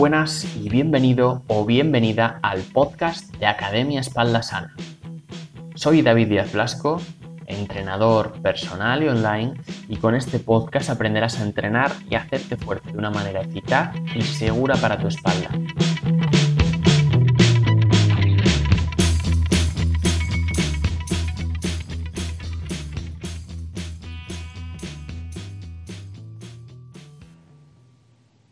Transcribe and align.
buenas 0.00 0.56
y 0.56 0.70
bienvenido 0.70 1.42
o 1.46 1.66
bienvenida 1.66 2.40
al 2.42 2.62
podcast 2.62 3.36
de 3.36 3.44
Academia 3.44 4.00
Espalda 4.00 4.42
Sana. 4.42 4.74
Soy 5.74 6.00
David 6.00 6.28
Díaz 6.28 6.54
Blasco, 6.54 7.02
entrenador 7.44 8.32
personal 8.40 9.02
y 9.02 9.08
online, 9.08 9.60
y 9.88 9.98
con 9.98 10.14
este 10.14 10.38
podcast 10.38 10.88
aprenderás 10.88 11.38
a 11.38 11.42
entrenar 11.42 11.92
y 12.08 12.14
hacerte 12.14 12.56
fuerte 12.56 12.92
de 12.92 12.96
una 12.96 13.10
manera 13.10 13.42
eficaz 13.42 13.94
y 14.14 14.22
segura 14.22 14.74
para 14.76 14.98
tu 14.98 15.06
espalda. 15.06 15.50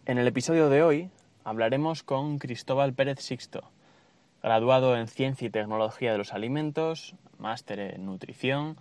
En 0.04 0.18
el 0.18 0.26
episodio 0.26 0.68
de 0.68 0.82
hoy 0.82 1.10
hablaremos 1.48 2.02
con 2.02 2.38
Cristóbal 2.38 2.92
Pérez 2.92 3.20
Sixto, 3.20 3.62
graduado 4.42 4.94
en 4.94 5.08
Ciencia 5.08 5.46
y 5.46 5.50
Tecnología 5.50 6.12
de 6.12 6.18
los 6.18 6.34
Alimentos, 6.34 7.14
máster 7.38 7.80
en 7.80 8.04
Nutrición, 8.04 8.76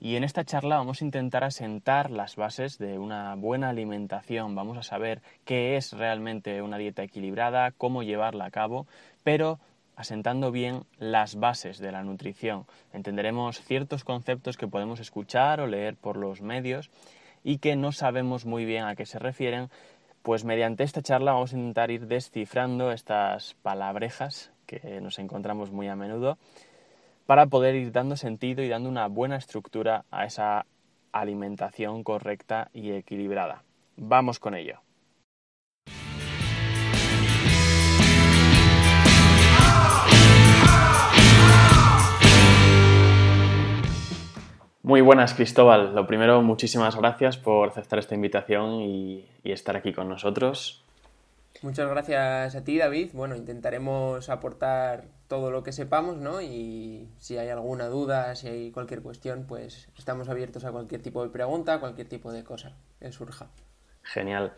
y 0.00 0.16
en 0.16 0.24
esta 0.24 0.42
charla 0.42 0.78
vamos 0.78 1.02
a 1.02 1.04
intentar 1.04 1.44
asentar 1.44 2.10
las 2.10 2.36
bases 2.36 2.78
de 2.78 2.98
una 2.98 3.34
buena 3.34 3.68
alimentación, 3.68 4.54
vamos 4.54 4.78
a 4.78 4.82
saber 4.82 5.20
qué 5.44 5.76
es 5.76 5.92
realmente 5.92 6.62
una 6.62 6.78
dieta 6.78 7.02
equilibrada, 7.02 7.70
cómo 7.72 8.02
llevarla 8.02 8.46
a 8.46 8.50
cabo, 8.50 8.86
pero 9.22 9.60
asentando 9.94 10.50
bien 10.50 10.84
las 10.98 11.36
bases 11.36 11.78
de 11.80 11.92
la 11.92 12.02
nutrición. 12.02 12.64
Entenderemos 12.94 13.60
ciertos 13.60 14.04
conceptos 14.04 14.56
que 14.56 14.68
podemos 14.68 15.00
escuchar 15.00 15.60
o 15.60 15.66
leer 15.66 15.96
por 15.96 16.16
los 16.16 16.40
medios 16.40 16.90
y 17.44 17.58
que 17.58 17.76
no 17.76 17.92
sabemos 17.92 18.46
muy 18.46 18.64
bien 18.64 18.84
a 18.84 18.96
qué 18.96 19.06
se 19.06 19.18
refieren, 19.18 19.68
pues 20.26 20.42
mediante 20.44 20.82
esta 20.82 21.02
charla 21.02 21.34
vamos 21.34 21.52
a 21.52 21.56
intentar 21.56 21.92
ir 21.92 22.08
descifrando 22.08 22.90
estas 22.90 23.54
palabrejas 23.62 24.50
que 24.66 25.00
nos 25.00 25.20
encontramos 25.20 25.70
muy 25.70 25.86
a 25.86 25.94
menudo 25.94 26.36
para 27.26 27.46
poder 27.46 27.76
ir 27.76 27.92
dando 27.92 28.16
sentido 28.16 28.64
y 28.64 28.68
dando 28.68 28.88
una 28.88 29.06
buena 29.06 29.36
estructura 29.36 30.04
a 30.10 30.24
esa 30.24 30.66
alimentación 31.12 32.02
correcta 32.02 32.70
y 32.74 32.90
equilibrada. 32.90 33.62
Vamos 33.96 34.40
con 34.40 34.56
ello. 34.56 34.80
Muy 44.86 45.00
buenas, 45.00 45.34
Cristóbal. 45.34 45.96
Lo 45.96 46.06
primero, 46.06 46.42
muchísimas 46.42 46.94
gracias 46.94 47.36
por 47.36 47.70
aceptar 47.70 47.98
esta 47.98 48.14
invitación 48.14 48.82
y, 48.82 49.28
estar 49.42 49.74
aquí 49.74 49.92
con 49.92 50.08
nosotros. 50.08 50.84
Muchas 51.62 51.90
gracias 51.90 52.54
a 52.54 52.62
ti, 52.62 52.78
David. 52.78 53.10
Bueno, 53.12 53.34
intentaremos 53.34 54.30
aportar 54.30 55.06
todo 55.26 55.50
lo 55.50 55.64
que 55.64 55.72
sepamos, 55.72 56.18
¿no? 56.18 56.40
Y 56.40 57.08
si 57.18 57.36
hay 57.36 57.48
alguna 57.48 57.88
duda, 57.88 58.36
si 58.36 58.46
hay 58.46 58.70
cualquier 58.70 59.02
cuestión, 59.02 59.44
pues 59.48 59.88
estamos 59.98 60.28
abiertos 60.28 60.64
a 60.64 60.70
cualquier 60.70 61.02
tipo 61.02 61.24
de 61.24 61.30
pregunta, 61.30 61.80
cualquier 61.80 62.08
tipo 62.08 62.30
de 62.30 62.44
cosa 62.44 62.76
que 63.00 63.10
surja. 63.10 63.48
Genial. 64.04 64.52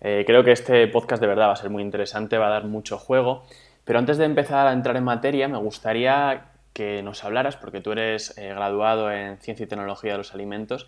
Eh, 0.00 0.24
creo 0.26 0.42
que 0.42 0.52
este 0.52 0.86
podcast 0.88 1.20
de 1.20 1.28
verdad 1.28 1.48
va 1.48 1.52
a 1.52 1.56
ser 1.56 1.68
muy 1.68 1.82
interesante, 1.82 2.38
va 2.38 2.46
a 2.46 2.50
dar 2.50 2.64
mucho 2.64 2.96
juego. 2.96 3.44
Pero 3.84 3.98
antes 3.98 4.16
de 4.16 4.24
empezar 4.24 4.68
a 4.68 4.72
entrar 4.72 4.96
en 4.96 5.04
materia, 5.04 5.48
me 5.48 5.58
gustaría 5.58 6.55
que 6.76 7.02
nos 7.02 7.24
hablaras, 7.24 7.56
porque 7.56 7.80
tú 7.80 7.92
eres 7.92 8.36
eh, 8.36 8.48
graduado 8.48 9.10
en 9.10 9.38
Ciencia 9.38 9.64
y 9.64 9.66
Tecnología 9.66 10.12
de 10.12 10.18
los 10.18 10.34
Alimentos. 10.34 10.86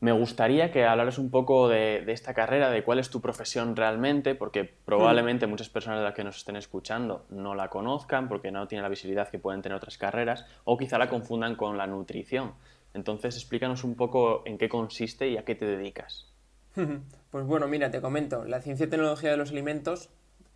Me 0.00 0.10
gustaría 0.12 0.72
que 0.72 0.86
hablaras 0.86 1.18
un 1.18 1.30
poco 1.30 1.68
de, 1.68 2.02
esta 2.10 2.32
carrera, 2.32 2.70
de 2.70 2.82
cuál 2.82 2.98
es 2.98 3.10
tu 3.10 3.20
profesión 3.20 3.76
realmente, 3.76 4.34
porque 4.34 4.64
probablemente 4.64 5.46
mm. 5.46 5.50
muchas 5.50 5.68
personas 5.68 5.98
de 5.98 6.06
las 6.06 6.14
que 6.14 6.24
nos 6.24 6.38
estén 6.38 6.56
escuchando 6.56 7.26
no 7.28 7.54
la 7.54 7.68
conozcan, 7.68 8.26
porque 8.26 8.50
no 8.50 8.66
tienen 8.68 8.84
la 8.84 8.88
visibilidad 8.88 9.28
que 9.28 9.38
pueden 9.38 9.60
tener 9.60 9.76
otras 9.76 9.98
carreras, 9.98 10.46
o 10.64 10.78
quizá 10.78 10.96
la 10.96 11.10
confundan 11.10 11.56
con 11.56 11.76
la 11.76 11.86
nutrición. 11.86 12.54
Entonces, 12.94 13.36
explícanos 13.36 13.84
un 13.84 13.96
poco 13.96 14.44
en 14.46 14.56
qué 14.56 14.70
consiste 14.70 15.28
y 15.28 15.36
a 15.36 15.44
qué 15.44 15.54
te 15.54 15.66
dedicas. 15.66 16.32
Pues 17.30 17.44
bueno, 17.44 17.68
mira, 17.68 17.90
te 17.90 18.00
comento, 18.00 18.46
la 18.46 18.62
ciencia 18.62 18.86
y 18.86 18.88
tecnología 18.88 19.30
de 19.30 19.36
los 19.36 19.50
alimentos 19.50 20.08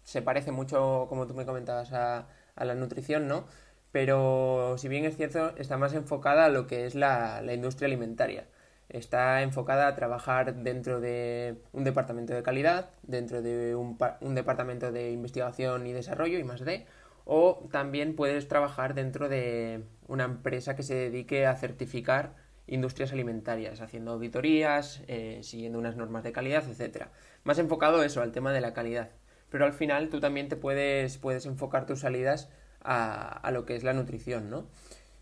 se 0.05 0.22
parece 0.22 0.53
mucho, 0.53 1.05
como 1.11 1.27
tú 1.27 1.34
me 1.34 1.44
comentabas, 1.44 1.93
a, 1.93 2.28
a 2.56 2.65
la 2.65 2.75
nutrición, 2.75 3.28
¿no? 3.28 3.44
Pero 3.93 4.77
si 4.79 4.89
bien 4.89 5.05
es 5.05 5.17
cierto, 5.17 5.55
está 5.57 5.77
más 5.77 5.93
enfocada 5.95 6.47
a 6.47 6.49
lo 6.49 6.67
que 6.67 6.87
es 6.87 6.95
la, 6.95 7.43
industria 7.53 7.87
alimentaria. 7.87 8.47
Está 8.89 9.43
enfocada 9.43 9.87
a 9.87 9.95
trabajar 9.95 10.55
dentro 10.57 11.01
de 11.01 11.59
un 11.73 11.85
departamento 11.85 12.35
de 12.35 12.43
calidad, 12.43 12.91
dentro 13.03 13.43
de 13.43 13.75
un, 13.75 13.97
departamento 14.35 14.93
de 14.93 15.13
investigación 15.13 15.87
y 15.87 15.93
desarrollo, 15.93 16.39
y 16.39 16.45
más 16.45 16.65
de, 16.65 16.87
o 17.25 17.69
también 17.71 18.17
puedes 18.17 18.49
trabajar 18.49 18.95
dentro 18.95 19.29
de 19.29 19.85
una 20.09 20.25
empresa 20.25 20.75
que 20.75 20.83
se 20.83 20.95
dedique 20.95 21.47
a 21.47 21.57
certificar 21.57 22.35
industrias 22.67 23.13
alimentarias, 23.13 23.81
haciendo 23.81 24.13
auditorías, 24.13 25.03
eh, 25.09 25.41
siguiendo 25.43 25.79
unas 25.79 25.97
normas 25.97 26.23
de 26.23 26.33
calidad, 26.33 26.65
etc. 26.69 27.09
Más 27.45 27.59
enfocado 27.59 28.03
eso, 28.03 28.23
al 28.23 28.33
tema 28.33 28.53
de 28.53 28.61
la 28.63 28.73
calidad. 28.73 29.11
Pero 29.51 29.67
al 29.67 29.75
final 29.75 30.09
tú 30.09 30.21
también 30.21 30.49
te 30.49 30.57
puedes, 30.57 31.19
puedes 31.19 31.45
enfocar 31.45 31.85
tus 31.87 32.01
salidas 32.01 32.49
a, 32.84 33.50
lo 33.53 33.65
que 33.65 33.76
es 33.76 33.84
la 33.84 33.93
nutrición, 33.93 34.50
¿no? 34.50 34.66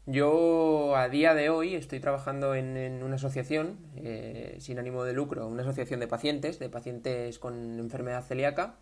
Yo 0.06 0.96
a 0.96 1.08
día 1.08 1.34
de 1.34 1.50
hoy 1.50 1.74
estoy 1.74 2.00
trabajando 2.00 2.54
en, 2.54 3.02
una 3.02 3.16
asociación 3.16 3.78
eh, 3.96 4.56
sin 4.58 4.78
ánimo 4.78 5.04
de 5.04 5.12
lucro, 5.12 5.46
una 5.46 5.62
asociación 5.62 6.00
de 6.00 6.08
pacientes, 6.08 6.58
de 6.58 6.68
pacientes 6.68 7.38
con 7.38 7.78
enfermedad 7.78 8.24
celíaca, 8.24 8.76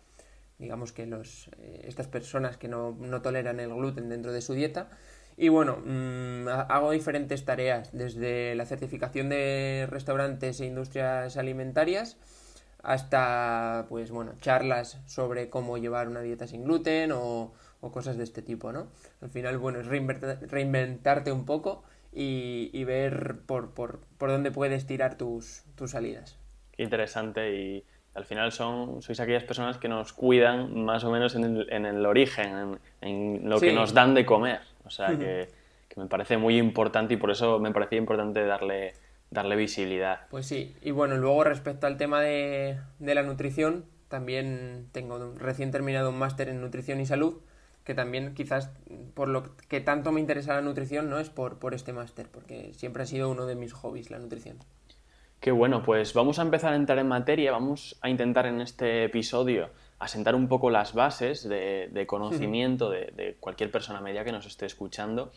digamos 0.57 0.91
que 0.91 1.05
los, 1.05 1.49
eh, 1.57 1.81
estas 1.87 2.07
personas 2.07 2.57
que 2.57 2.67
no, 2.67 2.95
toleran 3.21 3.59
el 3.59 3.73
gluten 3.73 4.09
dentro 4.09 4.31
de 4.31 4.41
su 4.41 4.53
dieta. 4.53 4.89
Y 5.37 5.49
bueno, 5.49 5.77
mm, 5.85 6.47
hago 6.47 6.91
diferentes 6.91 7.45
tareas, 7.45 7.91
desde 7.93 8.55
la 8.55 8.65
certificación 8.65 9.29
de 9.29 9.87
restaurantes 9.89 10.59
e 10.59 10.65
industrias 10.65 11.37
alimentarias 11.37 12.17
hasta, 12.83 13.85
pues 13.89 14.11
bueno, 14.11 14.33
charlas 14.41 14.99
sobre 15.05 15.49
cómo 15.49 15.77
llevar 15.77 16.07
una 16.07 16.21
dieta 16.21 16.47
sin 16.47 16.63
gluten 16.63 17.11
o, 17.13 17.53
o 17.81 17.91
cosas 17.91 18.17
de 18.17 18.23
este 18.23 18.41
tipo, 18.41 18.71
¿no? 18.71 18.87
Al 19.21 19.29
final, 19.29 19.57
bueno, 19.57 19.79
es 19.79 19.87
reinventarte 19.87 21.31
un 21.31 21.45
poco 21.45 21.83
y, 22.13 22.83
ver 22.83 23.37
por, 23.45 23.71
por, 23.71 23.99
por, 24.17 24.29
dónde 24.29 24.51
puedes 24.51 24.85
tirar 24.85 25.17
tus, 25.17 25.63
tus 25.75 25.91
salidas. 25.91 26.37
Qué 26.71 26.83
interesante 26.83 27.55
y 27.55 27.83
al 28.15 28.25
final 28.25 28.51
son, 28.51 29.01
sois 29.01 29.19
aquellas 29.19 29.43
personas 29.43 29.77
que 29.77 29.87
nos 29.87 30.13
cuidan 30.13 30.83
más 30.83 31.03
o 31.03 31.11
menos 31.11 31.35
en 31.35 31.43
el, 31.43 31.67
en 31.71 31.85
el 31.85 32.05
origen, 32.05 32.79
en, 33.01 33.49
lo 33.49 33.59
que 33.59 33.73
nos 33.73 33.93
dan 33.93 34.13
de 34.13 34.25
comer. 34.25 34.61
O 34.85 34.89
sea, 34.89 35.09
que, 35.09 35.49
que, 35.87 35.99
me 35.99 36.07
parece 36.07 36.37
muy 36.37 36.57
importante 36.57 37.13
y 37.13 37.17
por 37.17 37.31
eso 37.31 37.59
me 37.59 37.71
parecía 37.71 37.99
importante 37.99 38.43
darle, 38.45 38.93
darle 39.29 39.55
visibilidad. 39.55 40.21
Pues 40.29 40.47
sí, 40.47 40.75
y 40.81 40.91
bueno, 40.91 41.15
luego 41.17 41.43
respecto 41.43 41.85
al 41.85 41.97
tema 41.97 42.21
de, 42.21 42.79
de 42.97 43.15
la 43.15 43.23
nutrición, 43.23 43.85
también 44.07 44.87
tengo 44.91 45.35
recién 45.37 45.69
terminado 45.69 46.09
un 46.09 46.17
máster 46.17 46.49
en 46.49 46.59
nutrición 46.59 46.99
y 46.99 47.05
salud 47.05 47.39
que 47.83 47.95
también 47.95 48.33
quizás 48.33 48.71
por 49.13 49.27
lo 49.27 49.55
que 49.55 49.81
tanto 49.81 50.11
me 50.11 50.19
interesa 50.19 50.53
la 50.53 50.61
nutrición 50.61 51.09
no 51.09 51.19
es 51.19 51.29
por, 51.29 51.59
por 51.59 51.73
este 51.73 51.93
máster, 51.93 52.27
porque 52.31 52.73
siempre 52.73 53.03
ha 53.03 53.05
sido 53.05 53.29
uno 53.29 53.45
de 53.45 53.55
mis 53.55 53.73
hobbies 53.73 54.11
la 54.11 54.19
nutrición. 54.19 54.57
Qué 55.39 55.51
bueno, 55.51 55.83
pues 55.83 56.13
vamos 56.13 56.37
a 56.39 56.41
empezar 56.41 56.73
a 56.73 56.75
entrar 56.75 56.99
en 56.99 57.07
materia, 57.07 57.51
vamos 57.51 57.97
a 58.01 58.09
intentar 58.09 58.45
en 58.45 58.59
este 58.59 59.05
episodio 59.05 59.69
asentar 59.99 60.35
un 60.35 60.47
poco 60.47 60.69
las 60.69 60.93
bases 60.93 61.47
de, 61.47 62.05
conocimiento 62.07 62.89
de, 62.89 63.37
cualquier 63.39 63.71
persona 63.71 64.01
media 64.01 64.23
que 64.23 64.31
nos 64.31 64.45
esté 64.45 64.65
escuchando. 64.65 65.31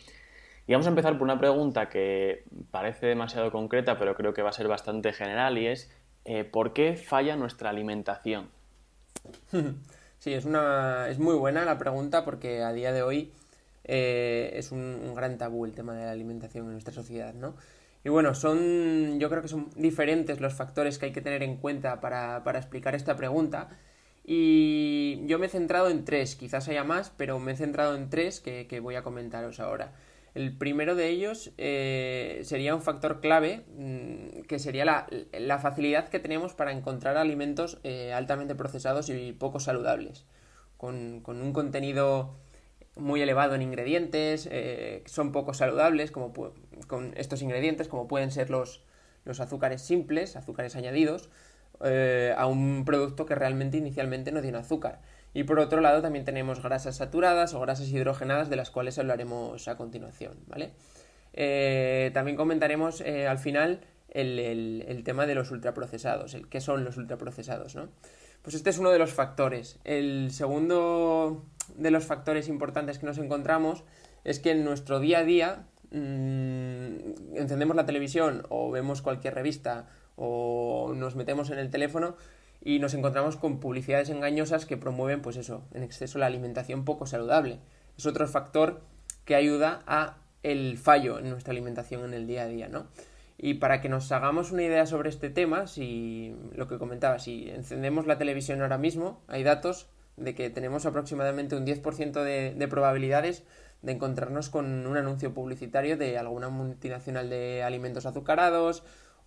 Y 0.66 0.72
vamos 0.72 0.86
a 0.86 0.90
empezar 0.90 1.14
por 1.14 1.22
una 1.22 1.38
pregunta 1.38 1.88
que 1.88 2.44
parece 2.70 3.06
demasiado 3.06 3.50
concreta, 3.50 3.98
pero 3.98 4.14
creo 4.14 4.32
que 4.32 4.42
va 4.42 4.50
a 4.50 4.52
ser 4.52 4.68
bastante 4.68 5.12
general 5.12 5.58
y 5.58 5.66
es 5.66 5.90
eh, 6.24 6.44
¿por 6.44 6.72
qué 6.72 6.96
falla 6.96 7.36
nuestra 7.36 7.70
alimentación? 7.70 8.48
Sí, 10.22 10.32
es, 10.34 10.44
una, 10.44 11.08
es 11.08 11.18
muy 11.18 11.34
buena 11.34 11.64
la 11.64 11.78
pregunta 11.78 12.24
porque 12.24 12.62
a 12.62 12.72
día 12.72 12.92
de 12.92 13.02
hoy 13.02 13.32
eh, 13.82 14.52
es 14.54 14.70
un, 14.70 15.16
gran 15.16 15.36
tabú 15.36 15.64
el 15.64 15.72
tema 15.72 15.94
de 15.96 16.04
la 16.04 16.12
alimentación 16.12 16.66
en 16.66 16.72
nuestra 16.74 16.94
sociedad, 16.94 17.34
¿no? 17.34 17.56
Y 18.04 18.08
bueno, 18.08 18.32
son, 18.32 19.18
yo 19.18 19.28
creo 19.28 19.42
que 19.42 19.48
son 19.48 19.70
diferentes 19.74 20.40
los 20.40 20.54
factores 20.54 21.00
que 21.00 21.06
hay 21.06 21.12
que 21.12 21.22
tener 21.22 21.42
en 21.42 21.56
cuenta 21.56 22.00
para, 22.00 22.40
explicar 22.54 22.94
esta 22.94 23.16
pregunta. 23.16 23.70
Y 24.24 25.26
yo 25.26 25.40
me 25.40 25.46
he 25.46 25.48
centrado 25.48 25.90
en 25.90 26.04
tres, 26.04 26.36
quizás 26.36 26.68
haya 26.68 26.84
más, 26.84 27.10
pero 27.16 27.40
me 27.40 27.50
he 27.50 27.56
centrado 27.56 27.96
en 27.96 28.08
tres 28.08 28.38
que, 28.38 28.68
que 28.68 28.78
voy 28.78 28.94
a 28.94 29.02
comentaros 29.02 29.58
ahora. 29.58 29.90
El 30.34 30.56
primero 30.56 30.94
de 30.94 31.08
ellos 31.08 31.52
eh, 31.58 32.40
sería 32.44 32.74
un 32.74 32.80
factor 32.80 33.20
clave, 33.20 33.64
mm, 33.76 34.42
que 34.42 34.58
sería 34.58 34.84
la, 34.84 35.58
facilidad 35.58 36.08
que 36.08 36.20
tenemos 36.20 36.54
para 36.54 36.72
encontrar 36.72 37.18
alimentos 37.18 37.78
eh, 37.84 38.12
altamente 38.14 38.54
procesados 38.54 39.10
y 39.10 39.32
poco 39.32 39.60
saludables, 39.60 40.24
con, 40.78 41.22
un 41.26 41.52
contenido 41.52 42.34
muy 42.96 43.20
elevado 43.20 43.54
en 43.54 43.62
ingredientes, 43.62 44.48
eh, 44.50 45.02
son 45.06 45.32
poco 45.32 45.52
saludables 45.52 46.10
como 46.10 46.32
con 46.86 47.12
estos 47.16 47.42
ingredientes, 47.42 47.88
como 47.88 48.08
pueden 48.08 48.30
ser 48.30 48.48
los, 48.48 48.82
los 49.24 49.40
azúcares 49.40 49.82
simples, 49.82 50.36
azúcares 50.36 50.76
añadidos, 50.76 51.28
a 52.36 52.46
un 52.46 52.84
producto 52.84 53.26
que 53.26 53.34
realmente 53.34 53.76
inicialmente 53.76 54.30
no 54.30 54.40
tiene 54.40 54.58
azúcar. 54.58 55.00
Y 55.34 55.44
por 55.44 55.58
otro 55.58 55.80
lado 55.80 56.02
también 56.02 56.24
tenemos 56.24 56.62
grasas 56.62 56.96
saturadas 56.96 57.54
o 57.54 57.60
grasas 57.60 57.88
hidrogenadas 57.88 58.50
de 58.50 58.56
las 58.56 58.70
cuales 58.70 58.98
hablaremos 58.98 59.66
a 59.68 59.76
continuación, 59.76 60.36
¿vale? 60.46 60.72
Eh, 61.32 62.10
también 62.12 62.36
comentaremos 62.36 63.00
eh, 63.00 63.26
al 63.26 63.38
final 63.38 63.80
el, 64.10 65.02
tema 65.04 65.26
de 65.26 65.34
los 65.34 65.50
ultraprocesados, 65.50 66.34
el 66.34 66.48
qué 66.48 66.60
son 66.60 66.84
los 66.84 66.96
ultraprocesados, 66.96 67.74
¿no? 67.74 67.88
Pues 68.42 68.54
este 68.54 68.70
es 68.70 68.78
uno 68.78 68.90
de 68.90 68.98
los 68.98 69.12
factores. 69.12 69.78
El 69.84 70.30
segundo 70.32 71.44
de 71.76 71.90
los 71.90 72.04
factores 72.04 72.48
importantes 72.48 72.98
que 72.98 73.06
nos 73.06 73.18
encontramos 73.18 73.84
es 74.24 74.40
que 74.40 74.50
en 74.50 74.64
nuestro 74.64 75.00
día 75.00 75.20
a 75.20 75.24
día 75.24 75.64
mm, 75.92 77.36
encendemos 77.36 77.76
la 77.76 77.86
televisión 77.86 78.44
o 78.48 78.70
vemos 78.70 79.00
cualquier 79.00 79.34
revista 79.34 79.88
o 80.16 80.92
nos 80.94 81.16
metemos 81.16 81.50
en 81.50 81.58
el 81.58 81.70
teléfono 81.70 82.16
y 82.64 82.78
nos 82.78 82.94
encontramos 82.94 83.36
con 83.36 83.58
publicidades 83.58 84.08
engañosas 84.08 84.66
que 84.66 84.76
promueven, 84.76 85.20
pues 85.20 85.36
eso, 85.36 85.64
en 85.74 85.82
exceso 85.82 86.18
la 86.18 86.26
alimentación 86.26 86.84
poco 86.84 87.06
saludable. 87.06 87.58
Es 87.98 88.06
otro 88.06 88.26
factor 88.28 88.82
que 89.24 89.34
ayuda 89.34 89.82
a 89.86 90.18
el 90.42 90.78
fallo 90.78 91.18
en 91.18 91.30
nuestra 91.30 91.52
alimentación 91.52 92.04
en 92.04 92.14
el 92.14 92.26
día 92.26 92.42
a 92.42 92.46
día, 92.46 92.68
¿no? 92.68 92.86
Y 93.36 93.54
para 93.54 93.80
que 93.80 93.88
nos 93.88 94.12
hagamos 94.12 94.52
una 94.52 94.62
idea 94.62 94.86
sobre 94.86 95.08
este 95.08 95.28
tema, 95.28 95.66
si 95.66 96.36
lo 96.54 96.68
que 96.68 96.78
comentaba, 96.78 97.18
si 97.18 97.50
encendemos 97.50 98.06
la 98.06 98.18
televisión 98.18 98.62
ahora 98.62 98.78
mismo, 98.78 99.20
hay 99.26 99.42
datos 99.42 99.88
de 100.16 100.34
que 100.34 100.48
tenemos 100.50 100.86
aproximadamente 100.86 101.56
un 101.56 101.66
10% 101.66 102.22
de, 102.22 102.54
de 102.54 102.68
probabilidades 102.68 103.42
de 103.82 103.92
encontrarnos 103.92 104.48
con 104.48 104.86
un 104.86 104.96
anuncio 104.96 105.34
publicitario 105.34 105.96
de 105.96 106.18
alguna 106.18 106.48
multinacional 106.48 107.28
de 107.28 107.64
alimentos 107.64 108.06
azucarados, 108.06 108.84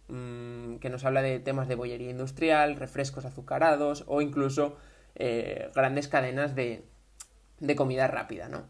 mmm, 0.08 0.76
que 0.78 0.90
nos 0.90 1.06
habla 1.06 1.22
de 1.22 1.40
temas 1.40 1.68
de 1.68 1.76
bollería 1.76 2.10
industrial, 2.10 2.76
refrescos 2.76 3.26
azucarados 3.26 4.04
o 4.08 4.22
incluso 4.22 4.78
eh, 5.16 5.70
grandes 5.76 6.08
cadenas 6.08 6.56
de, 6.56 6.84
de 7.60 7.76
comida 7.76 8.08
rápida, 8.08 8.50
¿no? 8.50 8.64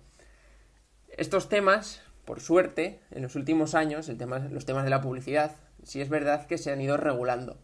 Estos 1.18 1.48
temas 1.48 2.02
por 2.26 2.42
suerte, 2.42 3.00
en 3.12 3.22
los 3.22 3.36
últimos 3.36 3.76
años, 3.76 4.10
los 4.10 4.66
temas 4.66 4.84
de 4.84 4.90
la 4.90 5.02
publicidad, 5.02 5.52
sí 5.84 6.02
es 6.02 6.10
verdad 6.10 6.48
que 6.48 6.58
se 6.58 6.72
han 6.72 6.82
ido 6.82 6.98
regulando, 6.98 7.58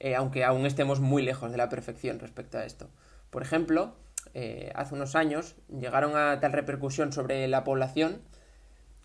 eh, 0.00 0.16
aunque 0.16 0.44
aún 0.44 0.66
estemos 0.66 1.00
muy 1.00 1.22
lejos 1.22 1.52
de 1.52 1.56
la 1.56 1.68
perfección 1.68 2.18
respecto 2.18 2.58
a 2.58 2.64
esto. 2.64 2.90
Por 3.30 3.42
ejemplo, 3.42 3.94
eh, 4.34 4.72
hace 4.74 4.94
unos 4.94 5.14
años 5.14 5.54
llegaron 5.68 6.16
a 6.16 6.40
tal 6.40 6.52
repercusión 6.52 7.12
sobre 7.12 7.46
la 7.46 7.62
población 7.62 8.20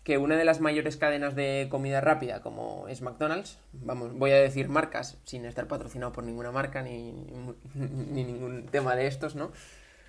que 0.08 0.16
una 0.16 0.36
de 0.38 0.46
las 0.46 0.62
mayores 0.62 0.96
cadenas 0.96 1.34
de 1.34 1.66
comida 1.70 2.00
rápida, 2.00 2.40
como 2.40 2.88
es 2.88 3.02
McDonald's, 3.02 3.58
vamos, 3.74 4.14
voy 4.14 4.30
a 4.30 4.36
decir 4.36 4.70
marcas 4.70 5.18
sin 5.24 5.44
estar 5.44 5.68
patrocinado 5.68 6.14
por 6.14 6.24
ninguna 6.24 6.50
marca 6.50 6.80
ni, 6.80 7.12
ni 7.74 8.24
ningún 8.24 8.64
tema 8.68 8.96
de 8.96 9.06
estos, 9.06 9.34
¿no? 9.34 9.52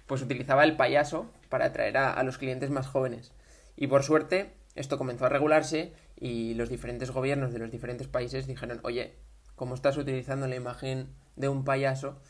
Pues 0.08 0.22
utilizaba 0.22 0.64
el 0.64 0.78
payaso 0.78 1.30
para 1.50 1.66
atraer 1.66 1.98
a, 1.98 2.24
los 2.24 2.38
clientes 2.38 2.70
más 2.70 2.88
jóvenes. 2.88 3.34
Y 3.76 3.88
por 3.88 4.04
suerte, 4.04 4.54
esto 4.74 4.98
comenzó 4.98 5.26
a 5.26 5.30
regularse 5.30 5.92
y 6.16 6.54
los 6.54 6.70
diferentes 6.70 7.12
gobiernos 7.12 7.52
de 7.52 7.60
los 7.60 7.70
diferentes 7.70 8.08
países 8.08 8.48
dijeron, 8.48 8.80
oye, 8.84 9.16
¿cómo 9.58 9.76
estás 9.76 9.98
utilizando 9.98 10.48
la 10.48 10.56
imagen 10.56 11.10
de 11.36 11.50
un 11.50 11.66
payaso 11.66 12.22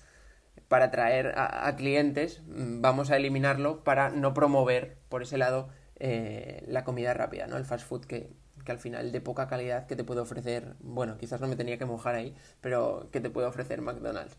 para 0.68 0.86
atraer 0.86 1.36
a, 1.38 1.75
clientes, 1.75 2.42
mm, 2.48 2.81
vamos 2.81 3.12
a 3.12 3.18
eliminarlo 3.18 3.83
para 3.83 4.10
no 4.10 4.33
promover 4.33 4.98
por 5.07 5.21
ese 5.21 5.38
lado 5.38 5.69
eh, 5.99 6.63
la 6.67 6.83
comida 6.83 7.13
rápida, 7.13 7.47
¿no? 7.47 7.57
El 7.57 7.65
fast 7.65 7.85
food 7.87 8.05
que, 8.05 8.31
que 8.65 8.71
al 8.71 8.79
final 8.79 9.11
de 9.11 9.21
poca 9.21 9.47
calidad 9.47 9.87
que 9.87 9.95
te 9.95 10.03
puede 10.03 10.21
ofrecer, 10.21 10.75
bueno, 10.79 11.17
quizás 11.17 11.41
no 11.41 11.47
me 11.47 11.55
tenía 11.55 11.77
que 11.77 11.85
mojar 11.85 12.15
ahí, 12.15 12.35
pero 12.61 13.09
que 13.11 13.19
te 13.21 13.29
puede 13.29 13.47
ofrecer 13.47 13.81
McDonald's. 13.81 14.37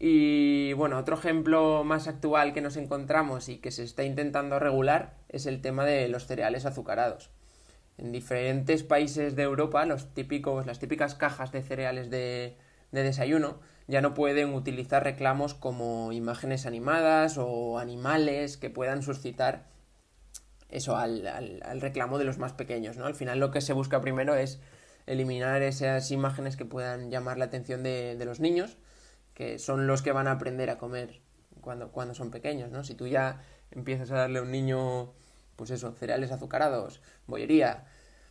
Y 0.00 0.72
bueno, 0.74 0.98
otro 0.98 1.16
ejemplo 1.16 1.82
más 1.82 2.06
actual 2.06 2.54
que 2.54 2.60
nos 2.60 2.76
encontramos 2.76 3.48
y 3.48 3.58
que 3.58 3.72
se 3.72 3.82
está 3.82 4.04
intentando 4.04 4.58
regular 4.60 5.16
es 5.28 5.46
el 5.46 5.60
tema 5.60 5.84
de 5.84 6.08
los 6.08 6.26
cereales 6.26 6.66
azucarados. 6.66 7.30
En 7.96 8.12
diferentes 8.12 8.84
países 8.84 9.34
de 9.34 9.42
Europa, 9.42 9.84
los 9.84 10.14
típicos, 10.14 10.66
las 10.66 10.78
típicas 10.78 11.16
cajas 11.16 11.50
de 11.50 11.62
cereales 11.62 12.10
de, 12.10 12.56
desayuno 12.92 13.58
ya 13.88 14.00
no 14.00 14.14
pueden 14.14 14.54
utilizar 14.54 15.02
reclamos 15.02 15.54
como 15.54 16.12
imágenes 16.12 16.64
animadas 16.64 17.36
o 17.38 17.78
animales 17.78 18.56
que 18.56 18.70
puedan 18.70 19.02
suscitar 19.02 19.64
eso 20.68 20.96
al, 20.96 21.26
al, 21.26 21.80
reclamo 21.80 22.18
de 22.18 22.24
los 22.24 22.38
más 22.38 22.52
pequeños, 22.52 22.96
¿no? 22.96 23.06
Al 23.06 23.14
final 23.14 23.38
lo 23.38 23.50
que 23.50 23.60
se 23.60 23.72
busca 23.72 24.00
primero 24.00 24.34
es 24.34 24.60
eliminar 25.06 25.62
esas 25.62 26.10
imágenes 26.10 26.56
que 26.56 26.64
puedan 26.64 27.10
llamar 27.10 27.38
la 27.38 27.46
atención 27.46 27.82
de, 27.82 28.16
de 28.16 28.24
los 28.24 28.40
niños 28.40 28.76
que 29.38 29.60
son 29.60 29.86
los 29.86 30.02
que 30.02 30.10
van 30.10 30.26
a 30.26 30.32
aprender 30.32 30.68
a 30.68 30.78
comer 30.78 31.20
cuando, 31.60 31.92
cuando 31.92 32.12
son 32.12 32.32
pequeños, 32.32 32.72
¿no? 32.72 32.82
Si 32.82 32.96
tú 32.96 33.06
ya 33.06 33.40
empiezas 33.70 34.10
a 34.10 34.16
darle 34.16 34.40
a 34.40 34.42
un 34.42 34.50
niño, 34.50 35.12
pues 35.54 35.70
eso, 35.70 35.92
cereales 35.92 36.32
azucarados, 36.32 37.00
bollería, 37.28 37.84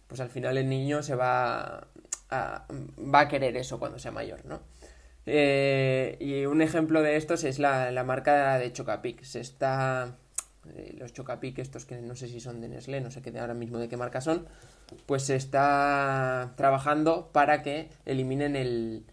pues 0.08 0.20
al 0.20 0.30
final 0.30 0.58
el 0.58 0.68
niño 0.68 1.02
se 1.04 1.16
va 1.16 1.88
a, 2.30 2.68
va 2.70 3.20
a 3.22 3.28
querer 3.30 3.56
eso 3.56 3.80
cuando 3.80 4.00
sea 4.00 4.12
mayor, 4.12 4.44
¿no? 4.44 4.60
Eh, 5.26 6.18
y 6.20 6.46
un 6.46 6.62
ejemplo 6.62 7.02
de 7.02 7.16
estos 7.16 7.46
es 7.46 7.58
la, 7.58 7.90
la 7.92 8.04
marca 8.04 8.58
de 8.58 8.74
Chocapic. 8.74 9.24
Se 9.24 9.40
está... 9.40 10.18
Eh, 10.76 10.96
los 10.98 11.14
Chocapic, 11.14 11.60
estos 11.60 11.86
que 11.86 12.02
no 12.02 12.16
sé 12.16 12.28
si 12.28 12.40
son 12.40 12.62
de 12.62 12.68
Nestlé, 12.68 13.02
no 13.02 13.12
sé 13.12 13.22
qué 13.22 13.38
ahora 13.40 13.54
mismo 13.54 13.78
de 13.78 13.90
qué 13.90 13.98
marca 13.98 14.22
son, 14.22 14.48
pues 15.06 15.24
se 15.24 15.36
está 15.36 16.54
trabajando 16.56 17.30
para 17.32 17.64
que 17.64 17.90
eliminen 18.06 18.56
el, 18.56 19.06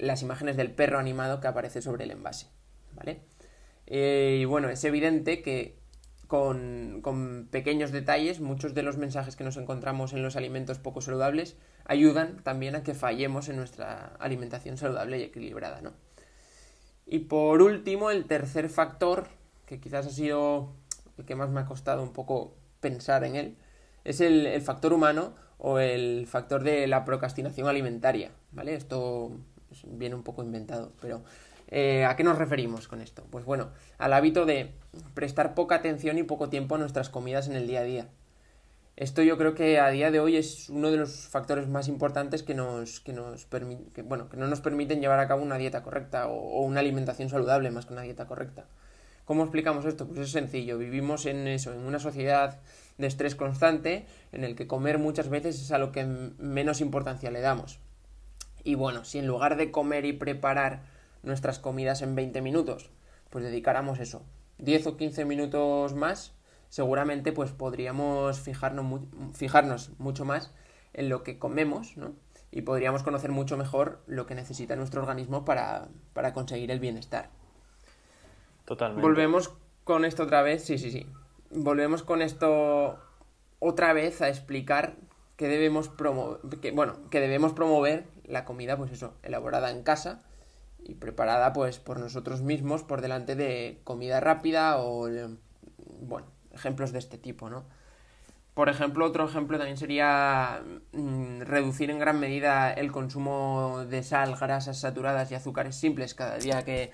las 0.00 0.22
imágenes 0.22 0.56
del 0.56 0.70
perro 0.70 0.98
animado 0.98 1.40
que 1.40 1.48
aparece 1.48 1.82
sobre 1.82 2.04
el 2.04 2.10
envase. 2.10 2.46
¿Vale? 2.94 3.20
Eh, 3.86 4.38
y 4.40 4.44
bueno, 4.44 4.68
es 4.68 4.84
evidente 4.84 5.40
que 5.40 5.78
con, 6.26 7.00
con, 7.00 7.48
pequeños 7.50 7.90
detalles, 7.90 8.40
muchos 8.40 8.74
de 8.74 8.82
los 8.82 8.98
mensajes 8.98 9.34
que 9.34 9.44
nos 9.44 9.56
encontramos 9.56 10.12
en 10.12 10.22
los 10.22 10.36
alimentos 10.36 10.78
poco 10.78 11.00
saludables 11.00 11.56
ayudan 11.86 12.42
también 12.42 12.76
a 12.76 12.82
que 12.82 12.94
fallemos 12.94 13.48
en 13.48 13.56
nuestra 13.56 14.14
alimentación 14.18 14.76
saludable 14.76 15.18
y 15.18 15.22
equilibrada, 15.22 15.80
¿no? 15.80 15.92
Y 17.06 17.20
por 17.20 17.62
último, 17.62 18.10
el 18.10 18.26
tercer 18.26 18.68
factor, 18.68 19.28
que 19.68 19.80
quizás 19.80 20.06
ha 20.06 20.10
sido 20.10 20.72
el 21.18 21.26
que 21.26 21.34
más 21.34 21.50
me 21.50 21.60
ha 21.60 21.66
costado 21.66 22.02
un 22.02 22.12
poco 22.12 22.56
pensar 22.80 23.22
en 23.24 23.36
él, 23.36 23.56
es 24.04 24.20
el, 24.20 24.46
el 24.46 24.62
factor 24.62 24.94
humano 24.94 25.34
o 25.58 25.78
el 25.78 26.26
factor 26.26 26.62
de 26.62 26.86
la 26.86 27.04
procrastinación 27.04 27.68
alimentaria, 27.68 28.30
¿vale? 28.52 28.74
Esto 28.74 29.32
viene 29.84 30.14
un 30.14 30.22
poco 30.22 30.42
inventado, 30.42 30.92
pero 31.00 31.22
eh, 31.66 32.06
¿a 32.06 32.16
qué 32.16 32.24
nos 32.24 32.38
referimos 32.38 32.88
con 32.88 33.02
esto? 33.02 33.26
Pues 33.30 33.44
bueno, 33.44 33.68
al 33.98 34.14
hábito 34.14 34.46
de 34.46 34.72
prestar 35.14 35.54
poca 35.54 35.74
atención 35.74 36.16
y 36.16 36.22
poco 36.22 36.48
tiempo 36.48 36.76
a 36.76 36.78
nuestras 36.78 37.10
comidas 37.10 37.48
en 37.48 37.56
el 37.56 37.66
día 37.66 37.80
a 37.80 37.84
día. 37.84 38.08
Esto 38.96 39.22
yo 39.22 39.36
creo 39.36 39.54
que 39.54 39.78
a 39.78 39.90
día 39.90 40.10
de 40.10 40.18
hoy 40.18 40.36
es 40.36 40.70
uno 40.70 40.90
de 40.90 40.96
los 40.96 41.28
factores 41.28 41.68
más 41.68 41.86
importantes 41.86 42.42
que 42.42 42.54
nos, 42.54 43.00
que 43.00 43.12
nos 43.12 43.46
bueno, 44.04 44.28
que 44.28 44.36
no 44.36 44.48
nos 44.48 44.60
permiten 44.60 45.00
llevar 45.00 45.20
a 45.20 45.28
cabo 45.28 45.42
una 45.42 45.58
dieta 45.58 45.82
correcta 45.82 46.26
o, 46.26 46.34
o 46.34 46.62
una 46.62 46.80
alimentación 46.80 47.28
saludable 47.28 47.70
más 47.70 47.86
que 47.86 47.92
una 47.92 48.02
dieta 48.02 48.26
correcta. 48.26 48.64
¿Cómo 49.28 49.42
explicamos 49.42 49.84
esto? 49.84 50.08
Pues 50.08 50.20
es 50.20 50.30
sencillo, 50.30 50.78
vivimos 50.78 51.26
en 51.26 51.46
eso, 51.48 51.74
en 51.74 51.80
una 51.80 51.98
sociedad 51.98 52.60
de 52.96 53.06
estrés 53.06 53.34
constante 53.34 54.06
en 54.32 54.42
el 54.42 54.56
que 54.56 54.66
comer 54.66 54.96
muchas 54.96 55.28
veces 55.28 55.60
es 55.60 55.70
a 55.70 55.76
lo 55.76 55.92
que 55.92 56.06
menos 56.06 56.80
importancia 56.80 57.30
le 57.30 57.42
damos. 57.42 57.78
Y 58.64 58.74
bueno, 58.74 59.04
si 59.04 59.18
en 59.18 59.26
lugar 59.26 59.58
de 59.58 59.70
comer 59.70 60.06
y 60.06 60.14
preparar 60.14 60.80
nuestras 61.22 61.58
comidas 61.58 62.00
en 62.00 62.14
20 62.14 62.40
minutos, 62.40 62.88
pues 63.28 63.44
dedicáramos 63.44 63.98
eso, 63.98 64.22
10 64.60 64.86
o 64.86 64.96
15 64.96 65.26
minutos 65.26 65.92
más, 65.92 66.32
seguramente 66.70 67.30
pues 67.32 67.50
podríamos 67.50 68.40
fijarnos, 68.40 69.90
mucho 69.98 70.24
más 70.24 70.54
en 70.94 71.10
lo 71.10 71.22
que 71.22 71.38
comemos, 71.38 71.98
¿no? 71.98 72.14
Y 72.50 72.62
podríamos 72.62 73.02
conocer 73.02 73.30
mucho 73.30 73.58
mejor 73.58 74.02
lo 74.06 74.24
que 74.24 74.34
necesita 74.34 74.74
nuestro 74.74 75.02
organismo 75.02 75.44
para, 75.44 75.88
para 76.14 76.32
conseguir 76.32 76.70
el 76.70 76.80
bienestar. 76.80 77.28
Totalmente. 78.68 79.02
Volvemos 79.02 79.54
con 79.82 80.04
esto 80.04 80.24
otra 80.24 80.42
vez, 80.42 80.64
sí, 80.64 80.76
sí, 80.76 80.90
sí 80.90 81.06
volvemos 81.50 82.02
con 82.02 82.22
esto 82.22 82.98
otra 83.58 83.92
vez 83.92 84.22
a 84.22 84.28
explicar 84.28 84.94
que 85.36 85.48
debemos 85.48 85.88
promover, 85.88 86.40
que, 86.60 86.72
bueno, 86.72 86.96
que 87.10 87.20
debemos 87.20 87.52
promover 87.52 88.06
la 88.24 88.44
comida, 88.44 88.76
pues 88.76 88.92
eso, 88.92 89.14
elaborada 89.22 89.70
en 89.70 89.82
casa 89.82 90.20
y 90.84 90.94
preparada 90.94 91.52
pues 91.52 91.78
por 91.78 91.98
nosotros 91.98 92.42
mismos 92.42 92.82
por 92.82 93.00
delante 93.00 93.36
de 93.36 93.80
comida 93.84 94.20
rápida 94.20 94.78
o, 94.78 95.08
bueno, 96.00 96.26
ejemplos 96.52 96.92
de 96.92 96.98
este 96.98 97.18
tipo, 97.18 97.50
¿no? 97.50 97.64
Por 98.54 98.68
ejemplo, 98.68 99.06
otro 99.06 99.24
ejemplo 99.24 99.56
también 99.56 99.76
sería 99.76 100.62
mm, 100.92 101.42
reducir 101.42 101.90
en 101.90 102.00
gran 102.00 102.18
medida 102.18 102.72
el 102.72 102.90
consumo 102.90 103.84
de 103.88 104.02
sal, 104.02 104.34
grasas 104.34 104.80
saturadas 104.80 105.30
y 105.30 105.36
azúcares 105.36 105.76
simples 105.76 106.14
cada 106.14 106.38
día 106.38 106.64
que, 106.64 106.90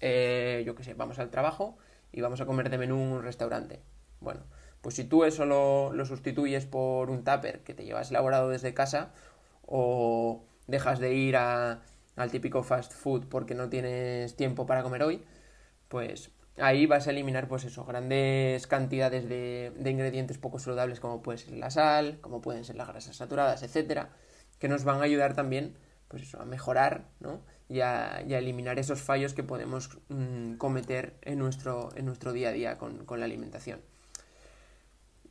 eh, 0.00 0.62
yo 0.66 0.74
qué 0.74 0.84
sé, 0.84 0.94
vamos 0.94 1.18
al 1.18 1.30
trabajo 1.30 1.76
y 2.12 2.20
vamos 2.20 2.40
a 2.40 2.46
comer 2.46 2.70
de 2.70 2.78
menú 2.78 2.96
en 2.96 3.12
un 3.12 3.22
restaurante. 3.22 3.80
Bueno, 4.20 4.42
pues 4.80 4.94
si 4.94 5.04
tú 5.04 5.24
eso 5.24 5.44
lo, 5.46 5.92
sustituyes 6.04 6.66
por 6.66 7.10
un 7.10 7.24
tupper 7.24 7.62
que 7.62 7.74
te 7.74 7.84
llevas 7.84 8.10
elaborado 8.10 8.48
desde 8.48 8.74
casa 8.74 9.12
o 9.66 10.44
dejas 10.66 10.98
de 10.98 11.14
ir 11.14 11.36
a, 11.36 11.82
al 12.16 12.30
típico 12.30 12.62
fast 12.62 12.92
food 12.92 13.26
porque 13.28 13.54
no 13.54 13.68
tienes 13.68 14.36
tiempo 14.36 14.66
para 14.66 14.82
comer 14.82 15.02
hoy, 15.02 15.24
pues 15.88 16.30
ahí 16.58 16.86
vas 16.86 17.06
a 17.06 17.10
eliminar 17.10 17.48
pues 17.48 17.64
eso, 17.64 17.84
grandes 17.84 18.66
cantidades 18.66 19.28
de, 19.28 19.72
ingredientes 19.84 20.38
poco 20.38 20.58
saludables 20.58 21.00
como 21.00 21.22
puede 21.22 21.38
ser 21.38 21.54
la 21.54 21.70
sal, 21.70 22.18
como 22.20 22.40
pueden 22.40 22.64
ser 22.64 22.76
las 22.76 22.88
grasas 22.88 23.16
saturadas, 23.16 23.62
etcétera, 23.62 24.10
que 24.58 24.68
nos 24.68 24.84
van 24.84 25.00
a 25.00 25.04
ayudar 25.04 25.34
también 25.34 25.76
pues 26.08 26.22
eso, 26.22 26.40
a 26.40 26.44
mejorar 26.44 27.08
¿no? 27.20 27.40
Y, 27.68 27.80
a, 27.80 28.20
eliminar 28.20 28.78
esos 28.78 29.00
fallos 29.00 29.34
que 29.34 29.42
podemos 29.42 29.98
mm, 30.08 30.54
cometer 30.54 31.14
en 31.22 31.38
nuestro, 31.38 31.90
en 31.96 32.06
nuestro 32.06 32.32
día 32.32 32.50
a 32.50 32.52
día 32.52 32.78
con, 32.78 33.04
con 33.04 33.20
la 33.20 33.26
alimentación. 33.26 33.80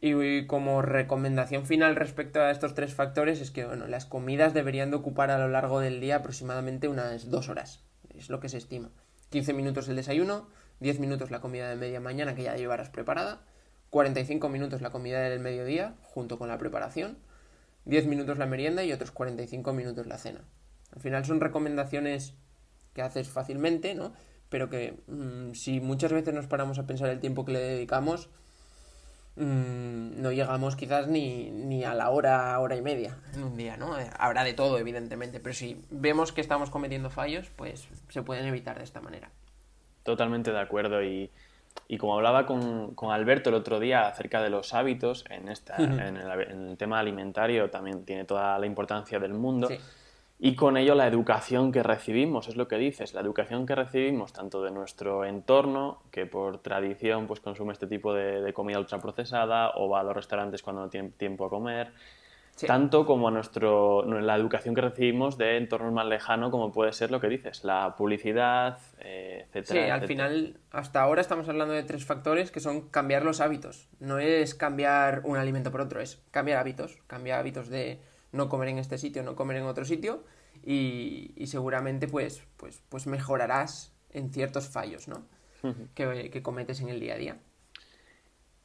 Y 0.02 0.46
como 0.46 0.82
recomendación 0.82 1.66
final 1.66 1.96
respecto 1.96 2.42
a 2.42 2.52
estos 2.52 2.76
tres 2.76 2.94
factores 2.94 3.42
es 3.42 3.50
que 3.50 3.66
bueno, 3.66 3.88
las 3.88 4.06
comidas 4.06 4.54
deberían 4.54 4.92
de 4.92 4.98
ocupar 4.98 5.32
a 5.32 5.40
lo 5.40 5.48
largo 5.48 5.80
del 5.80 6.00
día 6.00 6.18
aproximadamente 6.18 6.88
unas 6.88 7.32
dos 7.32 7.50
horas. 7.50 7.82
Es 8.14 8.30
lo 8.30 8.40
que 8.40 8.50
se 8.50 8.58
estima. 8.58 8.90
15 9.30 9.54
minutos 9.54 9.88
el 9.88 9.96
desayuno, 9.96 10.48
10 10.80 11.00
minutos 11.00 11.32
la 11.32 11.42
comida 11.42 11.70
de 11.70 11.76
media 11.76 12.00
mañana 12.00 12.36
que 12.36 12.44
ya 12.44 12.56
llevarás 12.56 12.90
preparada, 12.90 13.42
45 13.90 14.50
minutos 14.50 14.82
la 14.82 14.92
comida 14.92 15.22
del 15.22 15.40
mediodía 15.40 15.96
junto 16.04 16.38
con 16.38 16.50
la 16.50 16.58
preparación, 16.58 17.18
10 17.86 18.08
minutos 18.08 18.38
la 18.38 18.46
merienda 18.46 18.84
y 18.84 18.92
otros 18.92 19.12
45 19.12 19.74
minutos 19.74 20.06
la 20.08 20.18
cena. 20.18 20.42
Al 20.96 21.02
final 21.02 21.26
son 21.26 21.42
recomendaciones 21.42 22.36
que 22.94 23.02
haces 23.02 23.28
fácilmente, 23.30 23.96
¿no? 23.96 24.14
Pero 24.50 24.70
que 24.70 25.04
mm, 25.08 25.54
si 25.54 25.80
muchas 25.82 26.14
veces 26.14 26.34
nos 26.34 26.48
paramos 26.48 26.80
a 26.80 26.88
pensar 26.88 27.10
el 27.10 27.20
tiempo 27.20 27.46
que 27.46 27.54
le 27.54 27.60
dedicamos, 27.60 28.30
Mm, 29.38 30.22
no 30.22 30.32
llegamos 30.32 30.78
quizás 30.78 31.08
ni, 31.08 31.52
ni, 31.52 31.84
a 31.84 31.94
la 31.94 32.10
hora, 32.10 32.58
hora 32.58 32.78
y 32.78 32.82
media 32.82 33.18
en 33.34 33.44
un 33.44 33.58
día, 33.58 33.76
¿no? 33.76 34.00
Eh, 34.00 34.10
habrá 34.18 34.46
de 34.46 34.54
todo, 34.54 34.78
evidentemente, 34.78 35.42
pero 35.42 35.54
si 35.54 35.84
vemos 35.90 36.32
que 36.32 36.40
estamos 36.40 36.70
cometiendo 36.70 37.10
fallos, 37.10 37.52
pues 37.58 37.90
se 38.08 38.22
pueden 38.24 38.46
evitar 38.46 38.78
de 38.78 38.86
esta 38.86 39.02
manera. 39.02 39.30
Totalmente 40.04 40.54
de 40.54 40.60
acuerdo 40.60 41.04
y, 41.04 41.30
y 41.90 41.98
como 41.98 42.16
hablaba 42.16 42.46
con, 42.46 42.96
con, 42.96 43.12
Alberto 43.12 43.50
el 43.50 43.56
otro 43.56 43.82
día 43.82 44.08
acerca 44.08 44.42
de 44.42 44.50
los 44.50 44.74
hábitos, 44.74 45.26
en, 45.30 45.50
esta, 45.50 45.76
en, 45.78 46.00
el, 46.00 46.42
en, 46.42 46.70
el, 46.70 46.78
tema 46.78 47.00
alimentario 47.00 47.70
también 47.70 48.06
tiene 48.06 48.24
toda 48.24 48.58
la 48.58 48.66
importancia 48.66 49.20
del 49.20 49.34
mundo. 49.34 49.68
Sí 49.68 49.78
y 50.38 50.56
con 50.56 50.76
ello 50.76 50.96
la 50.96 51.08
educación 51.08 51.72
que 51.72 51.82
recibimos, 51.82 52.50
es 52.50 52.58
lo 52.58 52.68
que 52.68 52.76
dices, 52.76 53.14
la 53.14 53.22
educación 53.22 53.66
que 53.66 53.74
recibimos 53.74 54.34
tanto 54.34 54.62
de 54.64 54.72
nuestro 54.72 55.24
entorno, 55.24 56.02
que 56.12 56.26
por 56.26 56.58
tradición 56.58 57.26
pues 57.26 57.40
consume 57.40 57.72
este 57.72 57.88
tipo 57.88 58.14
de, 58.14 58.52
comida 58.54 58.80
ultraprocesada 58.80 59.72
o 59.76 59.90
va 59.90 60.02
a 60.02 60.04
los 60.04 60.16
restaurantes 60.16 60.62
cuando 60.62 60.82
no 60.82 60.90
tiene 60.90 61.10
tiempo 61.12 61.46
a 61.46 61.50
comer, 61.50 61.94
tanto 62.68 63.06
como 63.06 63.30
a 63.30 63.32
nuestro, 63.32 64.04
la 64.04 64.36
educación 64.36 64.76
que 64.76 64.82
recibimos 64.82 65.38
de 65.38 65.56
entornos 65.56 65.94
más 65.94 66.06
lejanos 66.06 66.52
como 66.52 66.72
puede 66.72 66.92
ser 66.92 67.12
lo 67.12 67.22
que 67.22 67.28
dices, 67.30 67.64
la 67.64 67.96
publicidad, 67.98 68.78
eh, 69.00 69.48
etcétera. 69.54 69.86
Sí, 69.86 69.90
al 69.90 70.08
final, 70.08 70.60
hasta 70.72 71.02
ahora 71.02 71.22
estamos 71.22 71.48
hablando 71.48 71.74
de 71.74 71.84
tres 71.84 72.06
factores 72.06 72.52
que 72.52 72.60
son 72.60 72.90
cambiar 72.90 73.24
los 73.24 73.40
hábitos. 73.40 73.88
No 74.00 74.20
es 74.20 74.54
cambiar 74.54 75.22
un 75.24 75.38
alimento 75.38 75.72
por 75.72 75.80
otro, 75.80 76.02
es 76.02 76.22
cambiar 76.32 76.60
hábitos, 76.60 76.98
cambiar 77.08 77.40
hábitos 77.40 77.70
de 77.70 78.00
no 78.36 78.50
comer 78.50 78.70
en 78.70 78.78
este 78.78 78.98
sitio, 78.98 79.24
no 79.24 79.36
comer 79.36 79.58
en 79.58 79.64
otro 79.64 79.86
sitio 79.86 80.24
y, 80.64 81.34
seguramente 81.46 82.08
pues, 82.08 82.44
pues, 82.58 82.82
pues 82.90 83.08
mejorarás 83.08 83.94
en 84.12 84.32
ciertos 84.32 84.68
fallos 84.68 85.08
¿no? 85.08 85.24
que, 85.94 86.42
cometes 86.44 86.82
en 86.82 86.90
el 86.90 87.00
día 87.00 87.16
a 87.16 87.18
día. 87.18 87.38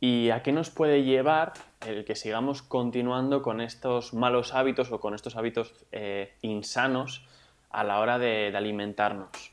¿Y 0.01 0.31
a 0.31 0.43
qué 0.43 0.53
nos 0.53 0.71
puede 0.71 1.03
llevar 1.03 1.53
el 1.87 2.05
que 2.05 2.15
sigamos 2.15 2.63
continuando 2.63 3.43
con 3.43 3.61
estos 3.61 4.15
malos 4.15 4.55
hábitos 4.55 4.91
o 4.93 5.01
con 5.01 5.15
estos 5.15 5.37
hábitos 5.37 5.75
eh, 5.93 6.33
insanos 6.41 7.27
a 7.69 7.85
la 7.85 8.01
hora 8.01 8.19
de, 8.19 8.53
alimentarnos? 8.57 9.53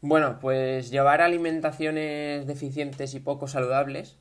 Bueno, 0.00 0.38
pues 0.40 0.90
llevar 0.90 1.20
alimentaciones 1.20 2.46
deficientes 2.46 3.14
y 3.14 3.20
poco 3.20 3.46
saludables 3.46 4.16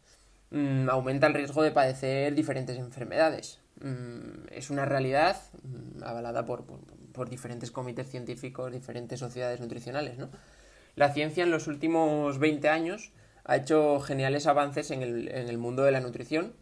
mm, 0.51 0.89
aumenta 0.89 1.27
el 1.27 1.33
riesgo 1.33 1.63
de 1.63 1.71
padecer 1.71 2.35
diferentes 2.35 2.77
enfermedades. 2.77 3.61
Mm, 3.81 4.47
es 4.51 4.69
una 4.69 4.85
realidad 4.85 5.37
mm, 5.63 6.03
avalada 6.03 6.45
por, 6.45 6.63
diferentes 7.29 7.71
comités 7.71 8.09
científicos, 8.09 8.71
diferentes 8.71 9.19
sociedades 9.19 9.59
nutricionales. 9.59 10.17
¿no? 10.17 10.29
La 10.95 11.13
ciencia 11.13 11.43
en 11.43 11.51
los 11.51 11.67
últimos 11.67 12.39
20 12.39 12.69
años 12.69 13.11
ha 13.43 13.57
hecho 13.57 13.99
geniales 13.99 14.47
avances 14.47 14.91
en 14.91 15.01
el, 15.03 15.57
mundo 15.57 15.83
de 15.83 15.91
la 15.91 15.99
nutrición 15.99 16.53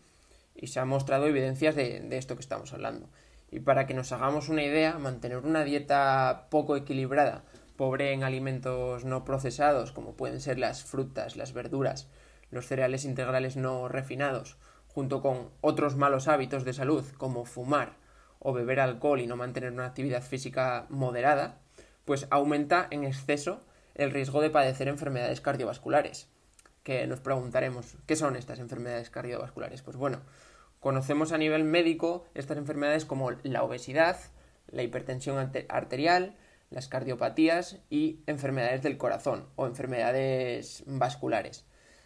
y 0.55 0.67
se 0.67 0.79
han 0.79 0.87
mostrado 0.87 1.27
evidencias 1.27 1.75
de, 1.75 2.05
esto 2.17 2.35
que 2.35 2.41
estamos 2.41 2.73
hablando. 2.73 3.07
Y 3.51 3.59
para 3.59 3.85
que 3.85 3.93
nos 3.93 4.11
hagamos 4.11 4.49
una 4.49 4.63
idea, 4.63 4.97
mantener 4.97 5.37
una 5.37 5.63
dieta 5.63 6.47
poco 6.49 6.75
equilibrada, 6.75 7.43
pobre 7.77 8.11
en 8.11 8.23
alimentos 8.23 9.05
no 9.05 9.23
procesados, 9.23 9.91
como 9.91 10.15
pueden 10.15 10.41
ser 10.41 10.59
las 10.59 10.83
frutas, 10.83 11.35
las 11.35 11.53
verduras, 11.53 12.09
los 12.51 12.65
cereales 12.65 13.05
integrales 13.05 13.55
no 13.55 13.87
refinados, 13.87 14.57
junto 14.93 15.21
con 15.21 15.49
otros 15.61 15.95
malos 15.95 16.27
hábitos 16.27 16.63
de 16.65 16.73
salud 16.73 17.03
como 17.17 17.45
fumar 17.45 17.97
o 18.39 18.53
beber 18.53 18.79
alcohol 18.79 19.19
y 19.21 19.27
no 19.27 19.35
mantener 19.35 19.71
una 19.71 19.85
actividad 19.85 20.21
física 20.21 20.85
moderada, 20.89 21.59
pues 22.05 22.27
aumenta 22.29 22.87
en 22.91 23.03
exceso 23.03 23.61
el 23.95 24.11
riesgo 24.11 24.41
de 24.41 24.49
padecer 24.49 24.87
enfermedades 24.87 25.41
cardiovasculares. 25.41 26.27
Que 26.83 27.07
nos 27.07 27.21
preguntaremos, 27.21 27.95
¿qué 28.05 28.15
son 28.15 28.35
estas 28.35 28.59
enfermedades 28.59 29.09
cardiovasculares? 29.09 29.81
Pues 29.81 29.95
bueno, 29.97 30.21
conocemos 30.79 31.31
a 31.31 31.37
nivel 31.37 31.63
médico 31.63 32.25
estas 32.35 32.57
enfermedades 32.57 33.05
como 33.05 33.31
la 33.31 33.63
obesidad, 33.63 34.17
la 34.67 34.83
hipertensión 34.83 35.51
arterial, 35.69 36.35
las 36.69 36.87
cardiopatías 36.87 37.79
y 37.89 38.19
enfermedades 38.27 38.83
del 38.83 38.97
corazón 38.97 39.47
o 39.55 39.65
enfermedades 39.65 40.83
vasculares 40.85 41.65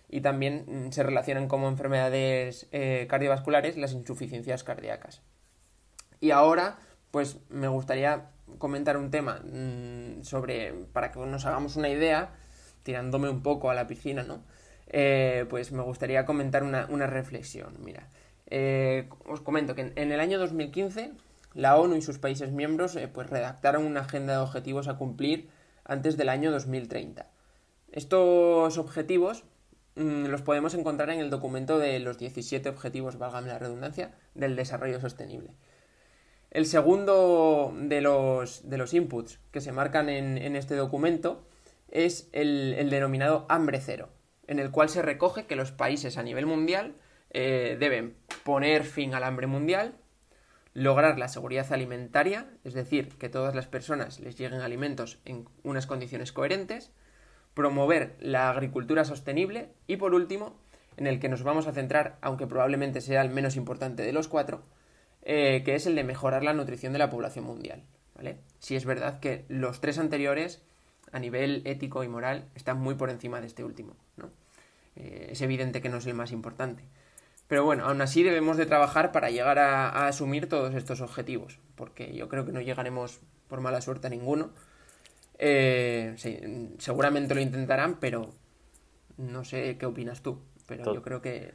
y 0.09 0.21
también 0.21 0.65
mm, 0.67 0.91
se 0.91 1.03
relacionan 1.03 1.47
como 1.47 1.67
enfermedades 1.67 2.67
eh, 2.71 3.07
cardiovasculares 3.09 3.77
las 3.77 3.93
insuficiencias 3.93 4.63
cardíacas. 4.63 5.21
Y 6.19 6.31
ahora, 6.31 6.79
pues 7.11 7.37
me 7.49 7.67
gustaría 7.67 8.31
comentar 8.57 8.97
un 8.97 9.11
tema 9.11 9.41
mm, 9.43 10.23
sobre, 10.23 10.73
para 10.93 11.11
que 11.11 11.19
nos 11.19 11.45
hagamos 11.45 11.75
una 11.75 11.89
idea, 11.89 12.31
tirándome 12.83 13.29
un 13.29 13.43
poco 13.43 13.69
a 13.69 13.75
la 13.75 13.87
piscina, 13.87 14.23
¿no? 14.23 14.43
Eh, 14.87 15.45
pues 15.49 15.73
me 15.73 15.83
gustaría 15.83 16.25
comentar 16.25 16.63
una, 16.63 17.07
reflexión. 17.07 17.75
Mira, 17.83 18.07
eh, 18.45 19.09
os 19.25 19.41
comento 19.41 19.75
que 19.75 19.91
en, 19.93 20.11
el 20.11 20.19
año 20.21 20.39
2015 20.39 21.11
la 21.53 21.75
ONU 21.75 21.95
y 21.95 22.01
sus 22.01 22.19
países 22.19 22.51
miembros 22.53 22.97
pues 23.13 23.29
redactaron 23.29 23.85
una 23.85 24.01
agenda 24.01 24.33
de 24.33 24.39
objetivos 24.39 24.87
a 24.87 24.97
cumplir 24.97 25.49
antes 25.83 26.15
del 26.15 26.29
año 26.29 26.51
2030. 26.51 27.27
Estos 27.91 28.77
objetivos 28.77 29.43
los 29.97 30.41
podemos 30.41 30.73
encontrar 30.73 31.09
en 31.09 31.19
el 31.19 31.29
documento 31.29 31.79
de 31.79 31.99
los 31.99 32.17
17 32.17 32.69
objetivos, 32.69 33.17
válgame 33.17 33.47
la 33.47 33.59
redundancia, 33.59 34.11
del 34.35 34.55
desarrollo 34.55 34.99
sostenible. 34.99 35.55
El 36.51 36.65
segundo 36.65 37.73
de 37.77 38.01
los, 38.01 38.69
de 38.69 38.77
los 38.77 38.93
inputs 38.93 39.39
que 39.51 39.61
se 39.61 39.71
marcan 39.71 40.09
en, 40.09 40.55
este 40.55 40.75
documento 40.75 41.45
es 41.89 42.29
el, 42.31 42.89
denominado 42.89 43.45
hambre 43.49 43.81
cero, 43.81 44.09
en 44.47 44.59
el 44.59 44.71
cual 44.71 44.89
se 44.89 45.01
recoge 45.01 45.45
que 45.45 45.55
los 45.55 45.71
países 45.71 46.17
a 46.17 46.23
nivel 46.23 46.45
mundial 46.45 46.95
eh, 47.31 47.75
deben 47.79 48.15
poner 48.43 48.85
fin 48.85 49.13
al 49.13 49.23
hambre 49.23 49.47
mundial, 49.47 49.95
lograr 50.73 51.17
la 51.17 51.27
seguridad 51.27 51.71
alimentaria, 51.73 52.47
es 52.63 52.73
decir, 52.73 53.09
que 53.17 53.29
todas 53.29 53.55
las 53.55 53.67
personas 53.67 54.19
les 54.19 54.37
lleguen 54.37 54.61
alimentos 54.61 55.19
en 55.25 55.49
unas 55.63 55.87
condiciones 55.87 56.31
coherentes, 56.31 56.91
promover 57.57 58.15
la 58.19 58.51
agricultura 58.51 59.03
sostenible 59.03 59.69
y 59.87 59.97
por 59.97 60.13
último, 60.13 60.55
en 60.95 61.07
el 61.07 61.19
que 61.19 61.27
nos 61.27 61.41
vamos 61.41 61.65
a 61.65 61.73
centrar, 61.73 62.19
aunque 62.21 62.45
probablemente 62.45 63.01
sea 63.01 63.23
el 63.23 63.31
menos 63.31 63.55
importante 63.55 64.03
de 64.03 64.13
los 64.13 64.27
cuatro, 64.27 64.61
eh, 65.23 65.63
que 65.65 65.73
es 65.73 65.87
el 65.87 65.95
de 65.95 66.03
mejorar 66.03 66.43
la 66.43 66.53
nutrición 66.53 66.93
de 66.93 66.99
la 66.99 67.09
población 67.09 67.45
mundial. 67.45 67.81
¿vale? 68.15 68.37
Si 68.59 68.75
es 68.75 68.85
verdad 68.85 69.19
que 69.19 69.43
los 69.49 69.81
tres 69.81 69.97
anteriores, 69.97 70.61
a 71.11 71.17
nivel 71.17 71.63
ético 71.65 72.03
y 72.03 72.07
moral, 72.07 72.45
están 72.53 72.79
muy 72.79 72.93
por 72.93 73.09
encima 73.09 73.41
de 73.41 73.47
este 73.47 73.63
último. 73.63 73.95
¿no? 74.17 74.29
Eh, 74.95 75.29
es 75.31 75.41
evidente 75.41 75.81
que 75.81 75.89
no 75.89 75.97
es 75.97 76.05
el 76.05 76.13
más 76.13 76.31
importante. 76.31 76.83
Pero 77.47 77.65
bueno, 77.65 77.85
aún 77.85 78.01
así 78.01 78.21
debemos 78.21 78.57
de 78.57 78.67
trabajar 78.67 79.11
para 79.11 79.31
llegar 79.31 79.57
a 79.57 80.05
asumir 80.05 80.47
todos 80.47 80.75
estos 80.75 81.01
objetivos, 81.01 81.57
porque 81.73 82.13
yo 82.13 82.29
creo 82.29 82.45
que 82.45 82.51
no 82.51 82.61
llegaremos 82.61 83.19
por 83.47 83.61
mala 83.61 83.81
suerte 83.81 84.05
a 84.05 84.09
ninguno, 84.11 84.51
eh, 85.39 86.15
seguramente 86.77 87.35
lo 87.35 87.41
intentarán, 87.41 87.99
pero 87.99 88.29
no 89.17 89.43
sé 89.43 89.77
qué 89.77 89.85
opinas 89.85 90.21
tú, 90.21 90.39
pero 90.67 90.93
yo 90.93 91.01
creo 91.01 91.21
que... 91.21 91.53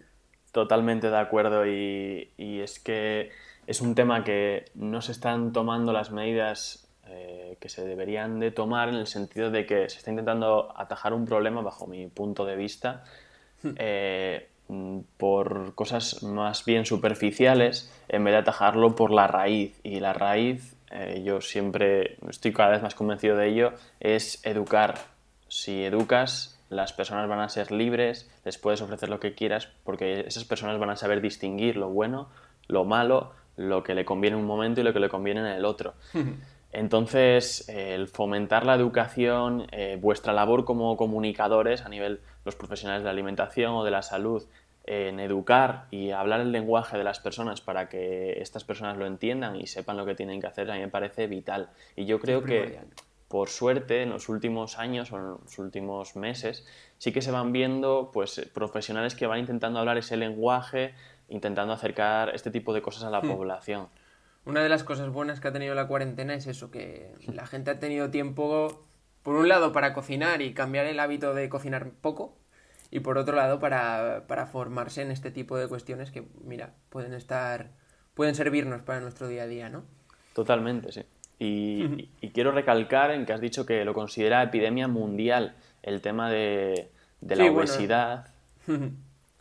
Totalmente 0.53 1.09
de 1.11 1.19
acuerdo 1.19 1.67
y, 1.67 2.29
es 2.37 2.79
que 2.79 3.31
es 3.67 3.81
un 3.81 3.95
tema 3.95 4.23
que 4.23 4.67
no 4.75 5.01
se 5.01 5.13
están 5.13 5.53
tomando 5.53 5.93
las 5.93 6.11
medidas 6.11 6.89
eh, 7.07 7.57
que 7.61 7.69
se 7.69 7.87
deberían 7.87 8.39
de 8.39 8.51
tomar 8.51 8.89
en 8.89 8.97
el 8.97 9.07
sentido 9.07 9.51
de 9.51 9.67
que 9.67 9.89
se 9.89 9.99
está 9.99 10.11
intentando 10.11 10.73
atajar 10.77 11.15
un 11.15 11.25
problema, 11.25 11.63
bajo 11.63 11.87
mi 11.87 12.07
punto 12.09 12.45
de 12.45 12.57
vista, 12.57 13.05
hmm. 13.63 13.71
eh, 13.77 14.49
por 15.17 15.75
cosas 15.75 16.23
más 16.23 16.65
bien 16.65 16.87
superficiales 16.87 17.93
en 18.09 18.25
vez 18.25 18.33
de 18.33 18.39
atajarlo 18.39 18.95
por 18.95 19.11
la 19.11 19.27
raíz. 19.27 19.79
Y 19.83 20.01
la 20.01 20.13
raíz 20.13 20.77
eh, 20.93 21.23
yo 21.25 21.41
siempre 21.41 22.17
estoy 22.29 22.53
cada 22.53 22.71
vez 22.71 22.83
más 22.83 22.95
convencido 22.95 23.37
de 23.37 23.49
ello, 23.49 23.73
es 24.01 24.45
educar. 24.45 24.99
Si 25.49 25.85
educas, 25.85 26.61
las 26.69 26.93
personas 26.93 27.29
van 27.29 27.41
a 27.41 27.49
ser 27.49 27.71
libres, 27.71 28.31
les 28.45 28.59
puedes 28.59 28.81
ofrecer 28.83 29.09
lo 29.09 29.21
que 29.21 29.35
quieras, 29.35 29.69
porque 29.85 30.21
esas 30.21 30.45
personas 30.45 30.79
van 30.79 30.91
a 30.91 30.97
saber 30.97 31.21
distinguir 31.21 31.77
lo 31.77 31.91
bueno, 31.91 32.29
lo 32.69 32.85
malo, 32.85 33.33
lo 33.57 33.83
que 33.83 33.95
le 33.95 34.05
conviene 34.05 34.37
en 34.37 34.43
un 34.43 34.49
momento 34.49 34.81
y 34.81 34.85
lo 34.85 34.93
que 34.93 35.01
le 35.01 35.09
conviene 35.09 35.41
en 35.41 35.47
el 35.47 35.65
otro. 35.65 35.95
Entonces, 36.73 37.69
el 37.69 38.09
fomentar 38.09 38.65
la 38.65 38.75
educación, 38.75 39.67
eh, 39.73 39.99
vuestra 40.01 40.33
labor 40.33 40.65
como 40.65 40.97
comunicadores 40.97 41.83
a 41.85 41.91
nivel 41.91 42.21
los 42.47 42.57
profesionales 42.57 43.03
de 43.03 43.05
la 43.05 43.11
alimentación 43.11 43.75
o 43.75 43.85
de 43.85 43.91
la 43.91 44.01
salud, 44.01 44.43
en 44.85 45.21
educar 45.21 45.87
y 45.91 46.11
hablar 46.11 46.41
el 46.41 46.53
lenguaje 46.53 46.99
de 46.99 47.05
las 47.05 47.21
personas 47.21 47.61
para 47.61 47.89
que 47.89 48.41
estas 48.41 48.65
personas 48.65 48.97
lo 48.97 49.07
entiendan 49.07 49.57
y 49.57 49.67
sepan 49.67 49.97
lo 49.97 50.05
que 50.05 50.15
tienen 50.15 50.41
que 50.41 50.49
hacer, 50.49 50.71
a 50.71 50.75
mí 50.75 50.81
me 50.81 50.89
parece 50.89 51.27
vital. 51.27 51.71
Y 51.95 52.05
yo 52.05 52.19
creo 52.19 52.43
que, 52.43 52.81
por 53.29 53.49
suerte, 53.49 54.03
en 54.03 54.11
los 54.11 54.29
últimos 54.29 54.79
años 54.79 55.13
o 55.13 55.17
en 55.19 55.29
los 55.29 55.59
últimos 55.59 56.17
meses, 56.17 56.67
sí 56.99 57.13
que 57.13 57.23
se 57.23 57.31
van 57.31 57.53
viendo 57.53 58.11
pues, 58.13 58.51
profesionales 58.53 59.15
que 59.15 59.27
van 59.27 59.39
intentando 59.39 59.79
hablar 59.79 59.99
ese 59.99 60.17
lenguaje, 60.17 60.95
intentando 61.29 61.73
acercar 61.73 62.35
este 62.35 62.51
tipo 62.51 62.75
de 62.75 62.83
cosas 62.83 63.05
a 63.05 63.11
la 63.11 63.21
hmm. 63.21 63.29
población. 63.29 63.89
Una 64.45 64.63
de 64.63 64.69
las 64.69 64.83
cosas 64.83 65.09
buenas 65.11 65.39
que 65.39 65.49
ha 65.49 65.53
tenido 65.53 65.77
la 65.77 65.87
cuarentena 65.87 66.35
es 66.35 66.49
eso, 66.49 66.73
que 66.73 67.15
la 67.33 67.47
gente 67.47 67.71
ha 67.71 67.79
tenido 67.79 68.11
tiempo, 68.11 68.83
por 69.23 69.37
un 69.37 69.49
lado, 69.49 69.73
para 69.73 69.95
cocinar 69.95 70.43
y 70.43 70.53
cambiar 70.53 70.87
el 70.87 70.99
hábito 70.99 71.33
de 71.33 71.49
cocinar 71.49 71.91
poco, 72.01 72.37
y 72.93 73.01
por 73.01 73.17
otro 73.17 73.35
lado 73.35 73.59
para, 73.59 74.23
formarse 74.53 75.01
en 75.01 75.11
este 75.11 75.31
tipo 75.31 75.57
de 75.57 75.67
cuestiones 75.67 76.11
que, 76.11 76.25
mira, 76.45 76.75
pueden 76.91 77.15
estar, 77.15 77.71
pueden 78.13 78.35
servirnos 78.35 78.83
para 78.83 79.01
nuestro 79.01 79.29
día 79.29 79.45
a 79.45 79.47
día, 79.47 79.71
¿no? 79.71 79.85
Totalmente, 80.35 80.93
sí. 80.93 81.03
Y, 81.39 82.09
quiero 82.35 82.53
recalcar 82.53 83.11
en 83.11 83.25
que 83.25 83.33
has 83.33 83.41
dicho 83.41 83.65
que 83.65 83.87
lo 83.87 83.95
considera 83.95 84.43
epidemia 84.43 84.89
mundial, 84.89 85.57
el 85.83 86.03
tema 86.03 86.31
de, 86.31 86.91
la 87.23 87.51
obesidad. 87.51 88.29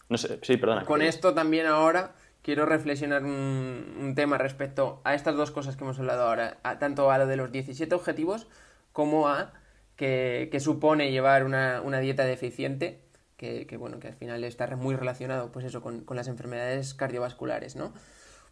No 0.09 0.17
sé, 0.17 0.39
sí, 0.41 0.57
perdona. 0.57 0.83
Con 0.83 1.01
esto 1.01 1.33
también 1.33 1.67
ahora 1.67 2.15
quiero 2.41 2.65
reflexionar 2.65 3.23
un, 3.23 4.11
tema 4.13 4.37
respecto 4.37 4.99
a 5.05 5.13
estas 5.13 5.37
dos 5.37 5.51
cosas 5.51 5.77
que 5.77 5.85
hemos 5.85 5.97
hablado 5.99 6.23
ahora, 6.23 6.57
tanto 6.79 7.09
a 7.11 7.17
lo 7.17 7.27
de 7.27 7.37
los 7.37 7.49
17 7.49 7.95
objetivos 7.95 8.47
como 8.91 9.29
a 9.29 9.53
que, 9.95 10.49
supone 10.59 11.11
llevar 11.11 11.45
una, 11.45 11.79
una 11.81 11.99
dieta 11.99 12.25
deficiente 12.25 12.99
que, 13.41 13.77
bueno, 13.77 13.99
que 13.99 14.07
al 14.07 14.15
final 14.15 14.43
está 14.43 14.75
muy 14.75 14.95
relacionado, 14.95 15.51
pues 15.51 15.65
eso, 15.65 15.81
con, 15.81 16.05
las 16.11 16.27
enfermedades 16.27 16.93
cardiovasculares, 16.93 17.75
¿no? 17.75 17.93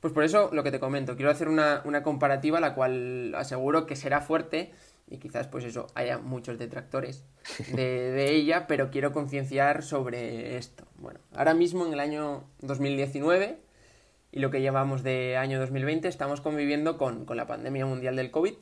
Pues 0.02 0.14
por 0.14 0.24
eso 0.24 0.50
lo 0.52 0.64
que 0.64 0.72
te 0.72 0.80
comento, 0.80 1.16
quiero 1.16 1.30
hacer 1.30 1.48
una, 1.48 1.84
comparativa 2.04 2.60
la 2.60 2.74
cual 2.74 3.36
aseguro 3.36 3.86
que 3.86 3.96
será 3.96 4.22
fuerte 4.22 4.72
y 5.08 5.18
quizás 5.18 5.48
pues 5.48 5.66
eso 5.66 5.88
haya 5.94 6.18
muchos 6.18 6.58
detractores 6.58 7.26
de, 7.76 8.12
de 8.12 8.32
ella, 8.32 8.66
pero 8.68 8.90
quiero 8.90 9.12
concienciar 9.12 9.84
sobre 9.84 10.58
esto. 10.58 10.86
Bueno, 10.96 11.20
ahora 11.36 11.54
mismo 11.54 11.86
en 11.86 11.94
el 11.94 12.00
año 12.00 12.46
2019 12.62 13.60
y 14.32 14.40
lo 14.40 14.52
que 14.52 14.62
llevamos 14.62 15.04
de 15.04 15.38
año 15.38 15.60
2020 15.60 16.08
estamos 16.08 16.42
conviviendo 16.42 16.98
con, 16.98 17.26
con 17.26 17.38
la 17.38 17.48
pandemia 17.48 17.86
mundial 17.86 18.16
del 18.16 18.32
COVID 18.32 18.54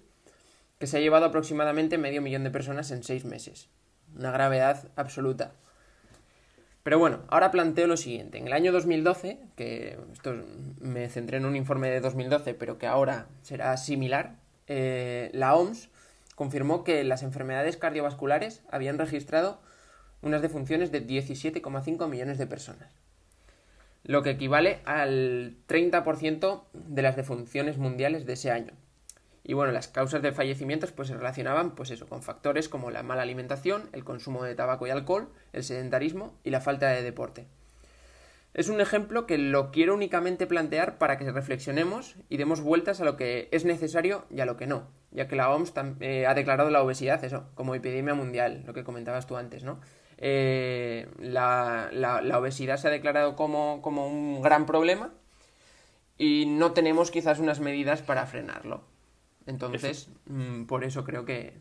que 0.80 0.88
se 0.88 0.98
ha 0.98 1.02
llevado 1.02 1.26
aproximadamente 1.26 1.98
medio 1.98 2.22
millón 2.22 2.44
de 2.44 2.52
personas 2.52 2.92
en 2.92 3.04
seis 3.04 3.26
meses. 3.26 3.70
Una 4.16 4.32
gravedad 4.32 4.90
absoluta. 4.96 5.54
Pero 6.88 7.00
bueno, 7.00 7.20
ahora 7.28 7.52
planteo 7.52 7.86
lo 7.86 7.98
siguiente. 7.98 8.38
En 8.38 8.48
el 8.48 8.54
año 8.54 8.72
2012, 8.72 9.40
que 9.58 9.98
esto 10.14 10.34
me 10.80 11.10
centré 11.10 11.36
en 11.36 11.44
un 11.44 11.58
informe 11.58 11.90
de 11.90 12.00
2012, 12.00 12.54
pero 12.54 12.78
que 12.78 12.88
ahora 12.88 13.28
será 13.42 13.76
similar, 13.76 14.38
eh, 14.68 15.30
la 15.34 15.54
OMS 15.58 15.90
confirmó 16.36 16.86
que 16.86 17.04
las 17.04 17.24
enfermedades 17.24 17.76
cardiovasculares 17.76 18.62
habían 18.72 18.98
registrado 18.98 19.60
unas 20.22 20.42
defunciones 20.42 20.90
de 20.94 21.06
17,5 21.06 22.08
millones 22.08 22.38
de 22.38 22.48
personas, 22.48 22.90
lo 24.06 24.24
que 24.24 24.30
equivale 24.30 24.80
al 24.86 25.58
30% 25.68 26.64
de 26.72 27.02
las 27.02 27.18
defunciones 27.18 27.78
mundiales 27.78 28.26
de 28.26 28.32
ese 28.32 28.50
año. 28.50 28.72
Y 29.48 29.54
bueno, 29.54 29.72
las 29.72 29.88
causas 29.88 30.22
de 30.22 30.34
fallecimientos 30.34 30.92
pues 30.92 31.08
se 31.08 31.16
relacionaban 31.16 31.72
pues 31.72 31.90
eso, 31.90 32.06
con 32.06 32.22
factores 32.22 32.68
como 32.68 32.92
la 32.92 33.02
mala 33.02 33.22
alimentación, 33.22 33.90
el 33.94 34.04
consumo 34.04 34.44
de 34.44 34.56
tabaco 34.56 34.86
y 34.86 34.90
alcohol, 34.90 35.30
el 35.54 35.64
sedentarismo 35.64 36.38
y 36.44 36.50
la 36.50 36.60
falta 36.60 36.90
de 36.90 37.02
deporte. 37.02 37.48
Es 38.54 38.68
un 38.68 38.82
ejemplo 38.82 39.26
que 39.26 39.38
lo 39.38 39.72
quiero 39.72 39.96
únicamente 39.96 40.48
plantear 40.48 40.98
para 40.98 41.18
que 41.18 41.32
reflexionemos 41.32 42.18
y 42.28 42.36
demos 42.36 42.60
vueltas 42.60 43.00
a 43.00 43.06
lo 43.06 43.16
que 43.16 43.48
es 43.52 43.64
necesario 43.64 44.26
y 44.30 44.42
a 44.42 44.46
lo 44.46 44.58
que 44.58 44.68
no, 44.68 44.90
ya 45.12 45.30
que 45.30 45.38
la 45.38 45.50
OMS 45.50 45.72
eh, 46.02 46.26
ha 46.28 46.34
declarado 46.34 46.70
la 46.70 46.84
obesidad 46.84 47.24
eso, 47.24 47.46
como 47.56 47.74
epidemia 47.74 48.16
mundial, 48.16 48.64
lo 48.68 48.74
que 48.74 48.84
comentabas 48.84 49.28
tú 49.28 49.38
antes, 49.38 49.64
¿no? 49.64 49.80
Eh, 50.18 51.08
la, 51.20 51.90
la, 51.94 52.38
obesidad 52.38 52.76
se 52.76 52.90
ha 52.90 52.92
declarado 52.92 53.38
como, 53.38 53.82
como 53.82 54.08
un 54.08 54.42
gran 54.42 54.66
problema 54.66 55.14
y 56.18 56.48
no 56.48 56.74
tenemos 56.74 57.12
quizás 57.12 57.40
unas 57.40 57.62
medidas 57.62 58.02
para 58.02 58.26
frenarlo. 58.26 58.97
Entonces, 59.48 60.10
mm, 60.28 60.66
por 60.66 60.84
eso 60.84 61.04
creo 61.04 61.26
que, 61.26 61.54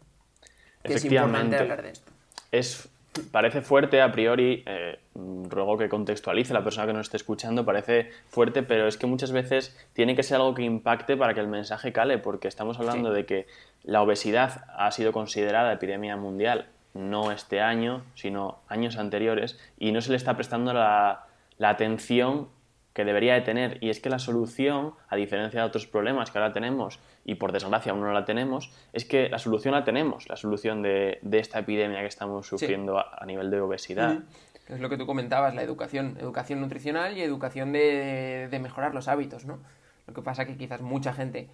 es 0.84 1.04
importante 1.04 1.56
hablar 1.56 1.82
de 1.82 1.90
esto. 1.90 2.12
Es, 2.52 2.88
parece 3.30 3.62
fuerte 3.62 4.02
a 4.02 4.12
priori, 4.12 4.62
eh, 4.66 4.98
ruego 5.14 5.78
que 5.78 5.88
contextualice 5.88 6.52
la 6.52 6.62
persona 6.62 6.86
que 6.86 6.92
nos 6.92 7.06
esté 7.06 7.16
escuchando, 7.16 7.64
parece 7.64 8.10
fuerte, 8.28 8.62
pero 8.62 8.86
es 8.86 8.96
que 8.96 9.06
muchas 9.06 9.32
veces 9.32 9.76
tiene 9.94 10.14
que 10.14 10.22
ser 10.22 10.36
algo 10.36 10.54
que 10.54 10.62
impacte 10.62 11.16
para 11.16 11.32
que 11.32 11.40
el 11.40 11.48
mensaje 11.48 11.92
cale, 11.92 12.18
porque 12.18 12.48
estamos 12.48 12.78
hablando 12.78 13.12
de 13.12 13.24
que 13.24 13.46
la 13.84 14.02
obesidad 14.02 14.64
ha 14.76 14.90
sido 14.90 15.12
considerada 15.12 15.72
epidemia 15.72 16.16
mundial 16.16 16.66
no 16.92 17.30
este 17.30 17.60
año, 17.60 18.02
sino 18.14 18.58
años 18.68 18.96
anteriores, 18.96 19.58
y 19.78 19.92
no 19.92 20.00
se 20.00 20.10
le 20.10 20.16
está 20.16 20.34
prestando 20.34 20.72
la, 20.72 21.26
la 21.58 21.68
atención 21.70 22.48
que 22.94 23.04
debería 23.04 23.34
de 23.34 23.42
tener. 23.42 23.78
Y 23.82 23.90
es 23.90 24.00
que 24.00 24.08
la 24.08 24.18
solución, 24.18 24.94
a 25.08 25.16
diferencia 25.16 25.60
de 25.60 25.66
otros 25.66 25.86
problemas 25.86 26.30
que 26.30 26.38
ahora 26.38 26.54
tenemos, 26.54 26.98
y 27.28 27.34
por 27.34 27.50
desgracia 27.50 27.90
aún 27.90 28.02
no 28.02 28.12
la 28.12 28.24
tenemos, 28.24 28.70
es 28.92 29.04
que 29.04 29.28
la 29.28 29.40
solución 29.40 29.74
la 29.74 29.82
tenemos, 29.82 30.28
la 30.28 30.36
solución 30.36 30.80
de, 30.80 31.18
esta 31.32 31.58
epidemia 31.58 32.00
que 32.00 32.06
estamos 32.06 32.46
sufriendo 32.46 32.98
a, 32.98 33.26
nivel 33.26 33.50
de 33.50 33.60
obesidad. 33.60 34.20
Es 34.68 34.78
lo 34.78 34.88
que 34.88 34.96
tú 34.96 35.06
comentabas, 35.06 35.52
la 35.52 35.62
educación, 35.62 36.16
educación 36.20 36.60
nutricional 36.60 37.18
y 37.18 37.22
educación 37.22 37.72
de, 37.72 38.56
mejorar 38.62 38.94
los 38.94 39.08
hábitos, 39.08 39.44
¿no? 39.44 39.58
Lo 40.06 40.14
que 40.14 40.22
pasa 40.22 40.46
que 40.46 40.56
quizás 40.56 40.82
mucha 40.82 41.12
gente 41.12 41.50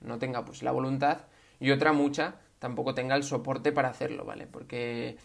no 0.00 0.18
tenga 0.18 0.44
pues 0.44 0.62
la 0.62 0.70
voluntad 0.70 1.22
y 1.58 1.72
otra 1.72 1.92
mucha 1.92 2.36
tampoco 2.60 2.94
tenga 2.94 3.16
el 3.16 3.24
soporte 3.24 3.72
para 3.72 3.88
hacerlo, 3.88 4.24
¿vale? 4.24 4.46
Porque 4.46 5.16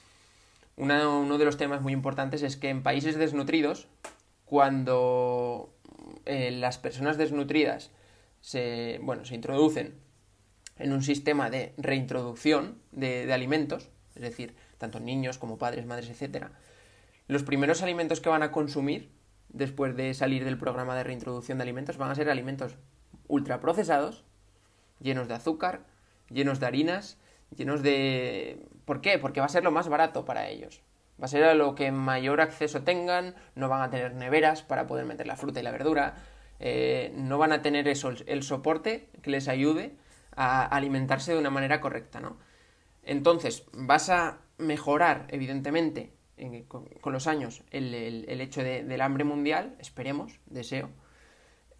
uno 0.77 1.37
de 1.37 1.45
los 1.45 1.57
temas 1.57 1.81
muy 1.81 1.93
importantes 1.93 2.41
es 2.41 2.57
que 2.57 2.69
en 2.69 2.81
países 2.81 3.17
desnutridos 3.17 3.87
cuando 4.45 5.69
eh, 6.25 6.49
las 6.49 6.79
personas 6.79 7.19
desnutridas 7.19 7.91
se, 8.41 8.99
bueno, 9.01 9.23
se 9.25 9.36
introducen 9.36 9.95
en 10.77 10.93
un 10.93 11.04
sistema 11.04 11.49
de 11.49 11.73
reintroducción 11.77 12.80
de, 12.91 13.32
alimentos, 13.32 13.89
es 14.15 14.21
decir, 14.21 14.56
tanto 14.77 14.99
niños 14.99 15.38
como 15.38 15.58
padres, 15.58 15.86
madres, 15.86 16.10
etc., 16.10 16.47
los 17.27 17.43
primeros 17.43 17.82
alimentos 17.82 18.19
que 18.19 18.30
van 18.30 18.43
a 18.43 18.51
consumir 18.51 19.10
después 19.49 19.95
de 19.95 20.13
salir 20.13 20.43
del 20.43 20.58
programa 20.58 20.95
de 20.95 21.04
reintroducción 21.04 21.58
de 21.58 21.63
alimentos 21.63 21.97
van 21.97 22.12
a 22.12 22.15
ser 22.15 22.30
alimentos 22.30 22.75
ultraprocesados, 23.27 24.25
llenos 24.99 25.27
de 25.27 25.36
azúcar, 25.36 25.86
llenos 26.30 26.60
de 26.60 26.65
harinas, 26.65 27.17
llenos 27.56 27.84
de... 27.84 28.65
¿Por 28.86 29.01
qué? 29.01 29.17
Porque 29.19 29.39
va 29.39 29.45
a 29.45 29.49
ser 29.49 29.63
lo 29.63 29.71
más 29.71 29.88
barato 29.88 30.25
para 30.25 30.49
ellos. 30.49 30.82
Va 31.21 31.25
a 31.25 31.30
ser 31.30 31.43
a 31.43 31.54
lo 31.54 31.75
que 31.75 31.91
mayor 31.91 32.41
acceso 32.41 32.82
tengan, 32.82 33.36
no 33.56 33.69
van 33.69 33.82
a 33.82 33.89
tener 33.89 34.15
neveras 34.15 34.63
para 34.63 34.88
poder 34.88 35.06
meter 35.06 35.27
la 35.27 35.36
fruta 35.36 35.60
y 35.60 35.63
la 35.63 35.71
verdura, 35.71 36.15
eh, 36.63 37.12
no 37.15 37.39
van 37.39 37.52
a 37.52 37.63
tener 37.63 37.88
eso, 37.88 38.13
el 38.28 38.43
soporte 38.43 39.10
que 39.24 39.32
les 39.32 39.47
ayude 39.47 39.95
a 40.36 40.63
alimentarse 40.63 41.34
de 41.34 41.39
una 41.39 41.50
manera 41.50 41.82
correcta, 41.82 42.19
¿no? 42.19 42.38
Entonces, 43.04 43.65
vas 43.74 44.10
a 44.10 44.41
mejorar, 44.60 45.26
evidentemente, 45.30 46.13
con, 46.67 47.13
los 47.13 47.26
años, 47.26 47.63
el, 47.71 48.26
hecho 48.41 48.63
del 48.63 49.02
hambre 49.02 49.24
mundial, 49.24 49.76
esperemos, 49.80 50.39
deseo, 50.45 50.91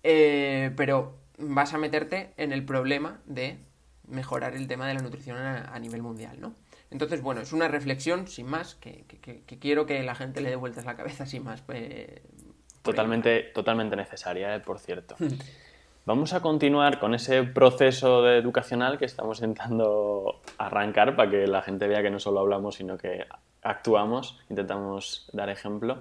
eh, 0.02 0.72
pero 0.76 1.20
vas 1.38 1.76
a 1.76 1.78
meterte 1.78 2.34
en 2.38 2.52
el 2.52 2.66
problema 2.66 3.22
de 3.28 3.60
mejorar 4.08 4.56
el 4.56 4.68
tema 4.68 4.88
de 4.88 4.96
la 4.96 5.02
nutrición 5.02 5.38
a 5.38 5.78
nivel 5.80 6.02
mundial, 6.02 6.42
¿no? 6.42 6.56
Entonces, 6.92 7.22
bueno, 7.22 7.40
es 7.40 7.54
una 7.54 7.70
reflexión 7.70 8.28
sin 8.28 8.48
más, 8.48 8.76
que, 8.76 9.06
quiero 9.62 9.86
que 9.86 10.04
la 10.04 10.14
gente 10.14 10.42
le 10.42 10.50
dé 10.50 10.58
vueltas 10.58 10.84
la 10.84 10.98
cabeza 10.98 11.26
sin 11.26 11.44
más. 11.46 11.62
Pues, 11.62 12.22
totalmente, 12.82 13.52
totalmente 13.54 13.96
necesaria, 13.96 14.56
eh, 14.56 14.60
por 14.60 14.80
cierto. 14.80 15.16
Vamos 16.06 16.34
a 16.34 16.40
continuar 16.40 17.00
con 17.00 17.14
ese 17.14 17.44
proceso 17.44 18.28
educacional 18.30 18.98
que 18.98 19.06
estamos 19.06 19.40
intentando 19.42 20.42
arrancar 20.58 21.16
para 21.16 21.30
que 21.30 21.46
la 21.48 21.62
gente 21.62 21.88
vea 21.88 22.02
que 22.02 22.10
no 22.10 22.20
solo 22.20 22.40
hablamos, 22.40 22.76
sino 22.76 22.98
que 22.98 23.26
actuamos, 23.62 24.40
intentamos 24.50 25.30
dar 25.32 25.50
ejemplo. 25.50 26.00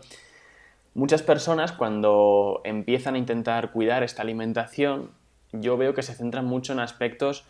Muchas 0.94 1.22
personas 1.22 1.72
cuando 1.72 2.62
empiezan 2.64 3.14
a 3.14 3.18
intentar 3.18 3.70
cuidar 3.70 4.02
esta 4.02 4.22
alimentación, 4.22 5.10
yo 5.52 5.76
veo 5.76 5.94
que 5.94 6.02
se 6.02 6.14
centran 6.14 6.46
mucho 6.46 6.72
en 6.72 6.80
aspectos 6.80 7.44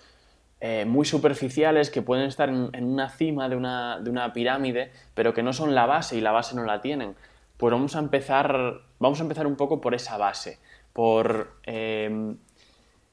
eh, 0.60 0.84
muy 0.84 1.06
superficiales 1.06 1.88
que 1.88 2.02
pueden 2.02 2.26
estar 2.26 2.50
en, 2.50 2.84
una 2.84 3.08
cima 3.08 3.48
de 3.48 3.56
una, 3.56 3.98
de 3.98 4.10
una, 4.10 4.34
pirámide, 4.34 4.92
pero 5.14 5.32
que 5.32 5.42
no 5.42 5.54
son 5.54 5.74
la 5.74 5.86
base 5.86 6.16
y 6.16 6.20
la 6.20 6.32
base 6.32 6.54
no 6.54 6.64
la 6.64 6.82
tienen. 6.82 7.14
Pues 7.56 7.72
vamos 7.72 7.96
a 7.96 8.00
empezar, 8.00 8.82
vamos 9.00 9.18
a 9.18 9.22
empezar 9.22 9.48
un 9.48 9.56
poco 9.56 9.80
por 9.80 9.94
esa 9.94 10.16
base, 10.16 10.60
por 10.92 11.56
em, 11.64 12.36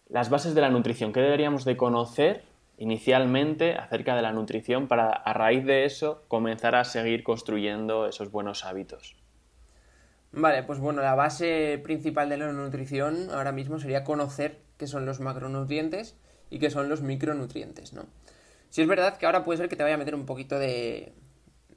las 0.09 0.29
bases 0.29 0.53
de 0.53 0.61
la 0.61 0.69
nutrición. 0.69 1.11
¿Qué 1.11 1.21
deberíamos 1.21 1.65
de 1.65 1.75
conocer 1.75 2.43
inicialmente 2.77 3.73
acerca 3.73 4.15
de 4.15 4.21
la 4.21 4.31
nutrición 4.31 4.87
para 4.87 5.09
a 5.09 5.33
raíz 5.33 5.65
de 5.65 5.85
eso 5.85 6.23
comenzar 6.27 6.75
a 6.75 6.83
seguir 6.83 7.23
construyendo 7.23 8.05
esos 8.05 8.31
buenos 8.31 8.63
hábitos? 8.65 9.15
Vale, 10.31 10.61
pues 10.63 10.79
bueno, 10.79 11.01
la 11.01 11.15
base 11.15 11.79
principal 11.83 12.29
de 12.29 12.37
la 12.37 12.51
nutrición 12.51 13.29
ahora 13.31 13.51
mismo 13.51 13.79
sería 13.79 14.03
conocer 14.03 14.59
qué 14.77 14.85
son 14.85 15.05
los 15.05 15.19
macronutrientes 15.19 16.15
y 16.51 16.59
qué 16.59 16.69
son 16.69 16.89
los 16.89 17.01
micronutrientes, 17.01 17.93
¿no? 17.93 18.05
Si 18.69 18.81
es 18.81 18.87
verdad 18.87 19.17
que 19.17 19.25
ahora 19.25 19.45
puede 19.45 19.57
ser 19.57 19.69
que 19.69 19.77
te 19.77 19.83
vaya 19.83 19.95
a 19.95 19.97
meter 19.97 20.13
un 20.13 20.25
poquito 20.25 20.59
de, 20.59 21.13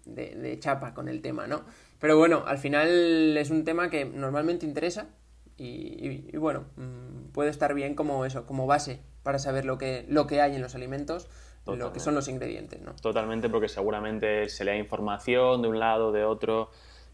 de, 0.05 0.59
chapa 0.59 0.95
con 0.95 1.09
el 1.09 1.23
tema, 1.23 1.47
¿no? 1.47 1.63
Pero 1.99 2.17
bueno, 2.17 2.45
al 2.47 2.59
final 2.59 3.37
es 3.37 3.51
un 3.51 3.65
tema 3.65 3.91
que 3.91 4.05
normalmente 4.05 4.67
interesa 4.67 5.09
y, 5.57 6.35
bueno, 6.37 6.65
mm, 6.77 7.33
puede 7.33 7.51
estar 7.51 7.75
bien 7.75 7.95
como 7.95 8.25
eso, 8.25 8.47
como 8.47 8.67
base 8.67 9.01
para 9.23 9.39
saber 9.39 9.65
lo 9.65 9.77
que, 9.77 10.07
lo 10.09 10.27
que 10.27 10.41
hay 10.41 10.55
en 10.55 10.63
los 10.63 10.75
alimentos, 10.75 11.29
lo 11.67 11.93
que 11.93 12.01
son 12.01 12.15
los 12.15 12.29
ingredientes, 12.29 12.81
¿no? 12.81 12.95
Totalmente, 12.97 13.49
porque 13.49 13.69
seguramente 13.69 14.49
se 14.49 14.65
lea 14.65 14.77
información 14.77 15.63
de 15.63 15.69
un 15.69 15.79
lado, 15.79 16.11
de 16.11 16.25
otro, 16.25 16.71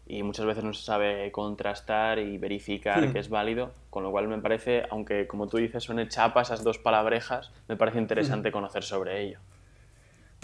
y 0.07 0.23
muchas 0.23 0.45
veces 0.45 0.63
no 0.63 0.73
se 0.73 0.83
sabe 0.83 1.31
contrastar 1.31 2.19
y 2.19 2.37
verificar 2.37 3.05
hmm. 3.05 3.13
que 3.13 3.19
es 3.19 3.29
válido, 3.29 3.71
con 3.89 4.03
lo 4.03 4.11
cual 4.11 4.27
me 4.27 4.37
parece, 4.39 4.83
aunque 4.89 5.27
como 5.27 5.47
tú 5.47 5.57
dices 5.57 5.83
son 5.83 6.05
chapa 6.07 6.41
esas 6.41 6.63
dos 6.63 6.77
palabrejas, 6.77 7.51
me 7.67 7.75
parece 7.75 7.99
interesante 7.99 8.49
hmm. 8.49 8.53
conocer 8.53 8.83
sobre 8.83 9.21
ello. 9.21 9.39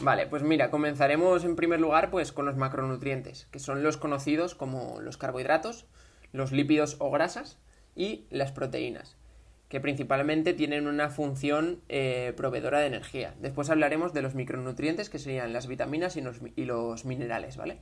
Vale, 0.02 0.28
pues 0.28 0.44
mira, 0.44 0.72
comenzaremos 0.72 1.46
en 1.46 1.56
primer 1.56 1.80
lugar 1.80 2.10
pues 2.10 2.32
con 2.32 2.46
los 2.46 2.58
macronutrientes, 2.58 3.48
que 3.52 3.60
son 3.60 3.84
los 3.84 3.98
conocidos 3.98 4.56
como 4.56 5.00
los 5.02 5.18
carbohidratos, 5.18 5.86
los 6.32 6.52
lípidos 6.52 6.98
o 7.00 7.12
grasas 7.12 7.60
y 7.96 8.26
las 8.32 8.52
proteínas, 8.52 9.16
que 9.70 9.80
principalmente 9.80 10.54
tienen 10.54 10.88
una 10.88 11.10
función 11.10 11.82
eh, 11.90 12.34
proveedora 12.36 12.80
de 12.80 12.88
energía. 12.88 13.36
Después 13.40 13.70
hablaremos 13.70 14.14
de 14.14 14.24
los 14.24 14.36
micronutrientes, 14.36 15.10
que 15.10 15.20
serían 15.20 15.54
las 15.54 15.68
vitaminas 15.68 16.18
y 16.18 16.22
los, 16.22 16.40
y 16.56 16.66
los 16.66 17.06
minerales, 17.06 17.56
¿vale? 17.56 17.80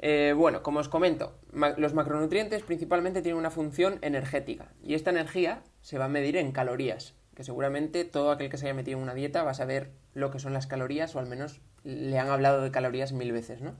Eh, 0.00 0.32
bueno, 0.36 0.62
como 0.62 0.78
os 0.78 0.88
comento, 0.88 1.36
los 1.76 1.92
macronutrientes 1.92 2.62
principalmente 2.62 3.20
tienen 3.20 3.38
una 3.38 3.50
función 3.50 3.98
energética 4.02 4.68
y 4.80 4.94
esta 4.94 5.10
energía 5.10 5.64
se 5.80 5.98
va 5.98 6.04
a 6.04 6.08
medir 6.08 6.36
en 6.36 6.52
calorías, 6.52 7.17
que 7.38 7.44
seguramente 7.44 8.04
todo 8.04 8.32
aquel 8.32 8.50
que 8.50 8.56
se 8.56 8.66
haya 8.66 8.74
metido 8.74 8.98
en 8.98 9.04
una 9.04 9.14
dieta 9.14 9.44
va 9.44 9.52
a 9.52 9.54
saber 9.54 9.92
lo 10.12 10.32
que 10.32 10.40
son 10.40 10.52
las 10.54 10.66
calorías 10.66 11.14
o 11.14 11.20
al 11.20 11.26
menos 11.26 11.60
le 11.84 12.18
han 12.18 12.30
hablado 12.30 12.62
de 12.62 12.72
calorías 12.72 13.12
mil 13.12 13.30
veces, 13.30 13.60
¿no? 13.60 13.76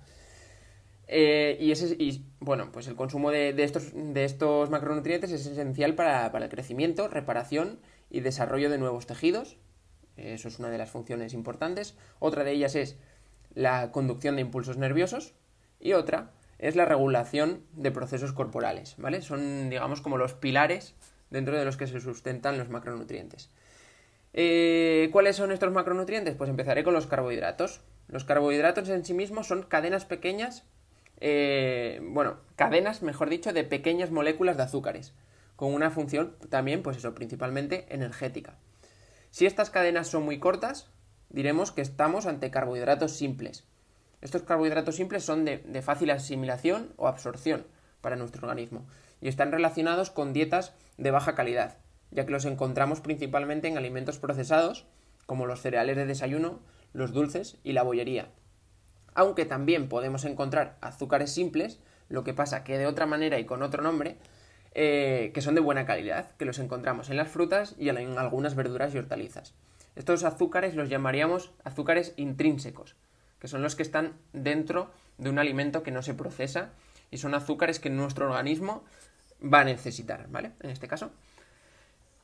Eh, 1.08 1.56
y, 1.58 1.72
ese, 1.72 1.96
y 1.98 2.24
bueno, 2.38 2.70
pues 2.70 2.86
el 2.86 2.94
consumo 2.94 3.32
de, 3.32 3.52
estos, 3.64 4.70
macronutrientes 4.70 5.32
es 5.32 5.44
esencial 5.44 5.96
para, 5.96 6.28
el 6.28 6.48
crecimiento, 6.48 7.08
reparación 7.08 7.80
y 8.10 8.20
desarrollo 8.20 8.70
de 8.70 8.78
nuevos 8.78 9.08
tejidos. 9.08 9.56
Eso 10.16 10.46
es 10.46 10.60
una 10.60 10.70
de 10.70 10.78
las 10.78 10.90
funciones 10.90 11.34
importantes. 11.34 11.96
Otra 12.20 12.44
de 12.44 12.52
ellas 12.52 12.76
es 12.76 12.96
la 13.54 13.90
conducción 13.90 14.36
de 14.36 14.42
impulsos 14.42 14.76
nerviosos, 14.76 15.34
y 15.80 15.94
otra 15.94 16.30
es 16.60 16.76
la 16.76 16.84
regulación 16.84 17.64
de 17.72 17.90
procesos 17.90 18.32
corporales, 18.32 18.94
¿vale? 18.98 19.20
Son, 19.20 19.68
digamos, 19.68 20.00
como 20.00 20.16
los 20.16 20.34
pilares 20.34 20.94
dentro 21.30 21.58
de 21.58 21.64
los 21.64 21.76
que 21.76 21.86
se 21.86 22.00
sustentan 22.00 22.58
los 22.58 22.68
macronutrientes. 22.68 23.50
Eh, 24.34 25.08
¿Cuáles 25.12 25.36
son 25.36 25.52
estos 25.52 25.72
macronutrientes? 25.72 26.34
Pues 26.36 26.50
empezaré 26.50 26.84
con 26.84 26.94
los 26.94 27.06
carbohidratos. 27.06 27.80
Los 28.08 28.24
carbohidratos 28.24 28.88
en 28.88 29.04
sí 29.04 29.14
mismos 29.14 29.46
son 29.46 29.62
cadenas 29.62 30.04
pequeñas, 30.04 30.64
eh, 31.20 32.00
bueno, 32.02 32.38
cadenas, 32.56 33.02
mejor 33.02 33.28
dicho, 33.28 33.52
de 33.52 33.64
pequeñas 33.64 34.10
moléculas 34.10 34.56
de 34.56 34.62
azúcares, 34.62 35.14
con 35.56 35.74
una 35.74 35.90
función 35.90 36.36
también, 36.48 36.82
pues 36.82 36.96
eso, 36.96 37.14
principalmente 37.14 37.86
energética. 37.90 38.56
Si 39.30 39.44
estas 39.44 39.70
cadenas 39.70 40.08
son 40.08 40.22
muy 40.22 40.38
cortas, 40.38 40.90
diremos 41.28 41.72
que 41.72 41.82
estamos 41.82 42.26
ante 42.26 42.50
carbohidratos 42.50 43.12
simples, 43.12 43.64
estos 44.20 44.42
carbohidratos 44.42 44.96
simples 44.96 45.24
son 45.24 45.44
de, 45.44 45.82
fácil 45.82 46.10
asimilación 46.10 46.92
o 46.96 47.06
absorción 47.06 47.66
para 48.00 48.16
nuestro 48.16 48.46
organismo 48.46 48.86
y 49.20 49.28
están 49.28 49.52
relacionados 49.52 50.10
con 50.10 50.32
dietas 50.32 50.74
de 50.96 51.10
baja 51.10 51.34
calidad, 51.34 51.78
ya 52.10 52.24
que 52.24 52.32
los 52.32 52.44
encontramos 52.44 53.00
principalmente 53.00 53.68
en 53.68 53.76
alimentos 53.76 54.18
procesados, 54.18 54.86
como 55.26 55.46
los 55.46 55.60
cereales 55.60 55.96
de 55.96 56.06
desayuno, 56.06 56.60
los 56.92 57.12
dulces 57.12 57.58
y 57.62 57.72
la 57.72 57.82
bollería. 57.82 58.30
Aunque 59.14 59.44
también 59.44 59.88
podemos 59.88 60.24
encontrar 60.24 60.76
azúcares 60.80 61.32
simples, 61.32 61.80
lo 62.08 62.24
que 62.24 62.34
pasa 62.34 62.64
que 62.64 62.78
de 62.78 62.86
otra 62.86 63.06
manera 63.06 63.38
y 63.38 63.44
con 63.44 63.62
otro 63.62 63.82
nombre, 63.82 64.16
eh, 64.74 65.30
que 65.34 65.42
son 65.42 65.54
de 65.54 65.60
buena 65.60 65.86
calidad, 65.86 66.30
que 66.36 66.44
los 66.44 66.58
encontramos 66.58 67.10
en 67.10 67.16
las 67.16 67.28
frutas 67.28 67.74
y 67.78 67.88
en 67.88 68.18
algunas 68.18 68.54
verduras 68.54 68.94
y 68.94 68.98
hortalizas. 68.98 69.54
Estos 69.96 70.22
azúcares 70.24 70.74
los 70.74 70.88
llamaríamos 70.88 71.52
azúcares 71.64 72.14
intrínsecos, 72.16 72.94
que 73.40 73.48
son 73.48 73.62
los 73.62 73.74
que 73.74 73.82
están 73.82 74.14
dentro 74.32 74.90
de 75.18 75.30
un 75.30 75.38
alimento 75.38 75.82
que 75.82 75.90
no 75.90 76.02
se 76.02 76.14
procesa 76.14 76.70
y 77.10 77.18
son 77.18 77.34
azúcares 77.34 77.80
que 77.80 77.90
nuestro 77.90 78.26
organismo 78.26 78.84
va 79.42 79.60
a 79.60 79.64
necesitar, 79.64 80.26
¿vale? 80.28 80.52
En 80.60 80.70
este 80.70 80.88
caso. 80.88 81.10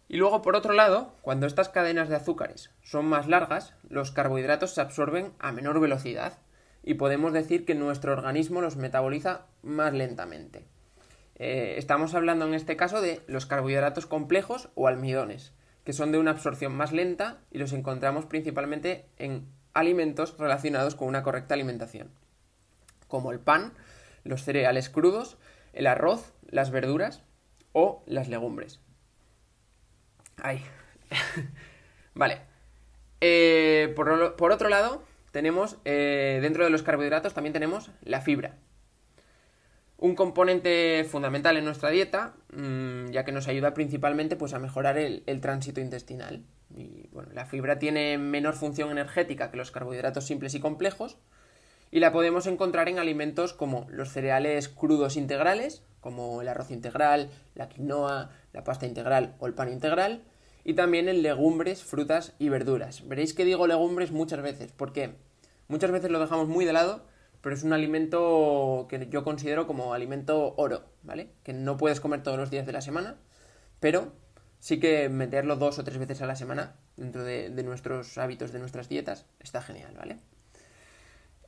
Y 0.09 0.17
luego, 0.17 0.43
por 0.43 0.57
otro 0.57 0.73
lado, 0.75 1.15
cuando 1.23 1.47
estas 1.47 1.69
cadenas 1.69 2.09
de 2.09 2.17
azúcares 2.17 2.71
son 2.83 3.07
más 3.07 3.27
largas, 3.27 3.75
los 3.89 4.11
carbohidratos 4.11 4.75
se 4.75 4.81
absorben 4.81 5.33
a 5.39 5.53
menor 5.53 5.81
velocidad 5.81 6.39
y 6.83 6.95
podemos 6.95 7.33
decir 7.33 7.65
que 7.65 7.75
nuestro 7.75 8.13
organismo 8.13 8.61
los 8.61 8.77
metaboliza 8.77 9.47
más 9.63 9.95
lentamente. 9.95 10.67
Eh, 11.37 11.75
estamos 11.79 12.15
hablando 12.15 12.47
en 12.47 12.55
este 12.55 12.77
caso 12.77 13.01
de 13.01 13.23
los 13.27 13.47
carbohidratos 13.47 14.07
complejos 14.07 14.69
o 14.75 14.87
almidones, 14.87 15.53
que 15.85 15.93
son 15.93 16.13
de 16.13 16.19
una 16.19 16.33
absorción 16.33 16.75
más 16.77 16.93
lenta 16.93 17.39
y 17.51 17.59
los 17.59 17.73
encontramos 17.73 18.27
principalmente 18.27 19.07
en 19.19 19.47
alimentos 19.73 20.39
relacionados 20.39 20.95
con 20.95 21.09
una 21.09 21.23
correcta 21.23 21.55
alimentación, 21.55 22.11
como 23.09 23.33
el 23.33 23.41
pan, 23.41 23.73
los 24.23 24.45
cereales 24.45 24.89
crudos, 24.89 25.39
el 25.75 25.87
arroz, 25.87 26.33
las 26.49 26.71
verduras 26.71 27.23
o 27.73 28.03
las 28.07 28.29
legumbres. 28.29 28.81
Ay. 30.43 30.63
vale. 32.15 32.41
Eh, 33.21 33.93
por, 33.97 34.11
otro 34.53 34.69
lado, 34.69 35.03
tenemos 35.31 35.79
eh, 35.85 36.39
dentro 36.43 36.65
de 36.65 36.71
los 36.71 36.83
carbohidratos 36.83 37.35
también 37.35 37.53
tenemos 37.53 37.91
la 38.03 38.21
fibra. 38.21 38.57
Un 39.97 40.15
componente 40.15 41.07
fundamental 41.09 41.57
en 41.57 41.65
nuestra 41.65 41.91
dieta, 41.91 42.35
mm, 42.53 43.11
ya 43.11 43.25
que 43.25 43.33
nos 43.33 43.49
ayuda 43.49 43.75
principalmente 43.75 44.37
pues, 44.37 44.53
a 44.55 44.59
mejorar 44.59 44.99
el 44.99 45.41
tránsito 45.41 45.81
intestinal. 45.81 46.45
Y 46.77 47.09
bueno, 47.13 47.31
la 47.33 47.47
fibra 47.47 47.79
tiene 47.79 48.19
menor 48.19 48.55
función 48.55 48.91
energética 48.91 49.51
que 49.51 49.57
los 49.57 49.71
carbohidratos 49.71 50.27
simples 50.27 50.55
y 50.55 50.61
complejos 50.61 51.19
y 51.95 52.01
la 52.01 52.11
podemos 52.11 52.49
encontrar 52.49 52.89
en 52.89 52.99
alimentos 52.99 53.53
como 53.53 53.87
los 53.89 54.09
cereales 54.09 54.69
crudos 54.69 55.17
integrales, 55.17 55.85
como 56.01 56.43
el 56.43 56.49
arroz 56.49 56.73
integral, 56.73 57.31
la 57.55 57.69
quinoa, 57.69 58.33
la 58.53 58.65
pasta 58.65 58.85
integral 58.85 59.37
o 59.39 59.47
el 59.47 59.55
pan 59.55 59.73
integral, 59.73 60.25
y 60.65 60.75
también 60.75 61.09
en 61.09 61.23
legumbres, 61.23 61.85
frutas 61.85 62.35
y 62.41 62.49
verduras. 62.49 63.07
Veréis 63.07 63.33
que 63.33 63.45
digo 63.45 63.69
legumbres 63.69 64.11
muchas 64.11 64.43
veces, 64.43 64.73
porque 64.73 65.15
muchas 65.69 65.93
veces 65.93 66.11
lo 66.11 66.19
dejamos 66.19 66.49
muy 66.49 66.65
de 66.65 66.73
lado, 66.73 67.05
pero 67.41 67.55
es 67.55 67.63
un 67.63 67.73
alimento 67.73 68.89
que 68.91 69.07
yo 69.09 69.23
considero 69.23 69.69
como 69.69 69.95
alimento 69.95 70.53
oro, 70.57 70.87
¿vale? 71.05 71.31
Que 71.45 71.53
no 71.53 71.77
puedes 71.77 72.01
comer 72.01 72.25
todos 72.25 72.39
los 72.39 72.51
días 72.51 72.67
de 72.67 72.73
la 72.73 72.81
semana, 72.81 73.19
pero 73.79 74.11
sí 74.59 74.81
que 74.81 75.09
meterlo 75.09 75.55
dos 75.55 75.79
o 75.79 75.85
tres 75.85 75.99
veces 75.99 76.21
a 76.23 76.27
la 76.27 76.35
semana 76.35 76.75
dentro 76.97 77.23
de, 77.23 77.51
nuestros 77.63 78.19
hábitos, 78.19 78.51
de 78.51 78.59
nuestras 78.59 78.89
dietas, 78.89 79.27
está 79.39 79.63
genial, 79.63 79.95
¿vale? 79.97 80.19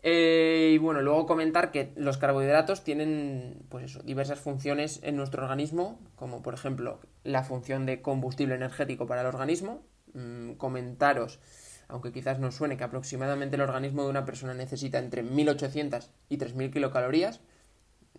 Eh, 0.09 0.71
y 0.73 0.79
bueno, 0.79 1.03
luego 1.03 1.27
comentar 1.27 1.73
que 1.73 1.93
los 1.97 2.17
carbohidratos 2.17 2.85
tienen, 2.85 3.65
pues 3.69 3.87
eso, 3.87 4.05
diversas 4.05 4.39
funciones 4.39 5.01
en 5.03 5.17
nuestro 5.17 5.43
organismo, 5.43 5.99
como 6.15 6.43
por 6.43 6.55
ejemplo 6.55 7.01
la 7.25 7.43
función 7.43 7.87
de 7.87 8.03
combustible 8.03 8.55
energético 8.55 9.09
para 9.09 9.23
el 9.23 9.27
organismo. 9.27 9.83
Mm, 10.15 10.53
comentaros, 10.53 11.41
aunque 11.89 12.13
quizás 12.13 12.39
nos 12.39 12.55
suene 12.55 12.77
que 12.77 12.85
aproximadamente 12.85 13.57
el 13.57 13.63
organismo 13.63 14.05
de 14.05 14.11
una 14.11 14.25
persona 14.25 14.55
necesita 14.55 15.01
entre 15.01 15.25
1800 15.25 16.09
y 16.29 16.37
3000 16.37 16.71
kilocalorías. 16.71 17.41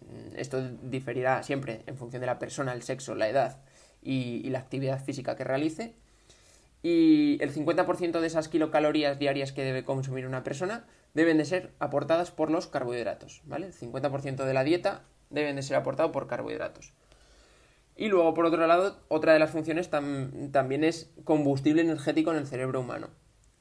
Mm, 0.02 0.36
esto 0.36 0.62
diferirá 0.82 1.42
siempre 1.44 1.84
en 1.86 1.96
función 1.96 2.20
de 2.20 2.26
la 2.26 2.38
persona, 2.38 2.74
el 2.74 2.84
sexo, 2.84 3.16
la 3.16 3.30
edad 3.30 3.62
y, 4.02 4.50
la 4.50 4.60
actividad 4.60 5.02
física 5.02 5.38
que 5.38 5.46
realice. 5.46 5.96
Y 6.84 7.38
el 7.42 7.54
50% 7.54 8.20
de 8.20 8.28
esas 8.28 8.50
kilocalorías 8.50 9.20
diarias 9.20 9.54
que 9.54 9.64
debe 9.64 9.86
consumir 9.86 10.28
una 10.28 10.44
persona 10.44 10.86
deben 11.18 11.40
de 11.40 11.46
ser 11.46 11.74
aportadas 11.80 12.30
por 12.30 12.52
los 12.52 12.68
carbohidratos, 12.68 13.42
¿vale? 13.46 13.66
El 13.66 13.74
50% 13.74 14.46
de 14.46 14.54
la 14.54 14.64
dieta 14.64 15.02
deben 15.32 15.56
de 15.56 15.64
ser 15.64 15.76
aportado 15.76 16.12
por 16.12 16.28
carbohidratos. 16.28 16.94
Y 17.96 18.10
luego, 18.10 18.36
por 18.36 18.46
otro 18.46 18.68
lado, 18.68 19.00
otra 19.08 19.34
de 19.34 19.40
las 19.40 19.50
funciones 19.50 19.90
también 19.90 20.84
es 20.84 21.10
combustible 21.24 21.82
energético 21.82 22.30
en 22.30 22.38
el 22.38 22.46
cerebro 22.46 22.82
humano. 22.82 23.10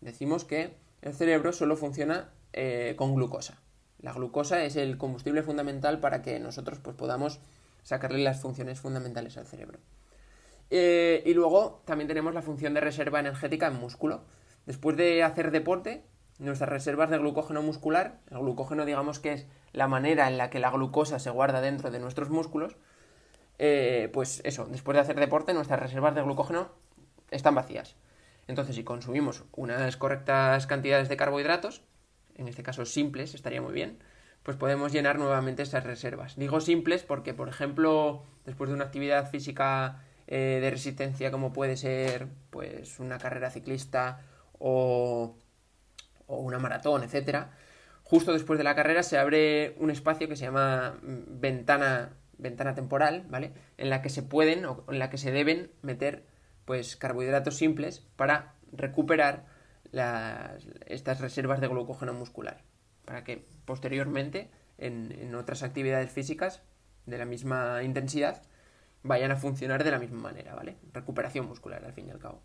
Decimos 0.03 0.45
que 0.45 0.75
el 1.01 1.15
cerebro 1.15 1.55
solo 1.55 1.79
funciona 1.79 2.29
eh, 2.53 2.93
con 2.99 3.15
glucosa. 3.15 3.63
La 4.03 4.13
glucosa 4.13 4.63
es 4.65 4.77
el 4.77 4.99
combustible 4.99 5.43
fundamental 5.43 5.99
para 5.99 6.21
que 6.21 6.39
nosotros 6.39 6.79
pues, 6.81 6.95
podamos 6.95 7.41
sacarle 7.85 8.19
las 8.19 8.43
funciones 8.43 8.81
fundamentales 8.81 9.39
al 9.39 9.47
cerebro. 9.47 9.79
Eh, 10.69 11.23
y 11.25 11.33
luego 11.33 11.81
también 11.87 12.09
tenemos 12.09 12.35
la 12.35 12.43
función 12.43 12.75
de 12.75 12.83
reserva 12.83 13.21
energética 13.21 13.69
en 13.69 13.77
músculo. 13.77 14.25
Después 14.67 14.99
de 14.99 15.23
hacer 15.23 15.53
deporte, 15.53 16.05
nuestras 16.39 16.71
reservas 16.71 17.11
de 17.11 17.19
glucógeno 17.19 17.63
muscular, 17.63 18.19
el 18.31 18.39
glucógeno 18.39 18.85
digamos 18.85 19.19
que 19.19 19.33
es 19.33 19.47
la 19.73 19.89
manera 19.89 20.29
en 20.29 20.39
la 20.39 20.51
que 20.51 20.59
la 20.59 20.71
glucosa 20.71 21.19
se 21.19 21.31
guarda 21.31 21.61
dentro 21.61 21.91
de 21.91 21.99
nuestros 21.99 22.31
músculos, 22.31 22.77
eh, 23.59 24.11
pues 24.13 24.43
eso, 24.45 24.67
después 24.67 24.95
de 24.97 25.01
hacer 25.01 25.19
deporte 25.19 25.55
nuestras 25.55 25.81
reservas 25.81 26.15
de 26.15 26.23
glucógeno 26.23 26.69
están 27.31 27.55
vacías. 27.55 27.97
Entonces 28.49 28.77
si 28.77 28.85
consumimos 28.85 29.45
unas 29.53 29.97
correctas 29.97 30.67
cantidades 30.67 31.09
de 31.09 31.17
carbohidratos, 31.17 31.83
en 32.37 32.49
este 32.49 32.63
caso 32.63 32.85
simples, 32.85 33.35
estaría 33.35 33.63
muy 33.63 33.73
bien, 33.73 33.99
pues 34.43 34.57
podemos 34.57 34.93
llenar 34.93 35.19
nuevamente 35.19 35.63
esas 35.63 35.85
reservas. 35.85 36.37
Digo 36.37 36.61
simples 36.61 37.03
porque, 37.03 37.35
por 37.35 37.49
ejemplo, 37.49 38.23
después 38.45 38.69
de 38.69 38.75
una 38.75 38.85
actividad 38.85 39.29
física 39.29 40.05
eh, 40.29 40.59
de 40.61 40.71
resistencia 40.71 41.31
como 41.31 41.53
puede 41.53 41.77
ser 41.77 42.29
pues 42.51 42.99
una 42.99 43.19
carrera 43.19 43.51
ciclista 43.51 44.21
o, 44.59 45.37
o 46.27 46.39
una 46.39 46.59
maratón, 46.59 47.03
etcétera, 47.03 47.51
justo 48.03 48.33
después 48.33 48.59
de 48.59 48.65
la 48.65 48.75
carrera 48.75 49.03
se 49.03 49.19
abre 49.19 49.75
un 49.79 49.91
espacio 49.91 50.29
que 50.29 50.37
se 50.37 50.45
llama 50.45 50.99
mm, 51.03 51.41
ventana, 51.41 52.13
ventana 52.39 52.75
temporal, 52.75 53.27
¿vale? 53.29 53.53
En 53.79 53.91
la 53.91 54.03
que 54.03 54.11
se 54.11 54.23
pueden 54.23 54.65
o 54.65 54.85
en 54.89 54.99
la 54.99 55.11
que 55.11 55.19
se 55.19 55.33
deben 55.33 55.71
meter 55.83 56.25
pues 56.65 56.97
carbohidratos 56.97 57.57
simples 57.57 58.01
para 58.17 58.55
recuperar 58.73 59.47
estas 60.87 61.21
reservas 61.21 61.61
de 61.61 61.69
glucógeno 61.69 62.13
muscular, 62.13 62.63
para 63.05 63.25
que 63.25 63.47
posteriormente 63.65 64.51
en, 64.79 65.13
en 65.13 65.35
otras 65.35 65.63
actividades 65.63 66.11
físicas 66.11 66.63
de 67.07 67.19
la 67.19 67.25
misma 67.25 67.83
intensidad 67.83 68.43
vayan 69.03 69.31
a 69.31 69.37
funcionar 69.37 69.85
de 69.85 69.93
la 69.93 69.99
misma 69.99 70.21
manera, 70.21 70.55
¿vale? 70.55 70.77
Recuperación 70.93 71.47
muscular, 71.47 71.85
al 71.85 71.93
fin 71.93 72.09
y 72.09 72.11
al 72.11 72.19
cabo. 72.19 72.43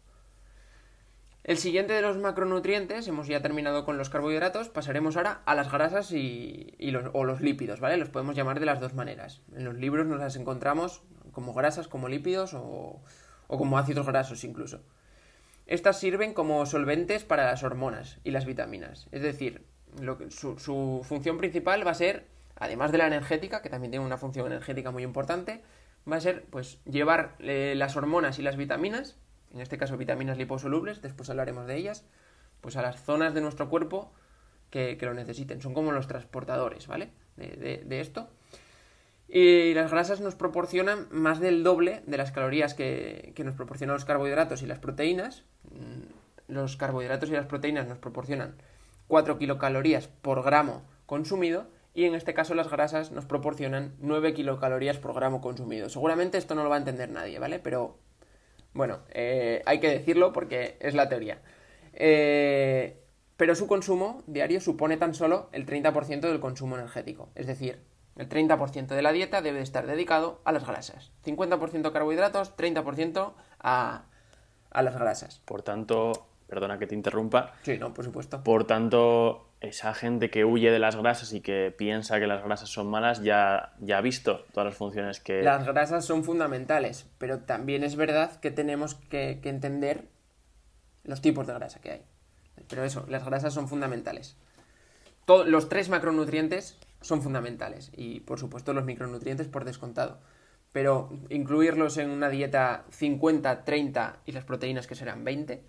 El 1.44 1.58
siguiente 1.58 1.94
de 1.94 2.04
los 2.04 2.18
macronutrientes, 2.18 3.08
hemos 3.08 3.28
ya 3.28 3.42
terminado 3.42 3.84
con 3.84 3.98
los 3.98 4.12
carbohidratos, 4.12 4.70
pasaremos 4.70 5.18
ahora 5.18 5.42
a 5.46 5.56
las 5.56 5.72
grasas 5.72 6.12
y, 6.12 6.76
los, 6.80 7.10
o 7.14 7.24
los 7.24 7.42
lípidos, 7.42 7.80
¿vale? 7.80 7.98
Los 7.98 8.10
podemos 8.10 8.36
llamar 8.36 8.60
de 8.60 8.68
las 8.68 8.80
dos 8.80 8.94
maneras. 8.94 9.42
En 9.56 9.66
los 9.66 9.76
libros 9.76 10.06
nos 10.06 10.20
las 10.20 10.36
encontramos 10.36 11.02
como 11.32 11.54
grasas, 11.54 11.88
como 11.88 12.10
lípidos 12.10 12.54
o, 12.54 13.02
como 13.48 13.80
ácidos 13.80 14.06
grasos 14.06 14.44
incluso. 14.44 14.82
Estas 15.66 16.00
sirven 16.00 16.34
como 16.34 16.66
solventes 16.68 17.24
para 17.24 17.46
las 17.46 17.64
hormonas 17.64 18.20
y 18.24 18.32
las 18.32 18.46
vitaminas. 18.46 19.08
Es 19.12 19.24
decir, 19.24 19.66
su 20.30 21.02
función 21.04 21.40
principal 21.40 21.86
va 21.86 21.92
a 21.92 21.96
ser, 21.96 22.28
además 22.56 22.92
de 22.92 23.00
la 23.00 23.08
energética, 23.08 23.64
que 23.64 23.70
también 23.70 23.90
tiene 23.90 24.06
una 24.06 24.18
función 24.18 24.46
energética 24.46 24.92
muy 24.92 25.02
importante, 25.02 25.64
va 26.10 26.18
a 26.18 26.22
ser 26.22 26.46
pues 26.52 26.80
llevar 26.86 27.36
eh, 27.40 27.74
las 27.76 27.96
hormonas 27.98 28.38
y 28.38 28.44
las 28.44 28.58
vitaminas 28.58 29.18
en 29.54 29.62
este 29.62 29.78
caso 29.78 29.98
vitaminas 29.98 30.38
liposolubles, 30.38 31.02
después 31.02 31.30
hablaremos 31.30 31.68
de 31.68 31.78
ellas, 31.78 32.06
pues 32.62 32.76
a 32.78 32.82
las 32.82 33.04
zonas 33.04 33.34
de 33.34 33.42
nuestro 33.42 33.70
cuerpo 33.70 34.12
que, 34.70 34.98
lo 35.02 35.14
necesiten. 35.14 35.62
Son 35.62 35.74
como 35.74 35.92
los 35.92 36.08
transportadores, 36.08 36.88
¿vale? 36.88 37.10
De, 37.36 38.00
esto. 38.00 38.30
Y 39.28 39.74
las 39.74 39.92
grasas 39.92 40.22
nos 40.22 40.36
proporcionan 40.36 41.08
más 41.12 41.40
del 41.40 41.64
doble 41.64 42.04
de 42.06 42.18
las 42.18 42.32
calorías 42.32 42.74
que, 42.74 43.34
que 43.36 43.44
nos 43.44 43.56
proporcionan 43.56 43.96
los 43.96 44.06
carbohidratos 44.06 44.62
y 44.62 44.68
las 44.68 44.80
proteínas. 44.80 45.44
Mm, 45.72 46.54
los 46.54 46.78
carbohidratos 46.78 47.30
y 47.30 47.34
las 47.34 47.46
proteínas 47.46 47.88
nos 47.88 47.98
proporcionan 47.98 48.56
4 49.08 49.38
kilocalorías 49.38 50.08
por 50.08 50.44
gramo 50.44 50.84
consumido 51.06 51.68
y 51.94 52.06
en 52.06 52.16
este 52.16 52.34
caso 52.34 52.56
las 52.56 52.70
grasas 52.70 53.12
nos 53.12 53.26
proporcionan 53.26 53.94
9 54.00 54.34
kilocalorías 54.34 54.98
por 54.98 55.14
gramo 55.14 55.42
consumido. 55.42 55.90
Seguramente 55.90 56.38
esto 56.38 56.56
no 56.56 56.64
lo 56.64 56.70
va 56.70 56.76
a 56.76 56.80
entender 56.80 57.10
nadie, 57.10 57.40
¿vale? 57.40 57.60
Pero 57.60 57.98
bueno, 58.74 59.00
eh, 59.10 59.62
hay 59.66 59.80
que 59.80 59.90
decirlo 59.90 60.34
porque 60.34 60.78
es 60.80 60.94
la 60.94 61.10
teoría. 61.10 61.42
Eh, 61.94 62.98
pero 63.38 63.56
su 63.56 63.68
consumo 63.68 64.24
diario 64.28 64.62
supone 64.62 64.98
tan 64.98 65.14
solo 65.14 65.50
el 65.52 65.66
30% 65.66 66.22
del 66.22 66.40
consumo 66.40 66.78
energético. 66.78 67.30
Es 67.36 67.48
decir, 67.48 67.82
el 68.16 68.30
30% 68.30 68.88
de 68.88 69.02
la 69.02 69.12
dieta 69.12 69.42
debe 69.42 69.62
estar 69.62 69.88
dedicado 69.88 70.42
a 70.46 70.52
las 70.52 70.66
grasas. 70.66 71.12
50% 71.26 71.92
carbohidratos, 71.92 72.56
30% 72.56 73.34
a, 73.60 74.06
a 74.70 74.82
las 74.84 74.96
grasas. 74.96 75.42
Por 75.46 75.64
tanto, 75.64 76.28
perdona 76.52 76.78
que 76.78 76.86
te 76.86 76.96
interrumpa. 76.96 77.54
Sí, 77.64 77.78
no, 77.78 77.94
por 77.94 78.04
supuesto. 78.04 78.44
Por 78.44 78.66
tanto, 78.66 79.48
esa 79.62 79.94
gente 79.94 80.30
que 80.30 80.44
huye 80.44 80.70
de 80.70 80.80
las 80.80 80.98
grasas 80.98 81.32
y 81.32 81.40
que 81.40 81.74
piensa 81.76 82.20
que 82.20 82.28
las 82.28 82.44
grasas 82.44 82.68
son 82.68 82.88
malas 82.88 83.24
ya, 83.24 83.72
ya 83.80 84.00
ha 84.00 84.02
visto 84.02 84.44
todas 84.52 84.66
las 84.66 84.76
funciones 84.76 85.22
que... 85.22 85.44
Las 85.44 85.66
grasas 85.66 86.04
son 86.04 86.26
fundamentales, 86.26 87.08
pero 87.18 87.40
también 87.40 87.86
es 87.86 87.96
verdad 87.96 88.38
que 88.42 88.52
tenemos 88.52 88.96
que, 88.96 89.40
entender 89.44 90.10
los 91.06 91.22
tipos 91.22 91.48
de 91.48 91.54
grasa 91.54 91.80
que 91.80 91.92
hay. 91.92 92.02
Pero 92.68 92.84
eso, 92.84 93.06
las 93.08 93.24
grasas 93.24 93.54
son 93.54 93.70
fundamentales. 93.70 94.36
los 95.46 95.70
tres 95.70 95.88
macronutrientes 95.88 96.78
son 97.00 97.22
fundamentales 97.22 97.92
y 97.96 98.20
por 98.20 98.40
supuesto 98.40 98.74
los 98.74 98.84
micronutrientes 98.84 99.48
por 99.48 99.64
descontado. 99.64 100.20
Pero 100.74 101.10
incluirlos 101.30 101.96
en 101.96 102.10
una 102.10 102.28
dieta 102.28 102.84
50, 102.90 103.64
30 103.64 104.18
y 104.26 104.34
las 104.34 104.44
proteínas 104.44 104.86
que 104.86 104.96
serán 104.96 105.24
20 105.24 105.64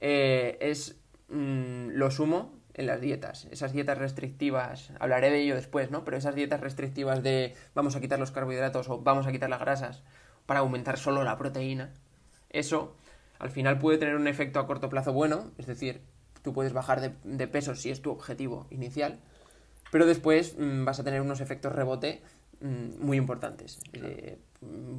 eh, 0.00 0.58
es 0.60 1.00
mm, 1.28 1.90
lo 1.90 2.10
sumo 2.10 2.58
en 2.74 2.86
las 2.86 3.00
dietas. 3.00 3.46
Esas 3.50 3.72
dietas 3.72 3.98
restrictivas, 3.98 4.92
hablaré 5.00 5.30
de 5.30 5.40
ello 5.40 5.54
después, 5.54 5.90
¿no? 5.90 6.04
Pero 6.04 6.16
esas 6.16 6.34
dietas 6.34 6.60
restrictivas 6.60 7.22
de 7.22 7.54
vamos 7.74 7.96
a 7.96 8.00
quitar 8.00 8.18
los 8.18 8.30
carbohidratos 8.30 8.88
o 8.88 9.00
vamos 9.00 9.26
a 9.26 9.32
quitar 9.32 9.50
las 9.50 9.60
grasas 9.60 10.02
para 10.46 10.60
aumentar 10.60 10.98
solo 10.98 11.22
la 11.22 11.38
proteína, 11.38 11.92
eso 12.50 12.96
al 13.38 13.50
final 13.50 13.78
puede 13.78 13.98
tener 13.98 14.16
un 14.16 14.28
efecto 14.28 14.58
a 14.58 14.66
corto 14.66 14.88
plazo 14.88 15.12
bueno, 15.12 15.52
es 15.58 15.66
decir, 15.66 16.02
tú 16.42 16.52
puedes 16.52 16.72
bajar 16.72 17.00
de, 17.00 17.46
peso 17.46 17.74
si 17.74 17.90
es 17.90 18.02
tu 18.02 18.10
objetivo 18.10 18.66
inicial, 18.70 19.18
pero 19.90 20.06
después 20.06 20.56
mm, 20.58 20.84
vas 20.84 21.00
a 21.00 21.04
tener 21.04 21.20
unos 21.20 21.40
efectos 21.40 21.72
rebote 21.72 22.22
mm, 22.60 23.04
muy 23.04 23.16
importantes. 23.16 23.80
Eh, 23.92 24.38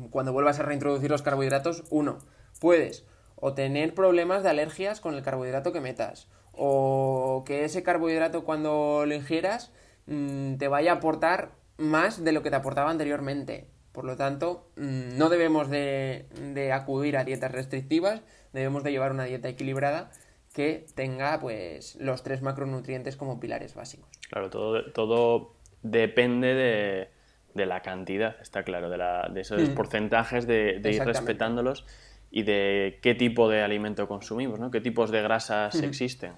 cuando 0.10 0.34
vuelvas 0.34 0.60
a 0.60 0.64
reintroducir 0.64 1.12
los 1.12 1.22
carbohidratos, 1.22 1.84
uno, 1.90 2.20
puedes 2.60 3.06
o 3.41 3.54
tener 3.54 3.93
problemas 3.93 4.43
de 4.43 4.49
alergias 4.49 5.01
con 5.01 5.15
el 5.15 5.23
carbohidrato 5.23 5.73
que 5.73 5.82
metas, 5.82 6.30
o 6.54 7.43
que 7.45 7.65
ese 7.65 7.84
carbohidrato 7.84 8.45
cuando 8.45 9.04
lo 9.06 9.13
ingieras 9.13 9.71
mm, 10.06 10.56
te 10.56 10.67
vaya 10.67 10.93
a 10.93 10.95
aportar 10.95 11.51
más 11.77 12.23
de 12.23 12.32
lo 12.32 12.43
que 12.43 12.51
te 12.51 12.56
aportaba 12.56 12.91
anteriormente. 12.91 13.67
Por 13.91 14.06
lo 14.06 14.15
tanto, 14.15 14.69
mm, 14.77 15.17
no 15.17 15.30
debemos 15.30 15.69
de, 15.69 16.71
acudir 16.71 17.17
a 17.17 17.23
dietas 17.23 17.51
restrictivas, 17.51 18.21
debemos 18.54 18.84
de 18.84 18.91
llevar 18.91 19.12
una 19.12 19.25
dieta 19.25 19.49
equilibrada 19.49 20.12
que 20.54 20.86
tenga 20.95 21.39
pues 21.39 21.95
los 21.95 22.23
tres 22.23 22.43
macronutrientes 22.43 23.15
como 23.15 23.39
pilares 23.39 23.73
básicos. 23.73 24.08
Claro, 24.30 24.49
todo, 24.51 24.91
todo 24.91 25.56
depende 25.82 27.10
de, 27.56 27.65
la 27.65 27.82
cantidad, 27.82 28.36
está 28.39 28.63
claro, 28.63 28.89
de, 28.89 29.41
esos 29.41 29.62
mm. 29.62 29.73
porcentajes, 29.73 30.45
de, 30.45 30.80
ir 30.84 31.04
respetándolos 31.04 31.86
y 32.32 32.44
de 32.44 33.00
qué 33.02 33.13
tipo 33.13 33.50
de 33.50 33.62
alimento 33.62 34.08
consumimos, 34.08 34.58
¿no? 34.58 34.72
¿Qué 34.72 34.80
tipos 34.80 35.12
de 35.12 35.22
grasas 35.22 35.76
existen? 35.76 36.32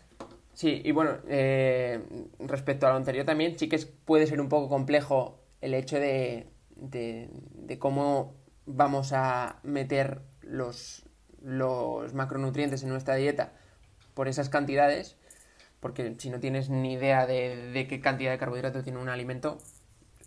Sí, 0.54 0.82
y 0.84 0.92
bueno, 0.92 1.18
eh, 1.28 2.02
respecto 2.40 2.88
a 2.88 2.90
lo 2.90 2.96
anterior 2.96 3.26
también, 3.26 3.58
sí 3.58 3.70
que 3.70 3.78
puede 4.06 4.26
ser 4.26 4.42
un 4.42 4.50
poco 4.50 4.70
complejo 4.70 5.40
el 5.62 5.76
hecho 5.76 6.00
de, 6.00 6.48
de, 6.76 7.80
cómo 7.80 8.36
vamos 8.66 9.14
a 9.14 9.60
meter 9.64 10.22
los, 10.42 11.04
los 11.42 12.14
macronutrientes 12.14 12.82
en 12.84 12.90
nuestra 12.90 13.16
dieta 13.16 13.54
por 14.16 14.28
esas 14.28 14.50
cantidades, 14.50 15.16
porque 15.80 16.16
si 16.18 16.30
no 16.30 16.40
tienes 16.40 16.70
ni 16.70 16.94
idea 16.94 17.28
de, 17.28 17.72
de 17.72 17.88
qué 17.88 18.02
cantidad 18.02 18.32
de 18.32 18.40
carbohidratos 18.40 18.84
tiene 18.84 19.00
un 19.00 19.10
alimento, 19.10 19.60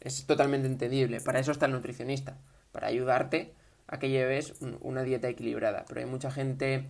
es 0.01 0.27
totalmente 0.27 0.69
entendible. 0.69 1.21
Para 1.21 1.41
eso 1.41 1.51
está 1.51 1.67
el 1.67 1.73
nutricionista, 1.73 2.39
para 2.73 2.87
ayudarte 2.87 3.56
a 3.89 3.99
que 3.99 4.11
lleves 4.11 4.55
una 4.81 5.03
dieta 5.03 5.29
equilibrada. 5.29 5.85
Pero 5.89 6.01
hay 6.01 6.07
mucha 6.07 6.31
gente, 6.31 6.87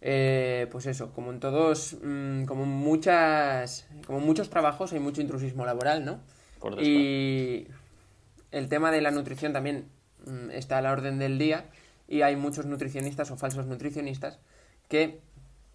eh, 0.00 0.66
pues 0.70 0.86
eso, 0.86 1.12
como 1.12 1.32
en 1.32 1.40
todos, 1.40 1.96
mm, 2.02 2.44
como 2.44 2.66
muchas, 2.66 3.86
como 4.06 4.20
muchos 4.20 4.50
trabajos 4.50 4.92
hay 4.92 5.00
mucho 5.00 5.20
intrusismo 5.20 5.64
laboral, 5.64 6.04
¿no? 6.04 6.20
y 6.80 7.66
el 8.50 8.68
tema 8.68 8.90
de 8.90 9.02
la 9.02 9.10
nutrición 9.10 9.52
también 9.52 9.86
mm, 10.26 10.50
está 10.50 10.78
a 10.78 10.82
la 10.82 10.92
orden 10.92 11.18
del 11.18 11.38
día 11.38 11.66
y 12.08 12.22
hay 12.22 12.36
muchos 12.36 12.66
nutricionistas 12.66 13.30
o 13.30 13.36
falsos 13.36 13.66
nutricionistas 13.66 14.38
que 14.88 15.20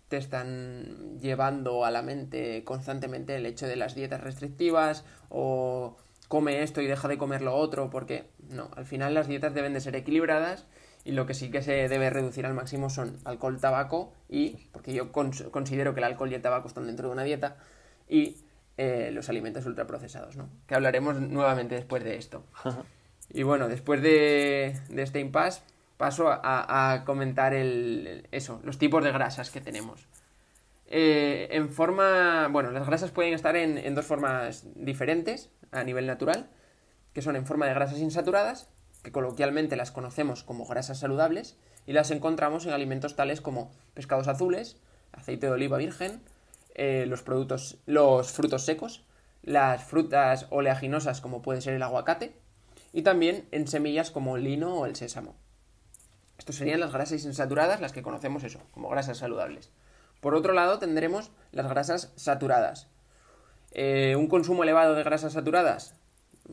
te 0.08 0.17
están 0.17 1.19
llevando 1.19 1.86
a 1.86 1.91
la 1.91 2.01
mente 2.01 2.63
constantemente 2.63 3.36
el 3.36 3.45
hecho 3.45 3.67
de 3.67 3.75
las 3.75 3.93
dietas 3.93 4.21
restrictivas 4.21 5.05
o 5.29 5.97
come 6.29 6.63
esto 6.63 6.79
y 6.79 6.87
deja 6.87 7.09
de 7.09 7.17
comer 7.17 7.41
lo 7.41 7.55
otro, 7.55 7.89
porque 7.89 8.29
no, 8.47 8.71
al 8.77 8.85
final 8.85 9.13
las 9.13 9.27
dietas 9.27 9.53
deben 9.53 9.73
de 9.73 9.81
ser 9.81 9.95
equilibradas 9.97 10.67
Y 11.03 11.11
lo 11.11 11.25
que 11.25 11.33
sí 11.33 11.51
que 11.51 11.61
se 11.61 11.89
debe 11.89 12.09
reducir 12.09 12.45
al 12.45 12.53
máximo 12.53 12.89
son 12.89 13.17
alcohol, 13.25 13.59
tabaco 13.59 14.13
y, 14.29 14.67
porque 14.71 14.93
yo 14.93 15.11
considero 15.11 15.93
que 15.93 15.99
el 15.99 16.05
alcohol 16.05 16.31
y 16.31 16.35
el 16.35 16.41
tabaco 16.41 16.69
están 16.69 16.87
dentro 16.87 17.07
de 17.07 17.13
una 17.13 17.23
dieta, 17.23 17.57
y 18.07 18.37
eh, 18.77 19.11
los 19.11 19.27
alimentos 19.27 19.65
ultraprocesados, 19.65 20.37
¿no? 20.37 20.49
Que 20.65 20.75
hablaremos 20.75 21.19
nuevamente 21.19 21.75
después 21.75 22.03
de 22.03 22.15
esto. 22.15 22.45
y 23.29 23.43
bueno, 23.43 23.67
después 23.67 24.01
de, 24.01 24.77
este 24.95 25.19
impasse, 25.19 25.63
paso 25.97 26.29
a, 26.29 27.03
comentar 27.05 27.53
el, 27.53 28.27
eso, 28.31 28.61
los 28.63 28.77
tipos 28.77 29.03
de 29.03 29.11
grasas 29.11 29.51
que 29.51 29.59
tenemos. 29.59 30.07
Eh, 30.87 31.49
en 31.51 31.69
forma, 31.69 32.47
bueno, 32.47 32.71
las 32.71 32.87
grasas 32.87 33.11
pueden 33.11 33.33
estar 33.33 33.55
en, 33.55 33.93
dos 33.93 34.05
formas 34.05 34.65
diferentes 34.75 35.49
a 35.71 35.84
nivel 35.84 36.08
natural, 36.08 36.49
que 37.13 37.21
son 37.21 37.36
en 37.36 37.45
forma 37.45 37.67
de 37.67 37.73
grasas 37.73 37.99
insaturadas, 37.99 38.69
que 39.03 39.12
coloquialmente 39.12 39.75
las 39.75 39.91
conocemos 39.91 40.43
como 40.43 40.65
grasas 40.65 40.99
saludables, 40.99 41.58
y 41.86 41.93
las 41.93 42.12
encontramos 42.12 42.65
en 42.65 42.73
alimentos 42.73 43.15
tales 43.15 43.41
como 43.41 43.71
pescados 43.93 44.27
azules, 44.27 44.77
aceite 45.12 45.47
de 45.47 45.53
oliva 45.53 45.77
virgen, 45.77 46.21
eh, 46.75 47.05
los 47.08 47.23
productos, 47.23 47.77
los 47.86 48.32
frutos 48.32 48.63
secos, 48.63 49.03
las 49.41 49.84
frutas 49.84 50.47
oleaginosas 50.49 51.21
como 51.21 51.41
puede 51.41 51.62
ser 51.62 51.73
el 51.73 51.84
aguacate, 51.84 52.36
y 52.93 53.01
también 53.01 53.47
en 53.51 53.67
semillas 53.67 54.12
como 54.12 54.38
el 54.38 54.43
lino 54.43 54.75
o 54.75 54.86
el 54.86 54.95
sésamo. 54.95 55.36
Estos 56.38 56.55
serían 56.55 56.79
las 56.79 56.93
grasas 56.93 57.25
insaturadas, 57.25 57.82
las 57.82 57.91
que 57.91 58.01
conocemos 58.01 58.43
eso, 58.43 58.62
como 58.71 58.89
grasas 58.89 59.17
saludables. 59.17 59.71
Por 60.21 60.36
otro 60.36 60.53
lado, 60.53 60.79
tendremos 60.79 61.32
las 61.51 61.67
grasas 61.67 62.12
saturadas. 62.15 62.88
Eh, 63.71 64.15
un 64.15 64.27
consumo 64.27 64.63
elevado 64.63 64.95
de 64.95 65.03
grasas 65.03 65.34
saturadas, 65.34 65.95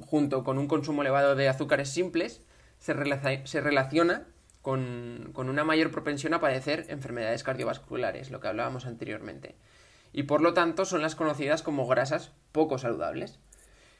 junto 0.07 0.45
con 0.45 0.59
un 0.59 0.69
consumo 0.69 1.03
elevado 1.03 1.35
de 1.35 1.49
azúcares 1.49 1.91
simples, 1.91 2.43
se, 2.79 2.93
relaciona 2.95 4.27
con, 4.63 5.31
con, 5.33 5.49
una 5.49 5.65
mayor 5.65 5.91
propensión 5.91 6.35
a 6.35 6.41
padecer 6.41 6.87
enfermedades 6.89 7.43
cardiovasculares, 7.43 8.31
lo 8.31 8.41
que 8.41 8.49
hablábamos 8.49 8.87
anteriormente 8.87 9.57
y 10.17 10.23
por 10.23 10.41
lo 10.41 10.55
tanto 10.55 10.87
son 10.87 11.03
las 11.03 11.15
conocidas 11.15 11.63
como 11.63 11.87
grasas 11.87 12.33
poco 12.51 12.79
saludables. 12.79 13.39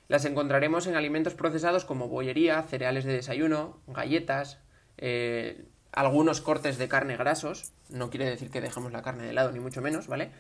Las 0.09 0.25
encontraremos 0.25 0.87
en 0.87 0.97
alimentos 0.97 1.35
procesados 1.35 1.85
como 1.85 2.09
bollería, 2.09 2.63
cereales 2.63 3.05
de 3.05 3.13
desayuno, 3.13 3.81
galletas, 3.87 4.59
eh, 4.97 5.67
algunos 5.93 6.41
cortes 6.41 6.79
de 6.79 6.89
carne 6.89 7.19
grasos. 7.19 7.75
No 7.91 8.09
quiere 8.09 8.31
decir 8.31 8.51
que 8.51 8.63
dejemos 8.63 8.93
la 8.93 9.03
carne 9.03 9.25
de 9.25 9.35
lado, 9.35 9.53
ni 9.53 9.61
mucho 9.61 9.83
menos, 9.83 10.07
¿vale? 10.07 10.31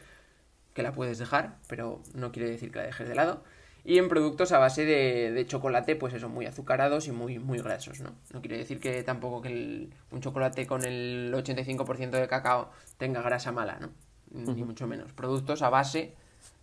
Que 0.77 0.85
la 0.85 0.93
puedes 0.93 1.19
dejar, 1.19 1.57
pero 1.67 2.03
no 2.15 2.31
quiere 2.31 2.51
decir 2.51 2.71
que 2.71 2.79
la 2.79 2.85
dejes 2.85 3.09
de 3.09 3.15
lado. 3.17 3.43
Y 3.83 3.99
en 3.99 4.09
productos 4.09 4.53
a 4.53 4.59
base 4.59 4.85
de, 4.85 5.45
chocolate, 5.47 5.97
pues 5.97 6.12
eso, 6.12 6.29
muy 6.29 6.45
azucarados 6.45 7.09
y 7.09 7.12
muy, 7.12 7.39
muy 7.39 7.59
grasos, 7.59 8.01
¿no? 8.01 8.11
No 8.33 8.41
quiere 8.41 8.59
decir 8.59 8.79
que 8.79 9.03
tampoco 9.03 9.41
que 9.41 9.89
un 10.11 10.21
chocolate 10.21 10.67
con 10.67 10.85
el 10.85 11.33
85% 11.35 12.11
de 12.11 12.29
cacao 12.29 12.71
tenga 12.99 13.23
grasa 13.23 13.53
mala, 13.53 13.79
¿no? 13.81 13.91
ni 14.31 14.65
mucho 14.65 14.87
menos. 14.87 15.12
Productos 15.12 15.62
a 15.62 15.71
base 15.71 16.15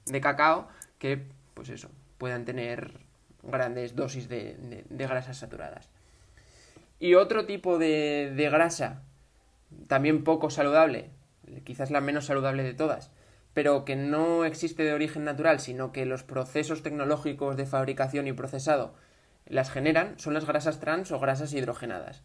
de 0.05 0.21
cacao 0.21 0.67
que, 0.99 1.25
pues 1.53 1.69
eso, 1.69 1.89
puedan 2.17 2.45
tener 2.45 2.99
grandes 3.41 3.95
dosis 3.95 4.29
de, 4.29 4.85
grasas 4.89 5.37
saturadas. 5.37 5.89
Y 6.99 7.15
otro 7.15 7.45
tipo 7.45 7.79
de, 7.79 8.31
de, 8.35 8.49
grasa, 8.49 9.01
también 9.87 10.23
poco 10.23 10.49
saludable, 10.49 11.09
quizás 11.63 11.91
la 11.91 12.01
menos 12.01 12.25
saludable 12.25 12.63
de 12.63 12.73
todas, 12.73 13.11
pero 13.53 13.85
que 13.85 13.95
no 13.95 14.45
existe 14.45 14.83
de 14.83 14.93
origen 14.93 15.23
natural, 15.23 15.59
sino 15.59 15.91
que 15.91 16.05
los 16.05 16.23
procesos 16.23 16.83
tecnológicos 16.83 17.57
de 17.57 17.65
fabricación 17.65 18.27
y 18.27 18.33
procesado 18.33 18.93
las 19.45 19.71
generan, 19.71 20.17
son 20.19 20.33
las 20.33 20.45
grasas 20.45 20.79
trans 20.79 21.11
o 21.11 21.19
grasas 21.19 21.53
hidrogenadas 21.53 22.23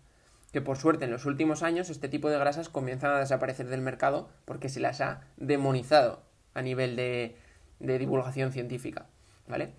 que 0.52 0.60
por 0.62 0.78
suerte 0.78 1.04
en 1.04 1.10
los 1.10 1.26
últimos 1.26 1.62
años 1.62 1.90
este 1.90 2.08
tipo 2.08 2.30
de 2.30 2.38
grasas 2.38 2.68
comienzan 2.68 3.12
a 3.12 3.18
desaparecer 3.18 3.66
del 3.68 3.82
mercado 3.82 4.28
porque 4.44 4.68
se 4.68 4.80
las 4.80 5.00
ha 5.00 5.20
demonizado 5.36 6.22
a 6.54 6.62
nivel 6.62 6.96
de, 6.96 7.36
divulgación 7.78 8.52
científica, 8.52 9.06
¿vale? 9.46 9.72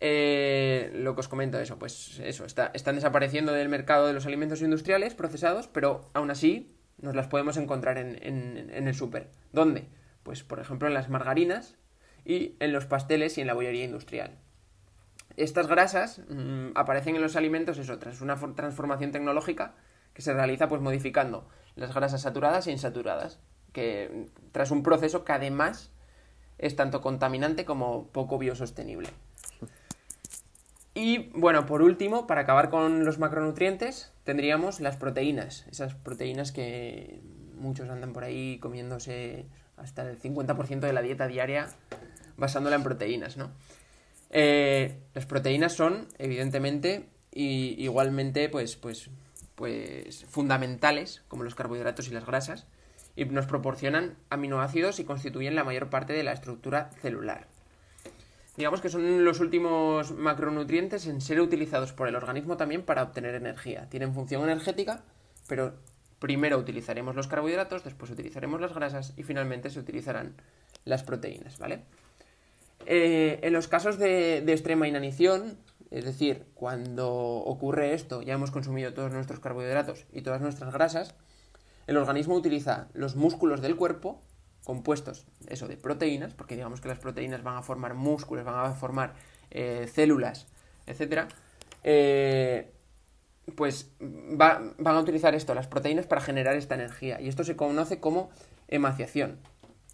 Eh, 0.00 0.90
lo 0.94 1.14
que 1.14 1.20
os 1.20 1.28
comento 1.28 1.60
eso, 1.60 1.78
pues 1.78 2.18
eso, 2.24 2.46
está, 2.46 2.70
están 2.72 2.94
desapareciendo 2.94 3.52
del 3.52 3.68
mercado 3.68 4.06
de 4.06 4.14
los 4.14 4.24
alimentos 4.24 4.62
industriales 4.62 5.14
procesados, 5.14 5.68
pero 5.68 6.08
aún 6.14 6.30
así 6.30 6.74
nos 6.98 7.14
las 7.14 7.28
podemos 7.28 7.58
encontrar 7.58 7.98
en, 7.98 8.18
en 8.22 8.88
el 8.88 8.94
súper. 8.94 9.28
¿Dónde? 9.52 9.86
Pues 10.22 10.42
por 10.42 10.60
ejemplo 10.60 10.88
en 10.88 10.94
las 10.94 11.08
margarinas 11.08 11.76
y 12.24 12.56
en 12.60 12.72
los 12.72 12.86
pasteles 12.86 13.38
y 13.38 13.40
en 13.40 13.46
la 13.46 13.54
bollería 13.54 13.84
industrial. 13.84 14.38
Estas 15.36 15.68
grasas 15.68 16.20
mm, 16.28 16.70
aparecen 16.74 17.16
en 17.16 17.22
los 17.22 17.36
alimentos, 17.36 17.78
eso, 17.78 17.98
tras 17.98 18.20
una 18.20 18.36
transformación 18.54 19.12
tecnológica 19.12 19.74
que 20.12 20.22
se 20.22 20.34
realiza 20.34 20.68
pues 20.68 20.82
modificando 20.82 21.48
las 21.76 21.94
grasas 21.94 22.22
saturadas 22.22 22.66
e 22.66 22.72
insaturadas, 22.72 23.40
que 23.72 24.26
tras 24.52 24.70
un 24.70 24.82
proceso 24.82 25.24
que 25.24 25.32
además 25.32 25.92
es 26.58 26.76
tanto 26.76 27.00
contaminante 27.00 27.64
como 27.64 28.08
poco 28.08 28.38
biosostenible. 28.38 29.08
Y 30.94 31.30
bueno, 31.32 31.66
por 31.66 31.82
último, 31.82 32.26
para 32.26 32.42
acabar 32.42 32.68
con 32.68 33.04
los 33.04 33.18
macronutrientes, 33.18 34.12
tendríamos 34.24 34.80
las 34.80 34.96
proteínas, 34.96 35.66
esas 35.70 35.94
proteínas 35.94 36.52
que 36.52 37.20
muchos 37.56 37.88
andan 37.88 38.12
por 38.12 38.24
ahí 38.24 38.58
comiéndose 38.58 39.46
hasta 39.80 40.08
el 40.08 40.20
50% 40.20 40.80
de 40.80 40.92
la 40.92 41.02
dieta 41.02 41.26
diaria 41.26 41.68
basándola 42.36 42.76
en 42.76 42.82
proteínas, 42.82 43.36
¿no? 43.36 43.50
Eh, 44.30 44.98
las 45.14 45.26
proteínas 45.26 45.72
son, 45.72 46.08
evidentemente, 46.18 47.08
y 47.32 47.82
igualmente, 47.82 48.48
pues, 48.48 48.76
pues 48.76 49.10
pues 49.60 50.24
fundamentales, 50.24 51.22
como 51.28 51.44
los 51.44 51.54
carbohidratos 51.54 52.08
y 52.08 52.12
las 52.12 52.24
grasas, 52.24 52.66
y 53.14 53.26
nos 53.26 53.44
proporcionan 53.44 54.16
aminoácidos 54.30 55.00
y 55.00 55.04
constituyen 55.04 55.54
la 55.54 55.64
mayor 55.64 55.90
parte 55.90 56.14
de 56.14 56.22
la 56.22 56.32
estructura 56.32 56.90
celular. 57.02 57.46
Digamos 58.56 58.80
que 58.80 58.88
son 58.88 59.22
los 59.22 59.38
últimos 59.38 60.12
macronutrientes 60.12 61.06
en 61.06 61.20
ser 61.20 61.42
utilizados 61.42 61.92
por 61.92 62.08
el 62.08 62.16
organismo 62.16 62.56
también 62.56 62.82
para 62.82 63.02
obtener 63.02 63.34
energía. 63.34 63.86
Tienen 63.90 64.14
función 64.14 64.44
energética, 64.44 65.04
pero 65.46 65.74
primero 66.20 66.58
utilizaremos 66.58 67.16
los 67.16 67.26
carbohidratos, 67.26 67.82
después 67.82 68.10
utilizaremos 68.10 68.60
las 68.60 68.72
grasas 68.72 69.12
y 69.16 69.24
finalmente 69.24 69.70
se 69.70 69.80
utilizarán 69.80 70.34
las 70.84 71.02
proteínas, 71.02 71.58
¿vale? 71.58 71.80
Eh, 72.86 73.40
en 73.42 73.52
los 73.52 73.66
casos 73.66 73.98
de 73.98 74.38
extrema 74.46 74.86
inanición, 74.86 75.58
es 75.90 76.04
decir, 76.04 76.46
cuando 76.54 77.10
ocurre 77.10 77.94
esto, 77.94 78.22
ya 78.22 78.34
hemos 78.34 78.52
consumido 78.52 78.94
todos 78.94 79.10
nuestros 79.12 79.40
carbohidratos 79.40 80.06
y 80.12 80.22
todas 80.22 80.40
nuestras 80.40 80.72
grasas, 80.72 81.14
el 81.86 81.96
organismo 81.96 82.36
utiliza 82.36 82.88
los 82.94 83.16
músculos 83.16 83.60
del 83.60 83.74
cuerpo, 83.74 84.20
compuestos, 84.64 85.26
eso, 85.48 85.66
de 85.66 85.76
proteínas, 85.76 86.34
porque 86.34 86.54
digamos 86.54 86.80
que 86.80 86.88
las 86.88 86.98
proteínas 86.98 87.42
van 87.42 87.56
a 87.56 87.62
formar 87.62 87.94
músculos, 87.94 88.44
van 88.44 88.66
a 88.66 88.72
formar 88.72 89.14
eh, 89.50 89.90
células, 89.92 90.46
etc. 90.86 91.24
Eh, 91.82 92.70
pues 93.56 93.92
van 93.98 94.74
a 94.78 94.98
utilizar 94.98 95.34
esto, 95.34 95.54
las 95.54 95.66
proteínas, 95.66 96.06
para 96.06 96.20
generar 96.20 96.56
esta 96.56 96.74
energía. 96.74 97.20
Y 97.20 97.28
esto 97.28 97.44
se 97.44 97.56
conoce 97.56 98.00
como 98.00 98.30
emaciación. 98.68 99.38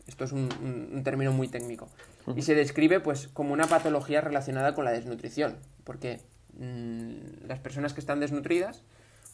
Esto 0.06 0.24
es 0.24 0.32
un, 0.32 1.02
término 1.04 1.32
muy 1.32 1.48
técnico. 1.48 1.88
Y 2.34 2.42
se 2.42 2.54
describe 2.54 3.00
pues 3.00 3.28
como 3.28 3.52
una 3.52 3.66
patología 3.66 4.20
relacionada 4.20 4.74
con 4.74 4.84
la 4.84 4.92
desnutrición, 4.92 5.56
porque 5.84 6.20
mm, 6.58 7.46
las 7.46 7.58
personas 7.60 7.92
que 7.92 8.00
están 8.00 8.20
desnutridas, 8.20 8.82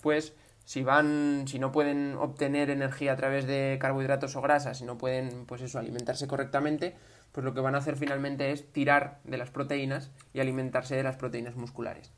pues 0.03 0.35
si 0.65 0.83
van, 0.83 1.45
si 1.47 1.59
no 1.59 1.73
pueden 1.73 2.15
obtener 2.17 2.71
energía 2.71 3.13
a 3.13 3.17
través 3.17 3.47
de 3.47 3.79
carbohidratos 3.81 4.37
o 4.37 4.41
grasas, 4.41 4.79
si 4.79 4.85
no 4.85 4.97
pueden, 4.97 5.47
pues 5.47 5.61
eso, 5.61 5.79
alimentarse 5.79 6.27
correctamente, 6.27 6.95
pues 7.33 7.45
lo 7.45 7.55
que 7.55 7.61
van 7.61 7.75
a 7.75 7.79
hacer 7.79 7.97
finalmente 7.97 8.53
es 8.53 8.71
tirar 8.73 9.19
de 9.25 9.39
las 9.39 9.51
proteínas 9.51 10.11
y 10.33 10.41
alimentarse 10.41 10.97
de 10.97 11.03
las 11.03 11.17
proteínas 11.17 11.57
musculares. 11.57 12.13